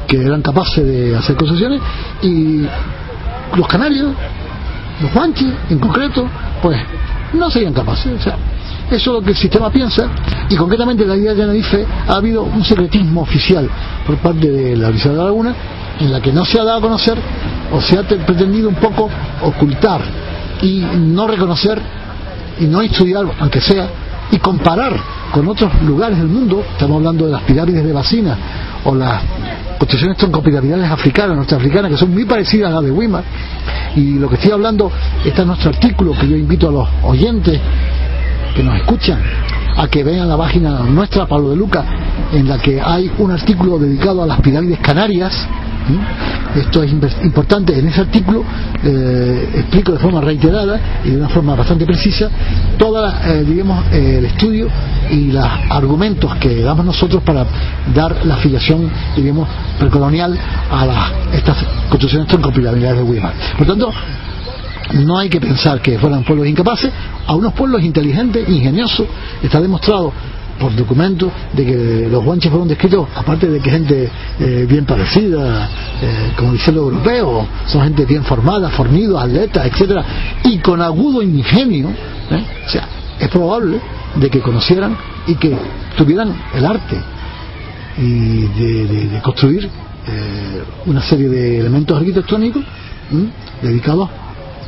que 0.07 0.21
eran 0.21 0.43
capaces 0.43 0.85
de 0.85 1.15
hacer 1.15 1.35
construcciones 1.35 1.81
y 2.21 2.61
los 3.55 3.67
canarios, 3.67 4.13
los 5.01 5.11
guanches 5.11 5.47
en 5.71 5.79
concreto, 5.79 6.27
pues 6.61 6.79
no 7.33 7.49
serían 7.49 7.73
capaces. 7.73 8.13
O 8.13 8.21
sea, 8.21 8.37
eso 8.91 8.95
es 8.95 9.07
lo 9.07 9.21
que 9.21 9.31
el 9.31 9.37
sistema 9.37 9.71
piensa 9.71 10.07
y 10.49 10.55
concretamente 10.55 11.03
en 11.03 11.09
la 11.09 11.17
idea 11.17 11.33
de 11.33 11.41
Tenerife 11.41 11.85
ha 12.07 12.13
habido 12.13 12.43
un 12.43 12.63
secretismo 12.63 13.21
oficial 13.21 13.67
por 14.05 14.17
parte 14.17 14.51
de 14.51 14.75
la 14.75 14.89
Universidad 14.89 15.13
de 15.13 15.17
la 15.17 15.23
Laguna 15.25 15.55
en 15.99 16.11
la 16.11 16.21
que 16.21 16.31
no 16.31 16.43
se 16.45 16.59
ha 16.59 16.63
dado 16.63 16.79
a 16.79 16.81
conocer 16.81 17.17
o 17.71 17.81
se 17.81 17.97
ha 17.97 18.03
te- 18.03 18.15
pretendido 18.17 18.69
un 18.69 18.75
poco 18.75 19.09
ocultar 19.43 20.01
y 20.61 20.79
no 20.97 21.27
reconocer 21.27 21.79
y 22.59 22.65
no 22.65 22.81
estudiar, 22.81 23.25
aunque 23.39 23.61
sea, 23.61 23.87
y 24.31 24.37
comparar 24.37 24.93
con 25.31 25.47
otros 25.47 25.71
lugares 25.83 26.17
del 26.17 26.27
mundo, 26.27 26.63
estamos 26.71 26.97
hablando 26.97 27.25
de 27.25 27.31
las 27.31 27.41
pirámides 27.43 27.83
de 27.83 27.91
Bacina 27.93 28.37
o 28.85 28.93
las 28.95 29.21
construcciones 29.77 30.17
troncopiramidales 30.17 30.89
africanas, 30.89 31.35
norteafricanas, 31.35 31.91
que 31.91 31.97
son 31.97 32.11
muy 32.13 32.25
parecidas 32.25 32.71
a 32.71 32.75
las 32.75 32.83
de 32.83 32.91
Weimar, 32.91 33.23
y 33.95 34.13
lo 34.19 34.29
que 34.29 34.35
estoy 34.35 34.51
hablando 34.51 34.91
está 35.25 35.41
en 35.41 35.47
nuestro 35.49 35.69
artículo 35.71 36.13
que 36.13 36.27
yo 36.27 36.37
invito 36.37 36.69
a 36.69 36.71
los 36.71 36.87
oyentes 37.03 37.59
que 38.55 38.63
nos 38.63 38.75
escuchan 38.77 39.19
a 39.75 39.87
que 39.87 40.03
vean 40.03 40.29
la 40.29 40.37
página 40.37 40.79
nuestra, 40.81 41.25
Pablo 41.25 41.49
de 41.49 41.55
Luca, 41.55 41.83
en 42.31 42.47
la 42.47 42.59
que 42.59 42.79
hay 42.79 43.11
un 43.17 43.31
artículo 43.31 43.79
dedicado 43.79 44.21
a 44.23 44.27
las 44.27 44.39
pirámides 44.41 44.79
canarias, 44.79 45.33
esto 46.55 46.83
es 46.83 46.91
importante, 46.91 47.77
en 47.77 47.87
ese 47.87 48.01
artículo 48.01 48.43
eh, 48.83 49.49
explico 49.55 49.91
de 49.93 49.99
forma 49.99 50.21
reiterada 50.21 50.79
y 51.03 51.11
de 51.11 51.17
una 51.17 51.29
forma 51.29 51.55
bastante 51.55 51.85
precisa 51.85 52.29
todo 52.77 53.07
eh, 53.25 54.19
el 54.19 54.25
estudio 54.25 54.67
y 55.09 55.31
los 55.31 55.45
argumentos 55.69 56.35
que 56.35 56.61
damos 56.61 56.85
nosotros 56.85 57.23
para 57.23 57.45
dar 57.93 58.25
la 58.25 58.35
afiliación 58.35 58.89
digamos, 59.15 59.47
precolonial 59.79 60.37
a 60.71 60.85
las, 60.85 61.11
estas 61.33 61.57
construcciones 61.89 62.27
troncopiramidales 62.27 62.97
de 62.97 63.03
Weimar. 63.03 63.33
Por 63.57 63.67
tanto, 63.67 63.91
no 64.93 65.17
hay 65.17 65.29
que 65.29 65.39
pensar 65.39 65.81
que 65.81 65.97
fueran 65.97 66.23
pueblos 66.23 66.47
incapaces, 66.47 66.91
a 67.25 67.35
unos 67.35 67.53
pueblos 67.53 67.81
inteligentes, 67.83 68.47
ingeniosos, 68.47 69.07
está 69.41 69.59
demostrado 69.61 70.11
por 70.59 70.75
documentos 70.75 71.31
de 71.53 71.65
que 71.65 72.07
los 72.09 72.23
guanches 72.23 72.49
fueron 72.49 72.67
descritos, 72.67 73.07
aparte 73.15 73.47
de 73.47 73.59
que 73.59 73.69
gente 73.69 74.09
eh, 74.39 74.65
bien 74.67 74.85
parecida, 74.85 75.69
eh, 76.01 76.33
como 76.37 76.53
dicen 76.53 76.75
los 76.75 76.85
europeos, 76.85 77.45
son 77.67 77.83
gente 77.83 78.05
bien 78.05 78.23
formada, 78.23 78.69
fornidos, 78.69 79.21
atletas, 79.21 79.65
etcétera, 79.65 80.05
y 80.43 80.59
con 80.59 80.81
agudo 80.81 81.21
ingenio, 81.21 81.89
¿eh? 81.89 82.45
o 82.65 82.69
sea, 82.69 82.87
es 83.19 83.27
probable 83.29 83.79
de 84.15 84.29
que 84.29 84.39
conocieran 84.39 84.95
y 85.27 85.35
que 85.35 85.57
tuvieran 85.97 86.33
el 86.53 86.65
arte 86.65 86.97
y 87.97 88.41
de, 88.47 89.19
construir 89.23 89.69
una 90.85 91.01
serie 91.01 91.29
de 91.29 91.59
elementos 91.59 91.97
arquitectónicos 91.97 92.63
dedicados 93.61 94.09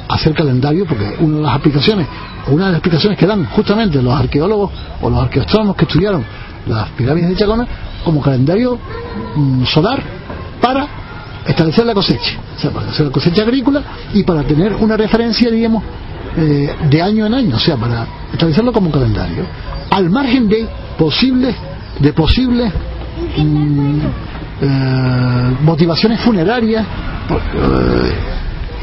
hacer 0.07 0.33
calendario, 0.33 0.85
porque 0.85 1.15
una 1.19 1.37
de 1.37 1.43
las 1.43 1.55
aplicaciones 1.55 2.07
una 2.47 2.65
de 2.65 2.71
las 2.71 2.79
explicaciones 2.79 3.17
que 3.17 3.25
dan 3.25 3.45
justamente 3.45 4.01
los 4.01 4.13
arqueólogos 4.13 4.71
o 5.01 5.09
los 5.09 5.23
arqueóstromos 5.23 5.75
que 5.75 5.85
estudiaron 5.85 6.23
las 6.67 6.89
pirámides 6.89 7.29
de 7.29 7.35
Chacona 7.35 7.67
como 8.03 8.21
calendario 8.21 8.79
mm, 9.35 9.65
solar 9.65 10.01
para 10.61 10.87
establecer 11.45 11.85
la 11.85 11.93
cosecha, 11.93 12.39
o 12.55 12.59
sea, 12.59 12.71
para 12.71 12.89
hacer 12.89 13.05
la 13.05 13.11
cosecha 13.11 13.43
agrícola 13.43 13.83
y 14.13 14.23
para 14.23 14.43
tener 14.43 14.73
una 14.73 14.97
referencia, 14.97 15.49
digamos, 15.49 15.83
eh, 16.37 16.75
de 16.89 17.01
año 17.01 17.25
en 17.25 17.33
año, 17.33 17.55
o 17.55 17.59
sea, 17.59 17.77
para 17.77 18.05
establecerlo 18.31 18.71
como 18.71 18.91
calendario, 18.91 19.43
al 19.91 20.09
margen 20.09 20.49
de 20.49 20.67
posibles, 20.97 21.55
de 21.99 22.13
posibles 22.13 22.71
mm, 23.37 23.99
eh, 24.61 25.57
motivaciones 25.61 26.19
funerarias. 26.21 26.85
Eh, 26.85 28.34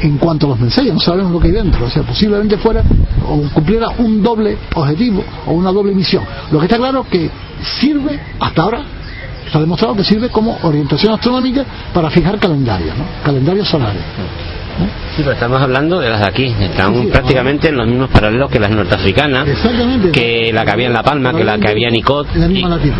en 0.03 0.17
cuanto 0.17 0.47
a 0.47 0.49
los 0.49 0.59
mensajes, 0.59 0.93
no 0.93 0.99
sabemos 0.99 1.31
lo 1.31 1.39
que 1.39 1.47
hay 1.47 1.53
dentro, 1.53 1.85
o 1.85 1.89
sea, 1.89 2.03
posiblemente 2.03 2.57
fuera 2.57 2.83
o 3.25 3.41
cumpliera 3.53 3.87
un 3.99 4.21
doble 4.21 4.57
objetivo 4.75 5.23
o 5.47 5.53
una 5.53 5.71
doble 5.71 5.93
misión. 5.95 6.23
Lo 6.51 6.59
que 6.59 6.65
está 6.65 6.77
claro 6.77 7.05
es 7.05 7.07
que 7.07 7.29
sirve, 7.79 8.19
hasta 8.37 8.61
ahora, 8.63 8.83
está 9.45 9.61
demostrado 9.61 9.95
que 9.95 10.03
sirve 10.03 10.27
como 10.29 10.57
orientación 10.63 11.13
astronómica 11.13 11.65
para 11.93 12.09
fijar 12.09 12.37
calendarios, 12.37 12.97
¿no? 12.97 13.05
calendarios 13.23 13.67
solares. 13.67 14.01
Sí, 15.15 15.21
pero 15.21 15.33
estamos 15.33 15.61
hablando 15.61 15.99
de 15.99 16.09
las 16.09 16.21
de 16.21 16.27
aquí, 16.27 16.55
están 16.59 17.07
prácticamente 17.09 17.69
en 17.69 17.77
los 17.77 17.87
mismos 17.87 18.09
paralelos 18.09 18.49
que 18.49 18.59
las 18.59 18.71
norteafricanas, 18.71 19.47
que 20.11 20.51
la 20.51 20.65
que 20.65 20.71
había 20.71 20.87
en 20.87 20.93
La 20.93 21.03
Palma, 21.03 21.35
que 21.35 21.43
la 21.43 21.59
que 21.59 21.69
había 21.69 21.89
en 21.89 21.95
Icod 21.97 22.25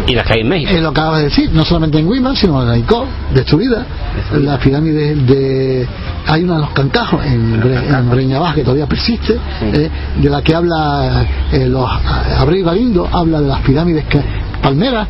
y, 0.06 0.14
las 0.14 0.28
que 0.28 0.34
hay 0.34 0.42
en 0.42 0.48
México. 0.48 0.72
Es 0.72 0.82
lo 0.84 0.94
que 0.94 1.00
acabas 1.00 1.20
de 1.20 1.24
decir, 1.26 1.50
no 1.52 1.66
solamente 1.66 1.98
en 1.98 2.12
Guima, 2.12 2.36
sino 2.36 2.62
en 2.62 2.68
la 2.68 2.78
Icod, 2.78 3.06
destruida, 3.34 3.86
las 4.34 4.60
pirámides 4.60 5.26
de... 5.26 5.88
Hay 6.28 6.44
una 6.44 6.56
de 6.56 6.62
los 6.62 6.70
cancajos 6.70 7.26
en, 7.26 7.62
en 7.64 8.10
Breña 8.12 8.40
Baja 8.40 8.56
que 8.56 8.64
todavía 8.64 8.86
persiste, 8.86 9.38
eh, 9.74 9.90
de 10.16 10.30
la 10.30 10.42
que 10.44 10.54
habla 10.54 11.26
eh, 11.52 11.68
los 11.68 11.90
Abril 12.38 12.64
Galindo, 12.64 13.10
habla 13.12 13.42
de 13.42 13.48
las 13.48 13.62
pirámides 13.62 14.06
que, 14.06 14.22
palmeras 14.64 15.08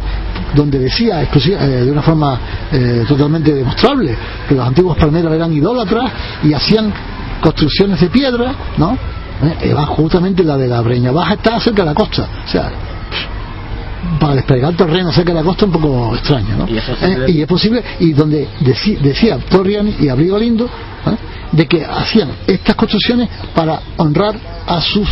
donde 0.55 0.79
decía 0.79 1.21
eh, 1.21 1.27
de 1.85 1.91
una 1.91 2.01
forma 2.01 2.39
eh, 2.71 3.05
totalmente 3.07 3.53
demostrable 3.53 4.15
que 4.47 4.55
los 4.55 4.67
antiguos 4.67 4.97
palmeros 4.97 5.31
eran 5.33 5.53
idólatras 5.53 6.11
y 6.43 6.53
hacían 6.53 6.91
construcciones 7.39 8.01
de 8.01 8.07
piedra, 8.07 8.53
¿no? 8.77 8.97
Eh, 9.61 9.73
justamente 9.87 10.43
la 10.43 10.57
de 10.57 10.67
la 10.67 10.81
Breña 10.81 11.11
Baja 11.11 11.33
está 11.35 11.59
cerca 11.59 11.83
de 11.83 11.89
la 11.89 11.93
costa, 11.93 12.27
o 12.45 12.47
sea, 12.47 12.71
para 14.19 14.35
desplegar 14.35 14.73
terreno 14.75 15.11
cerca 15.11 15.31
de 15.31 15.39
la 15.39 15.43
costa 15.43 15.65
un 15.65 15.71
poco 15.71 16.15
extraño, 16.15 16.57
¿no? 16.57 16.67
¿Y 17.27 17.41
es 17.41 17.47
posible, 17.47 17.83
y, 17.99 18.13
donde 18.13 18.47
decía 19.01 19.37
Torriani 19.37 19.95
y 19.99 20.09
Abrigo 20.09 20.37
Lindo, 20.37 20.69
de 21.51 21.67
que 21.67 21.85
hacían 21.85 22.29
estas 22.47 22.75
construcciones 22.75 23.29
para 23.53 23.79
honrar 23.97 24.35
a 24.65 24.79
sus 24.81 25.07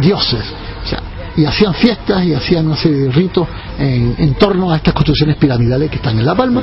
dioses, 0.00 0.42
o 0.84 0.88
sea, 0.88 1.00
y 1.36 1.44
hacían 1.44 1.74
fiestas 1.74 2.24
y 2.24 2.32
hacían 2.32 2.66
una 2.66 2.76
serie 2.76 2.98
de 2.98 3.12
ritos 3.12 3.46
en, 3.78 4.34
torno 4.34 4.72
a 4.72 4.76
estas 4.76 4.94
construcciones 4.94 5.36
piramidales 5.36 5.90
que 5.90 5.96
están 5.96 6.18
en 6.18 6.24
La 6.24 6.34
Palma, 6.34 6.62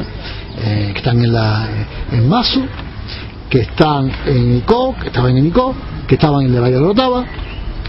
eh, 0.63 0.89
que 0.93 0.97
están 0.97 1.24
en, 1.24 1.32
la, 1.32 1.67
en 2.11 2.28
Mazo, 2.28 2.61
que 3.49 3.61
están 3.61 4.11
en 4.26 4.57
Ico, 4.57 4.95
que 4.99 5.07
estaban 5.07 5.38
en 5.38 5.45
Ico, 5.45 5.76
que 6.07 6.15
estaban 6.15 6.45
en 6.45 6.53
el 6.53 6.61
Valle 6.61 6.76
de 6.76 6.80
Rotava, 6.80 7.24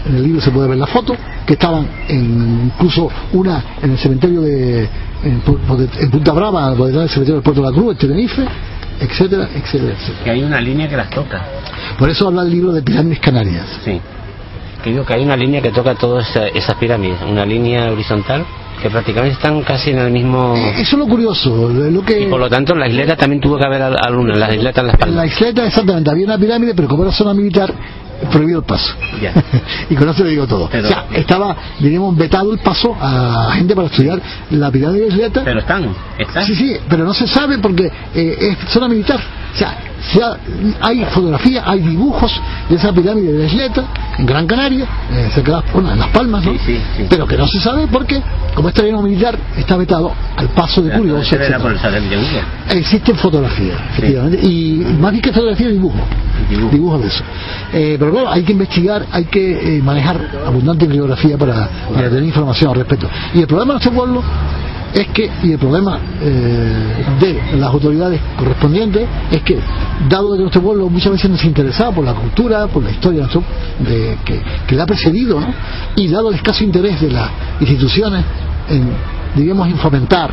en 0.07 0.15
el 0.15 0.23
libro 0.23 0.41
se 0.41 0.51
puede 0.51 0.67
ver 0.67 0.77
la 0.77 0.85
foto, 0.85 1.15
que 1.45 1.53
estaban 1.53 1.87
en, 2.07 2.71
incluso 2.73 3.09
una 3.33 3.63
en 3.81 3.91
el 3.91 3.97
cementerio 3.97 4.41
de 4.41 4.87
en, 5.23 5.41
Punta 5.41 6.33
Brava, 6.33 6.69
detrás 6.71 6.93
del 6.93 7.09
cementerio 7.09 7.35
del 7.35 7.43
Puerto 7.43 7.61
de 7.61 7.67
la 7.67 7.73
Cruz, 7.73 7.93
en 7.93 7.97
Tenerife, 7.97 8.45
etcétera, 8.99 9.49
etcétera, 9.55 9.93
etcétera. 9.93 10.23
Que 10.23 10.29
hay 10.29 10.43
una 10.43 10.61
línea 10.61 10.87
que 10.87 10.97
las 10.97 11.09
toca. 11.09 11.43
Por 11.97 12.09
eso 12.09 12.27
habla 12.27 12.43
el 12.43 12.51
libro 12.51 12.71
de 12.71 12.83
Pirámides 12.83 13.19
Canarias. 13.19 13.65
Sí 13.83 13.99
que 14.85 14.91
digo 14.91 15.03
que 15.03 15.15
hay 15.15 15.23
una 15.23 15.35
línea 15.35 15.63
que 15.63 15.71
toca 15.71 15.95
todas 15.95 16.27
esas 16.53 16.75
pirámides, 16.75 17.17
una 17.27 17.43
línea 17.43 17.91
horizontal 17.91 18.45
que 18.79 18.87
prácticamente 18.91 19.33
están 19.33 19.63
casi 19.63 19.89
en 19.89 19.97
el 19.97 20.11
mismo. 20.11 20.53
Eso 20.55 20.79
es 20.79 20.93
lo 20.93 21.07
curioso. 21.07 21.69
Lo 21.69 22.05
que... 22.05 22.21
Y 22.21 22.25
por 22.27 22.39
lo 22.39 22.47
tanto, 22.47 22.75
la 22.75 22.87
isleta 22.87 23.15
también 23.15 23.41
tuvo 23.41 23.57
que 23.57 23.65
haber 23.65 23.81
alguna, 23.81 24.35
la 24.35 24.53
isleta 24.53 24.81
en 24.81 24.87
la 24.87 24.93
espalda. 24.93 25.11
En 25.11 25.17
la 25.17 25.25
isleta, 25.25 25.65
exactamente, 25.65 26.11
había 26.11 26.25
una 26.25 26.37
pirámide, 26.37 26.75
pero 26.75 26.87
como 26.87 27.01
era 27.01 27.11
zona 27.11 27.33
militar, 27.33 27.73
prohibido 28.31 28.59
el 28.59 28.65
paso. 28.65 28.93
y 29.89 29.95
con 29.95 30.07
eso 30.07 30.23
le 30.23 30.29
digo 30.29 30.45
todo. 30.45 30.65
O 30.65 30.69
sea, 30.69 31.07
estaba, 31.13 31.57
diríamos, 31.79 32.15
vetado 32.15 32.53
el 32.53 32.59
paso 32.59 32.95
a 33.01 33.53
gente 33.55 33.73
para 33.73 33.87
estudiar 33.87 34.21
la 34.51 34.69
pirámide 34.69 35.01
de 35.01 35.07
isleta. 35.07 35.41
Pero 35.43 35.61
están, 35.61 35.95
están. 36.19 36.45
Sí, 36.45 36.53
sí, 36.53 36.77
pero 36.87 37.05
no 37.05 37.13
se 37.15 37.25
sabe 37.25 37.57
porque 37.57 37.89
eh, 38.13 38.37
es 38.39 38.71
zona 38.71 38.87
militar. 38.87 39.19
O 39.51 39.57
sea, 39.57 39.94
hay 40.81 41.05
fotografías, 41.05 41.63
hay 41.67 41.79
dibujos 41.81 42.31
de 42.69 42.75
esa 42.75 42.93
pirámide 42.93 43.31
de 43.33 43.45
Isleta, 43.45 43.83
en 44.17 44.25
Gran 44.25 44.47
Canaria, 44.47 44.85
eh, 45.11 45.29
cerca 45.33 45.61
de 45.61 45.81
las, 45.81 45.93
en 45.93 45.99
Las 45.99 46.09
Palmas, 46.09 46.45
¿no? 46.45 46.53
pero 47.09 47.27
que 47.27 47.37
no 47.37 47.47
se 47.47 47.59
sabe 47.59 47.87
porque, 47.87 48.21
como 48.53 48.69
este 48.69 48.81
terreno 48.81 49.01
militar 49.01 49.37
está 49.57 49.75
vetado 49.77 50.11
al 50.37 50.49
paso 50.49 50.81
de 50.81 50.91
curiosos. 50.91 51.27
Existen 52.69 53.15
fotografías, 53.17 53.77
efectivamente, 53.91 54.39
y 54.47 54.85
más 54.99 55.11
bien 55.11 55.21
que 55.21 55.31
fotografías, 55.31 55.71
dibujos. 55.71 56.01
Dibujos 56.71 57.01
de 57.01 57.07
eso. 57.07 57.23
Eh, 57.73 57.95
pero 57.97 58.11
claro, 58.11 58.29
hay 58.29 58.43
que 58.43 58.51
investigar, 58.51 59.05
hay 59.11 59.25
que 59.25 59.77
eh, 59.77 59.81
manejar 59.81 60.29
abundante 60.45 60.85
bibliografía 60.85 61.37
para, 61.37 61.67
para 61.93 62.09
tener 62.09 62.23
información 62.23 62.71
al 62.71 62.77
respecto. 62.77 63.09
Y 63.33 63.39
el 63.39 63.47
problema 63.47 63.73
de 63.73 63.79
este 63.79 63.91
pueblo 63.91 64.21
es 64.95 65.07
que, 65.09 65.29
y 65.43 65.51
el 65.51 65.59
problema 65.59 65.99
eh, 66.21 67.05
de 67.19 67.57
las 67.57 67.69
autoridades 67.69 68.21
correspondientes 68.37 69.05
es 69.29 69.41
que, 69.41 69.59
dado 70.07 70.33
que 70.33 70.39
nuestro 70.39 70.61
pueblo 70.61 70.89
muchas 70.89 71.11
veces 71.11 71.29
nos 71.29 71.43
interesa 71.43 71.91
por 71.91 72.05
la 72.05 72.13
cultura, 72.13 72.65
por 72.67 72.81
la 72.81 72.91
historia 72.91 73.27
de, 73.79 74.17
que, 74.23 74.73
le 74.73 74.81
ha 74.81 74.85
precedido, 74.85 75.37
y 75.97 76.07
dado 76.07 76.29
el 76.29 76.35
escaso 76.35 76.63
interés 76.63 77.01
de 77.01 77.11
las 77.11 77.29
instituciones 77.59 78.23
en, 78.69 78.89
digamos, 79.35 79.67
en 79.67 79.75
fomentar, 79.75 80.31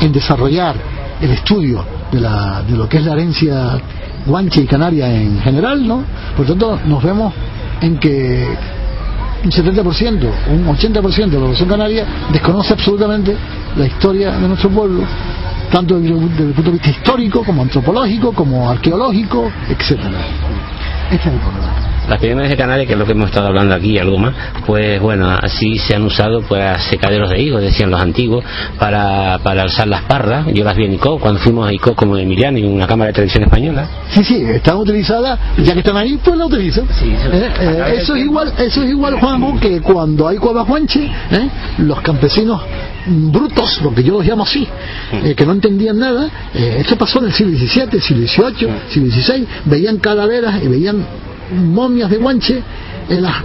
en 0.00 0.10
desarrollar 0.12 0.74
el 1.20 1.30
estudio 1.30 1.84
de, 2.10 2.20
la, 2.20 2.62
de 2.62 2.76
lo 2.76 2.88
que 2.88 2.96
es 2.96 3.04
la 3.04 3.12
herencia 3.12 3.80
guanche 4.26 4.60
y 4.60 4.66
canaria 4.66 5.08
en 5.14 5.40
general, 5.40 5.86
¿no? 5.86 6.02
Por 6.36 6.46
tanto, 6.46 6.80
nos 6.84 7.00
vemos 7.00 7.32
en 7.80 7.96
que 7.98 8.44
un 9.44 9.50
70%, 9.50 10.30
un 10.50 10.66
80% 10.66 11.28
de 11.28 11.36
la 11.36 11.40
población 11.40 11.68
canaria 11.68 12.06
desconoce 12.32 12.72
absolutamente 12.72 13.36
la 13.76 13.86
historia 13.86 14.32
de 14.32 14.48
nuestro 14.48 14.70
pueblo, 14.70 15.04
tanto 15.70 16.00
desde, 16.00 16.14
el 16.14 16.52
punto 16.52 16.62
de 16.62 16.70
vista 16.72 16.90
histórico, 16.90 17.44
como 17.44 17.62
antropológico, 17.62 18.32
como 18.32 18.68
arqueológico, 18.68 19.50
etcétera. 19.68 20.18
Este 21.10 21.28
es 21.28 21.34
el 21.34 21.40
problema. 21.40 21.97
Las 22.08 22.20
pirámides 22.20 22.48
de 22.48 22.56
Canarias, 22.56 22.86
que 22.86 22.94
es 22.94 22.98
lo 22.98 23.04
que 23.04 23.12
hemos 23.12 23.26
estado 23.26 23.48
hablando 23.48 23.74
aquí 23.74 23.90
y 23.90 23.98
algo 23.98 24.16
más, 24.16 24.34
pues 24.66 24.98
bueno, 25.00 25.28
así 25.30 25.78
se 25.78 25.94
han 25.94 26.04
usado 26.04 26.40
pues 26.40 26.82
secaderos 26.84 27.28
de 27.28 27.40
higos, 27.42 27.60
decían 27.60 27.90
los 27.90 28.00
antiguos, 28.00 28.42
para, 28.78 29.38
para 29.42 29.62
alzar 29.62 29.88
las 29.88 30.02
parras. 30.04 30.46
Yo 30.54 30.64
las 30.64 30.74
vi 30.74 30.86
en 30.86 30.94
ICO, 30.94 31.18
cuando 31.18 31.38
fuimos 31.40 31.68
a 31.68 31.72
ICO 31.72 31.94
como 31.94 32.16
de 32.16 32.22
Emiliano, 32.22 32.56
en 32.56 32.66
una 32.66 32.86
cámara 32.86 33.08
de 33.08 33.14
televisión 33.14 33.44
española. 33.44 33.88
Sí, 34.10 34.24
sí, 34.24 34.42
están 34.42 34.78
utilizadas, 34.78 35.38
ya 35.58 35.74
que 35.74 35.80
están 35.80 35.98
ahí, 35.98 36.18
pues 36.22 36.36
la 36.36 36.46
utilizan. 36.46 36.86
Eh, 36.86 37.50
eh, 37.60 37.94
eso, 37.98 38.14
es 38.14 38.24
igual, 38.24 38.54
eso 38.56 38.82
es 38.82 38.90
igual, 38.90 39.20
Juanjo, 39.20 39.60
que 39.60 39.80
cuando 39.82 40.28
hay 40.28 40.38
Juanche, 40.38 41.04
¿eh? 41.04 41.50
los 41.78 42.00
campesinos 42.00 42.62
brutos, 43.06 43.80
porque 43.82 44.02
yo 44.02 44.14
los 44.14 44.24
llamo 44.24 44.44
así, 44.44 44.66
eh, 45.12 45.34
que 45.34 45.44
no 45.44 45.52
entendían 45.52 45.98
nada, 45.98 46.30
esto 46.54 46.96
pasó 46.96 47.18
en 47.18 47.26
el 47.26 47.32
siglo 47.32 47.56
XVII, 47.58 48.00
siglo 48.00 48.26
XVIII, 48.26 48.68
siglo 48.88 49.10
XVI, 49.10 49.46
veían 49.66 49.98
calaveras 49.98 50.62
y 50.62 50.68
veían 50.68 51.04
momias 51.52 52.10
de 52.10 52.16
guanche 52.18 52.62
eh, 53.08 53.20
las 53.20 53.36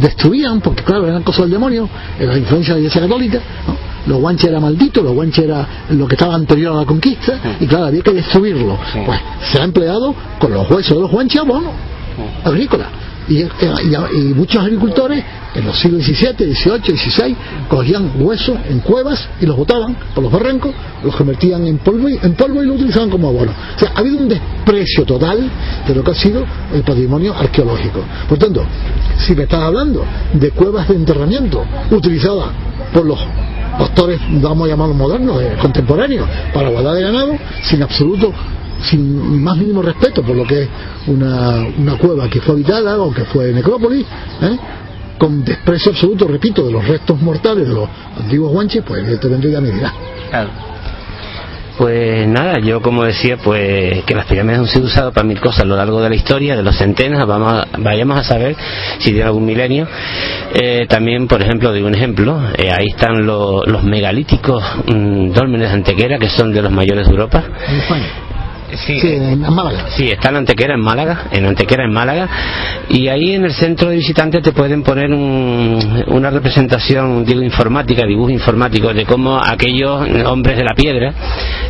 destruían 0.00 0.60
porque 0.60 0.82
claro 0.82 1.06
eran 1.06 1.22
cosas 1.22 1.42
del 1.42 1.52
demonio 1.52 1.88
era 2.18 2.32
la 2.32 2.38
influencia 2.38 2.74
de 2.74 2.80
la 2.80 2.86
iglesia 2.86 3.02
católica 3.02 3.40
los 4.06 4.18
guanches 4.18 4.48
era 4.48 4.58
maldito, 4.58 5.02
los 5.02 5.12
guanches 5.14 5.44
era 5.44 5.66
lo 5.90 6.08
que 6.08 6.14
estaba 6.14 6.34
anterior 6.34 6.74
a 6.74 6.80
la 6.80 6.84
conquista, 6.84 7.38
y 7.60 7.66
claro, 7.66 7.86
había 7.86 8.02
que 8.02 8.12
destruirlo. 8.12 8.76
Pues 9.06 9.20
se 9.52 9.60
ha 9.60 9.64
empleado 9.64 10.12
con 10.40 10.52
los 10.52 10.68
huesos 10.68 10.96
de 10.96 11.02
los 11.02 11.10
guanches 11.10 11.40
abono 11.40 11.70
agrícola. 12.44 12.86
Y, 13.32 13.42
y- 13.42 14.18
y 14.30 14.34
muchos 14.34 14.62
agricultores 14.62 15.24
en 15.54 15.64
los 15.64 15.78
siglos 15.78 16.02
XVII, 16.04 16.54
XVIII, 16.54 16.96
XVI 16.98 17.36
cogían 17.68 18.12
huesos 18.18 18.58
en 18.68 18.80
cuevas 18.80 19.26
y 19.40 19.46
los 19.46 19.56
botaban 19.56 19.96
por 20.14 20.22
los 20.24 20.32
barrancos, 20.32 20.72
los 21.02 21.14
convertían 21.16 21.66
en 21.66 21.78
polvo 21.78 22.08
y, 22.08 22.18
en 22.22 22.34
polvo 22.34 22.62
y 22.62 22.66
lo 22.66 22.74
utilizaban 22.74 23.08
como 23.10 23.28
abono. 23.28 23.52
O 23.76 23.78
sea, 23.78 23.92
ha 23.94 24.00
habido 24.00 24.18
un 24.18 24.28
desprecio 24.28 25.04
total 25.04 25.50
de 25.86 25.94
lo 25.94 26.04
que 26.04 26.10
ha 26.10 26.14
sido 26.14 26.44
el 26.74 26.82
patrimonio 26.82 27.34
arqueológico. 27.34 28.00
Por 28.28 28.38
tanto, 28.38 28.64
si 29.18 29.34
me 29.34 29.44
estás 29.44 29.60
hablando 29.60 30.04
de 30.34 30.50
cuevas 30.50 30.88
de 30.88 30.96
enterramiento 30.96 31.64
utilizadas 31.90 32.48
por 32.92 33.06
los 33.06 33.18
pastores, 33.78 34.20
vamos 34.42 34.66
a 34.66 34.70
llamarlos 34.70 34.96
modernos, 34.96 35.40
eh, 35.40 35.56
contemporáneos, 35.60 36.28
para 36.52 36.68
guardar 36.68 36.94
de 36.96 37.02
ganado, 37.02 37.32
sin 37.62 37.82
absoluto 37.82 38.32
sin 38.82 39.42
más 39.42 39.56
mínimo 39.56 39.82
respeto 39.82 40.22
por 40.22 40.36
lo 40.36 40.44
que 40.44 40.62
es 40.62 40.68
una, 41.06 41.64
una 41.78 41.96
cueva 41.98 42.28
que 42.28 42.40
fue 42.40 42.54
habitada 42.54 42.98
o 42.98 43.12
que 43.12 43.24
fue 43.24 43.52
necrópolis, 43.52 44.06
¿eh? 44.42 44.58
con 45.18 45.44
desprecio 45.44 45.92
absoluto, 45.92 46.26
repito, 46.26 46.66
de 46.66 46.72
los 46.72 46.86
restos 46.86 47.20
mortales 47.20 47.68
de 47.68 47.74
los 47.74 47.88
antiguos 48.18 48.50
guanches, 48.52 48.82
pues 48.86 49.02
evidentemente 49.02 49.50
ya 49.50 49.60
me 49.60 49.70
dirá. 49.70 49.92
Pues 51.78 52.28
nada, 52.28 52.58
yo 52.60 52.82
como 52.82 53.02
decía, 53.04 53.38
pues 53.38 54.04
que 54.04 54.14
las 54.14 54.26
pirámides 54.26 54.58
han 54.60 54.66
sido 54.66 54.84
usadas 54.86 55.12
para 55.14 55.26
mil 55.26 55.40
cosas 55.40 55.62
a 55.62 55.64
lo 55.64 55.74
largo 55.74 56.00
de 56.02 56.10
la 56.10 56.14
historia, 56.14 56.54
de 56.54 56.62
los 56.62 56.76
centenas, 56.76 57.26
vamos 57.26 57.50
a- 57.52 57.66
vayamos 57.78 58.18
a 58.18 58.24
saber 58.24 58.54
si 58.98 59.10
tiene 59.10 59.22
algún 59.24 59.46
milenio. 59.46 59.88
Eh, 60.54 60.86
también, 60.88 61.26
por 61.26 61.40
ejemplo, 61.40 61.72
digo 61.72 61.86
un 61.86 61.94
ejemplo, 61.94 62.38
eh, 62.58 62.70
ahí 62.70 62.88
están 62.88 63.24
lo- 63.24 63.62
los 63.64 63.82
megalíticos 63.84 64.62
mm, 64.86 65.30
dólmenes 65.32 65.68
de 65.70 65.74
Antequera, 65.74 66.18
que 66.18 66.28
son 66.28 66.52
de 66.52 66.60
los 66.62 66.70
mayores 66.70 67.06
de 67.06 67.10
Europa. 67.10 67.42
En 67.68 67.76
España. 67.76 68.06
Sí, 68.76 69.00
Sí, 69.00 69.08
en 69.14 69.40
Málaga. 69.40 69.86
Sí, 69.96 70.08
está 70.10 70.30
en 70.30 70.36
Antequera, 70.36 70.74
en 70.74 70.80
Málaga, 70.80 71.24
en 71.30 71.46
Antequera, 71.46 71.84
en 71.84 71.92
Málaga, 71.92 72.28
y 72.88 73.08
ahí 73.08 73.34
en 73.34 73.44
el 73.44 73.52
centro 73.52 73.88
de 73.90 73.96
visitantes 73.96 74.42
te 74.42 74.52
pueden 74.52 74.82
poner 74.82 75.10
un- 75.12 76.04
una 76.08 76.30
representación, 76.30 77.24
digo, 77.24 77.42
informática, 77.42 78.04
dibujo 78.06 78.30
informático, 78.30 78.92
de 78.92 79.04
cómo 79.04 79.40
aquellos 79.42 80.06
hombres 80.26 80.56
de 80.56 80.64
la 80.64 80.74
piedra 80.74 81.12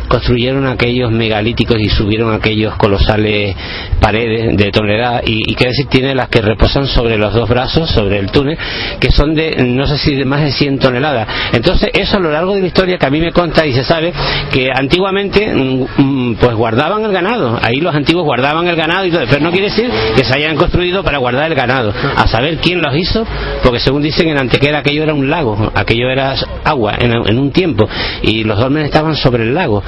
construyeron 0.07 0.65
aquellos 0.67 1.11
megalíticos 1.11 1.77
y 1.79 1.89
subieron 1.89 2.33
aquellos 2.33 2.75
colosales 2.75 3.55
paredes 3.99 4.55
de 4.57 4.71
tonelada, 4.71 5.21
y, 5.25 5.51
y 5.51 5.55
qué 5.55 5.67
decir 5.67 5.87
tiene 5.87 6.13
las 6.15 6.29
que 6.29 6.41
reposan 6.41 6.87
sobre 6.87 7.17
los 7.17 7.33
dos 7.33 7.47
brazos, 7.49 7.89
sobre 7.89 8.19
el 8.19 8.29
túnel, 8.31 8.57
que 8.99 9.11
son 9.11 9.33
de, 9.33 9.55
no 9.65 9.85
sé 9.87 9.97
si 9.97 10.15
de 10.15 10.25
más 10.25 10.41
de 10.41 10.51
100 10.51 10.79
toneladas. 10.79 11.27
Entonces, 11.53 11.89
eso 11.93 12.17
a 12.17 12.19
lo 12.19 12.31
largo 12.31 12.53
de 12.55 12.61
la 12.61 12.67
historia 12.67 12.97
que 12.97 13.05
a 13.05 13.09
mí 13.09 13.19
me 13.19 13.31
conta 13.31 13.65
y 13.65 13.73
se 13.73 13.83
sabe 13.83 14.13
que 14.51 14.69
antiguamente, 14.73 15.53
mm, 15.53 15.85
mm, 15.97 16.35
pues 16.35 16.55
el 17.01 17.11
ganado, 17.11 17.59
ahí 17.61 17.79
los 17.79 17.93
antiguos 17.95 18.23
guardaban 18.23 18.67
el 18.67 18.75
ganado 18.75 19.05
y 19.05 19.11
todo, 19.11 19.23
pero 19.29 19.41
no 19.41 19.51
quiere 19.51 19.69
decir 19.69 19.89
que 20.15 20.23
se 20.23 20.35
hayan 20.35 20.55
construido 20.55 21.03
para 21.03 21.17
guardar 21.17 21.51
el 21.51 21.55
ganado. 21.55 21.93
A 22.15 22.27
saber 22.27 22.57
quién 22.57 22.81
los 22.81 22.95
hizo, 22.95 23.25
porque 23.63 23.79
según 23.79 24.01
dicen 24.01 24.29
en 24.29 24.37
Antequera 24.37 24.79
aquello 24.79 25.03
era 25.03 25.13
un 25.13 25.29
lago, 25.29 25.71
aquello 25.73 26.09
era 26.09 26.35
agua 26.63 26.95
en, 26.99 27.37
un 27.39 27.51
tiempo, 27.51 27.87
y 28.21 28.43
los 28.43 28.57
dolmenes 28.57 28.89
estaban 28.89 29.15
sobre 29.15 29.43
el 29.43 29.53
lago. 29.53 29.83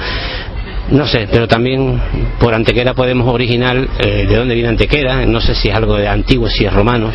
No 0.90 1.06
sé, 1.06 1.28
pero 1.30 1.48
también 1.48 2.00
por 2.38 2.54
Antequera 2.54 2.94
podemos 2.94 3.26
originar 3.32 3.76
eh, 3.98 4.26
de 4.28 4.36
dónde 4.36 4.54
viene 4.54 4.68
Antequera, 4.68 5.26
no 5.26 5.40
sé 5.40 5.54
si 5.54 5.68
es 5.68 5.74
algo 5.74 5.96
de 5.96 6.08
antiguo, 6.08 6.48
si 6.48 6.64
es 6.64 6.72
romano. 6.72 7.10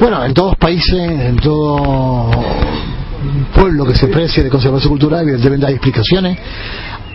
Bueno, 0.00 0.24
en 0.24 0.34
todos 0.34 0.56
países, 0.56 0.94
en 0.94 1.36
todo 1.36 2.30
pueblo 3.54 3.86
que 3.86 3.94
se 3.94 4.08
precie 4.08 4.42
de 4.42 4.50
conservación 4.50 4.90
cultural, 4.90 5.22
evidentemente 5.22 5.66
hay 5.66 5.74
explicaciones, 5.74 6.38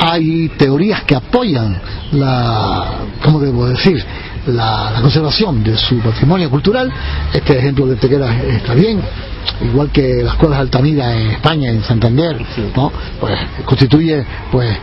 hay 0.04 0.50
teorías 0.58 1.04
que 1.04 1.16
apoyan 1.16 1.80
la, 2.14 2.86
¿cómo 3.24 3.40
debo 3.40 3.68
decir? 3.68 4.04
La, 4.48 4.90
la 4.92 5.02
conservación 5.02 5.64
de 5.64 5.78
su 5.78 6.00
patrimonio 6.00 6.50
cultural. 6.50 6.92
Este 7.32 7.60
ejemplo 7.60 7.86
de 7.86 7.96
Tequera 7.98 8.36
está 8.42 8.74
bien, 8.74 9.00
igual 9.64 9.92
que 9.92 10.24
las 10.24 10.34
cuevas 10.36 10.60
Altamira 10.60 11.16
en 11.16 11.30
España, 11.32 11.70
en 11.70 11.84
Santander, 11.84 12.44
¿no? 12.76 12.92
Pues 13.20 13.38
constituye 13.66 14.26
pues 14.52 14.76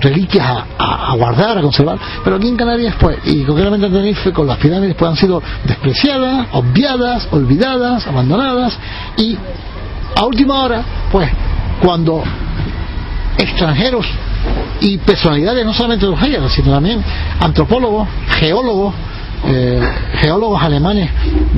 reliquias 0.00 0.44
a, 0.44 0.66
a- 0.76 1.12
a 1.12 1.16
guardar, 1.16 1.58
a 1.58 1.60
conservar. 1.62 1.98
Pero 2.24 2.34
aquí 2.36 2.48
en 2.48 2.56
Canarias, 2.56 2.96
pues, 2.98 3.18
y 3.26 3.44
concretamente 3.44 3.86
en 3.86 3.92
Tenerife, 3.92 4.32
con 4.32 4.48
las 4.48 4.58
pirámides, 4.58 4.96
pues 4.96 5.08
han 5.08 5.16
sido 5.16 5.40
despreciadas, 5.64 6.48
obviadas, 6.52 7.28
olvidadas, 7.30 8.04
abandonadas 8.08 8.76
y 9.16 9.36
a 10.16 10.24
última 10.26 10.64
hora, 10.64 10.82
pues, 11.12 11.30
cuando 11.80 12.24
extranjeros 13.38 14.04
y 14.80 14.98
personalidades 14.98 15.64
no 15.64 15.74
solamente 15.74 16.06
de 16.06 16.12
los 16.12 16.20
sino 16.52 16.72
también 16.72 17.02
antropólogos, 17.40 18.08
geólogos, 18.38 18.94
eh, 19.46 19.80
geólogos 20.16 20.62
alemanes 20.62 21.08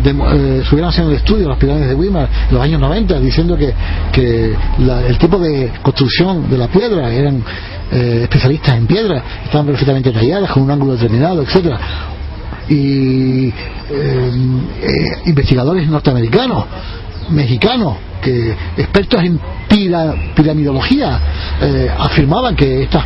de, 0.02 0.10
eh, 0.10 0.58
estuvieron 0.62 0.90
haciendo 0.90 1.10
el 1.12 1.18
estudio 1.18 1.42
de 1.44 1.48
las 1.48 1.58
pirámides 1.58 1.88
de 1.88 1.94
Weimar 1.94 2.28
en 2.48 2.54
los 2.54 2.62
años 2.64 2.80
90 2.80 3.18
diciendo 3.20 3.56
que, 3.56 3.72
que 4.12 4.54
la- 4.78 5.02
el 5.06 5.18
tipo 5.18 5.38
de 5.38 5.72
construcción 5.82 6.48
de 6.50 6.58
la 6.58 6.68
piedra 6.68 7.12
eran 7.12 7.42
eh, 7.90 8.20
especialistas 8.22 8.76
en 8.78 8.86
piedra, 8.86 9.22
estaban 9.44 9.66
perfectamente 9.66 10.10
talladas 10.12 10.50
con 10.50 10.62
un 10.62 10.70
ángulo 10.70 10.94
determinado, 10.94 11.42
etcétera. 11.42 11.78
Y 12.68 13.48
eh, 13.48 13.52
eh, 13.90 14.30
investigadores 15.26 15.86
norteamericanos, 15.88 16.64
mexicanos, 17.32 17.96
que 18.22 18.54
expertos 18.76 19.22
en 19.24 19.40
pira- 19.68 20.14
piramidología 20.34 21.18
eh, 21.60 21.90
afirmaban 21.98 22.54
que 22.54 22.82
estas 22.84 23.04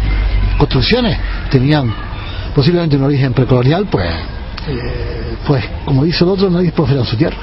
construcciones 0.59 1.19
tenían 1.51 1.93
posiblemente 2.55 2.97
un 2.97 3.05
origen 3.05 3.33
precolonial, 3.33 3.87
pues, 3.87 4.09
eh, 4.69 5.37
pues 5.47 5.65
como 5.85 6.05
dice 6.05 6.25
el 6.25 6.31
otro, 6.31 6.51
nadie 6.51 6.73
profeta 6.73 7.01
en 7.01 7.07
su 7.07 7.17
tierra. 7.17 7.37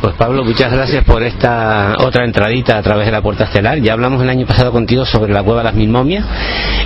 Pues 0.00 0.14
Pablo, 0.14 0.44
muchas 0.44 0.70
gracias 0.70 1.02
por 1.02 1.24
esta 1.24 1.96
otra 1.98 2.24
entradita 2.24 2.78
a 2.78 2.82
través 2.82 3.06
de 3.06 3.10
la 3.12 3.20
puerta 3.20 3.44
estelar. 3.44 3.80
Ya 3.80 3.94
hablamos 3.94 4.22
el 4.22 4.28
año 4.28 4.46
pasado 4.46 4.70
contigo 4.70 5.04
sobre 5.04 5.32
la 5.32 5.42
cueva 5.42 5.60
de 5.60 5.64
las 5.64 5.74
mil 5.74 5.88
momias 5.88 6.24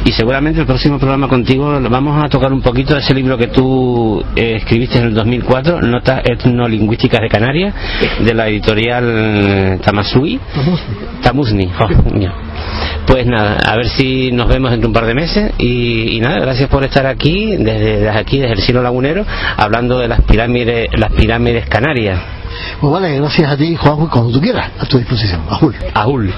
y 0.04 0.12
seguramente 0.12 0.60
el 0.60 0.66
próximo 0.66 0.98
programa 0.98 1.28
contigo 1.28 1.78
vamos 1.90 2.24
a 2.24 2.30
tocar 2.30 2.54
un 2.54 2.62
poquito 2.62 2.94
de 2.94 3.00
ese 3.00 3.12
libro 3.12 3.36
que 3.36 3.48
tú 3.48 4.24
eh, 4.34 4.56
escribiste 4.56 4.98
en 4.98 5.04
el 5.04 5.14
2004, 5.14 5.82
Notas 5.82 6.22
etnolingüísticas 6.24 7.20
de 7.20 7.28
Canarias, 7.28 7.74
de 8.18 8.34
la 8.34 8.48
editorial 8.48 9.04
eh, 9.06 9.78
Tamasui. 9.82 10.40
Tamusni. 11.22 11.70
oh. 11.78 11.88
Pues 13.06 13.26
nada, 13.26 13.58
a 13.58 13.76
ver 13.76 13.88
si 13.88 14.32
nos 14.32 14.48
vemos 14.48 14.70
dentro 14.70 14.86
de 14.86 14.90
un 14.90 14.94
par 14.94 15.06
de 15.06 15.14
meses 15.14 15.52
y, 15.58 16.16
y 16.16 16.20
nada, 16.20 16.38
gracias 16.40 16.70
por 16.70 16.82
estar 16.82 17.04
aquí, 17.04 17.56
desde, 17.56 17.98
desde 17.98 18.08
aquí, 18.08 18.38
desde 18.38 18.54
el 18.54 18.62
cielo 18.62 18.82
lagunero, 18.82 19.26
hablando 19.56 19.98
de 19.98 20.08
las 20.08 20.22
pirámides, 20.22 20.88
las 20.96 21.12
pirámides 21.12 21.68
canarias. 21.68 22.41
Pues 22.80 22.92
vale, 22.92 23.16
gracias 23.16 23.50
a 23.50 23.56
ti, 23.56 23.76
Juanjo, 23.76 24.06
y 24.06 24.08
cuando 24.08 24.32
tú 24.32 24.40
quieras, 24.40 24.70
a 24.78 24.86
tu 24.86 24.98
disposición. 24.98 25.42
Ajul. 25.48 25.74
Ahul. 25.94 26.34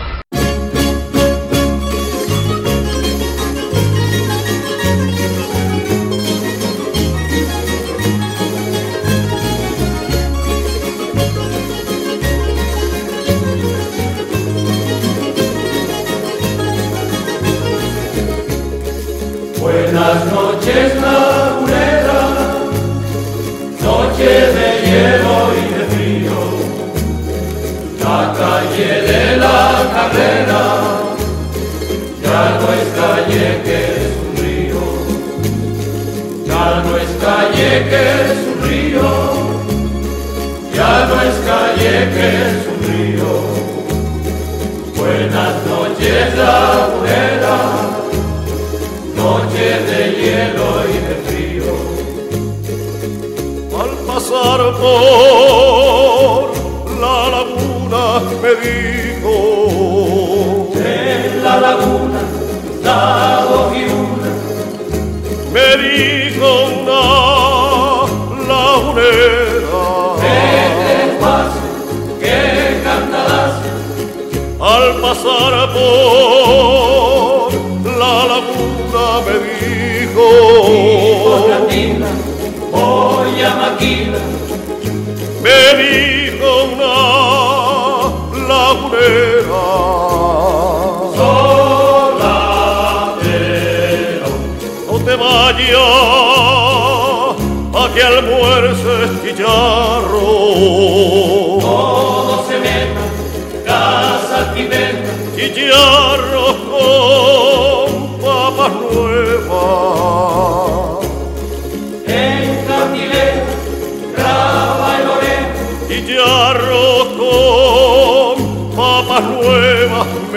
Buenas 19.60 20.32
noches, 20.32 21.00
lagunera, 21.00 21.63
La 28.74 28.80
calle 28.80 29.02
de 29.02 29.36
la 29.36 29.86
carrera 29.94 30.64
ya 32.24 32.40
no 32.58 32.66
es 32.72 32.86
calle 32.98 33.46
que 33.62 33.78
es 34.02 34.12
un 34.24 34.30
río. 34.42 34.82
Ya 36.44 36.64
no 36.82 36.92
es 36.96 37.10
calle 37.22 37.70
que 37.88 38.02
es 38.24 38.38
un 38.50 38.58
río. 38.68 39.10
Ya 40.74 40.92
no 41.06 41.14
es 41.22 41.36
calle 41.46 41.94
que 42.14 42.26
es 42.48 42.58
un 42.72 42.78
río. 42.90 43.32
Buenas 44.96 45.54
noches, 45.70 46.24
lagunera 46.36 47.58
noche 49.14 49.66
de 49.88 50.00
hielo 50.18 50.68
y 50.88 50.96
de 51.06 51.14
frío. 51.26 51.72
Al 53.80 53.92
pasar 54.08 54.60
por 54.80 56.54
la 56.54 56.63
me 58.22 58.54
dijo. 58.54 59.34
En 60.76 61.42
la 61.42 61.60
laguna, 61.60 62.20
dado 62.82 63.74
y 63.74 63.84
una, 63.84 64.30
me 65.52 65.76
dijo 65.82 66.48
una 66.80 67.02
lagunera. 68.48 69.84
Que 70.20 70.38
te 70.86 70.96
pase, 71.20 71.64
que 72.20 72.38
cantarás 72.84 73.54
al 74.60 74.86
pasar 75.00 75.52
por 75.74 77.52
la 77.84 78.14
laguna 78.32 79.04
me 79.26 79.34
dijo. 79.44 79.64
dijo 81.68 81.93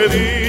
pedir. 0.10 0.47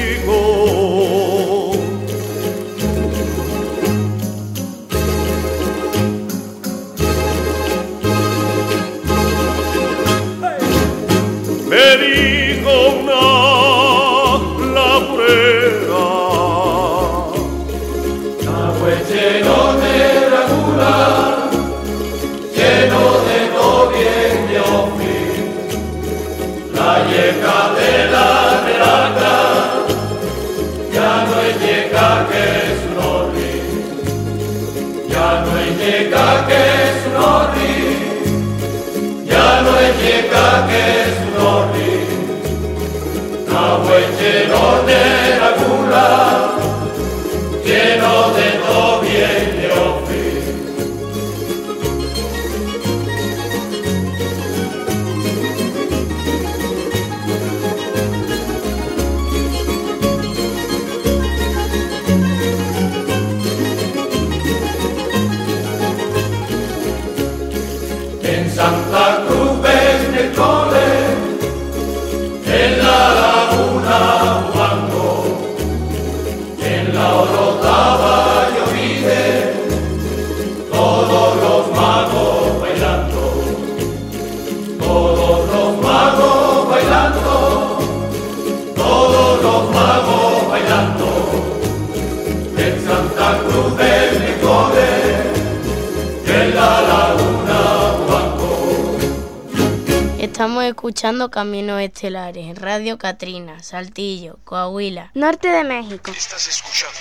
Estamos 100.49 100.65
escuchando 100.65 101.31
Caminos 101.31 101.79
Estelares, 101.79 102.57
Radio 102.57 102.97
Catrina, 102.97 103.63
Saltillo, 103.63 104.39
Coahuila. 104.47 105.11
Norte 105.13 105.47
de 105.47 105.63
México. 105.63 106.11
Estás 106.11 106.49
escuchando 106.49 106.97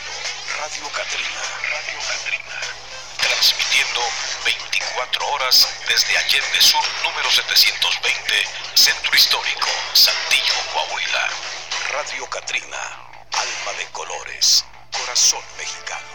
Radio 0.60 0.84
Catrina, 0.92 1.42
Radio 1.72 2.00
Catrina, 2.12 2.60
transmitiendo 3.16 4.02
24 4.44 5.28
horas 5.32 5.66
desde 5.88 6.18
Allende 6.18 6.60
Sur, 6.60 6.84
número 7.06 7.32
720, 7.32 8.34
Centro 8.76 9.16
Histórico, 9.16 9.70
Saltillo, 9.94 10.54
Coahuila. 10.74 11.28
Radio 11.94 12.26
Catrina, 12.30 12.84
alma 13.32 13.80
de 13.80 13.86
colores, 13.94 14.66
corazón 14.92 15.40
mexicano. 15.58 16.07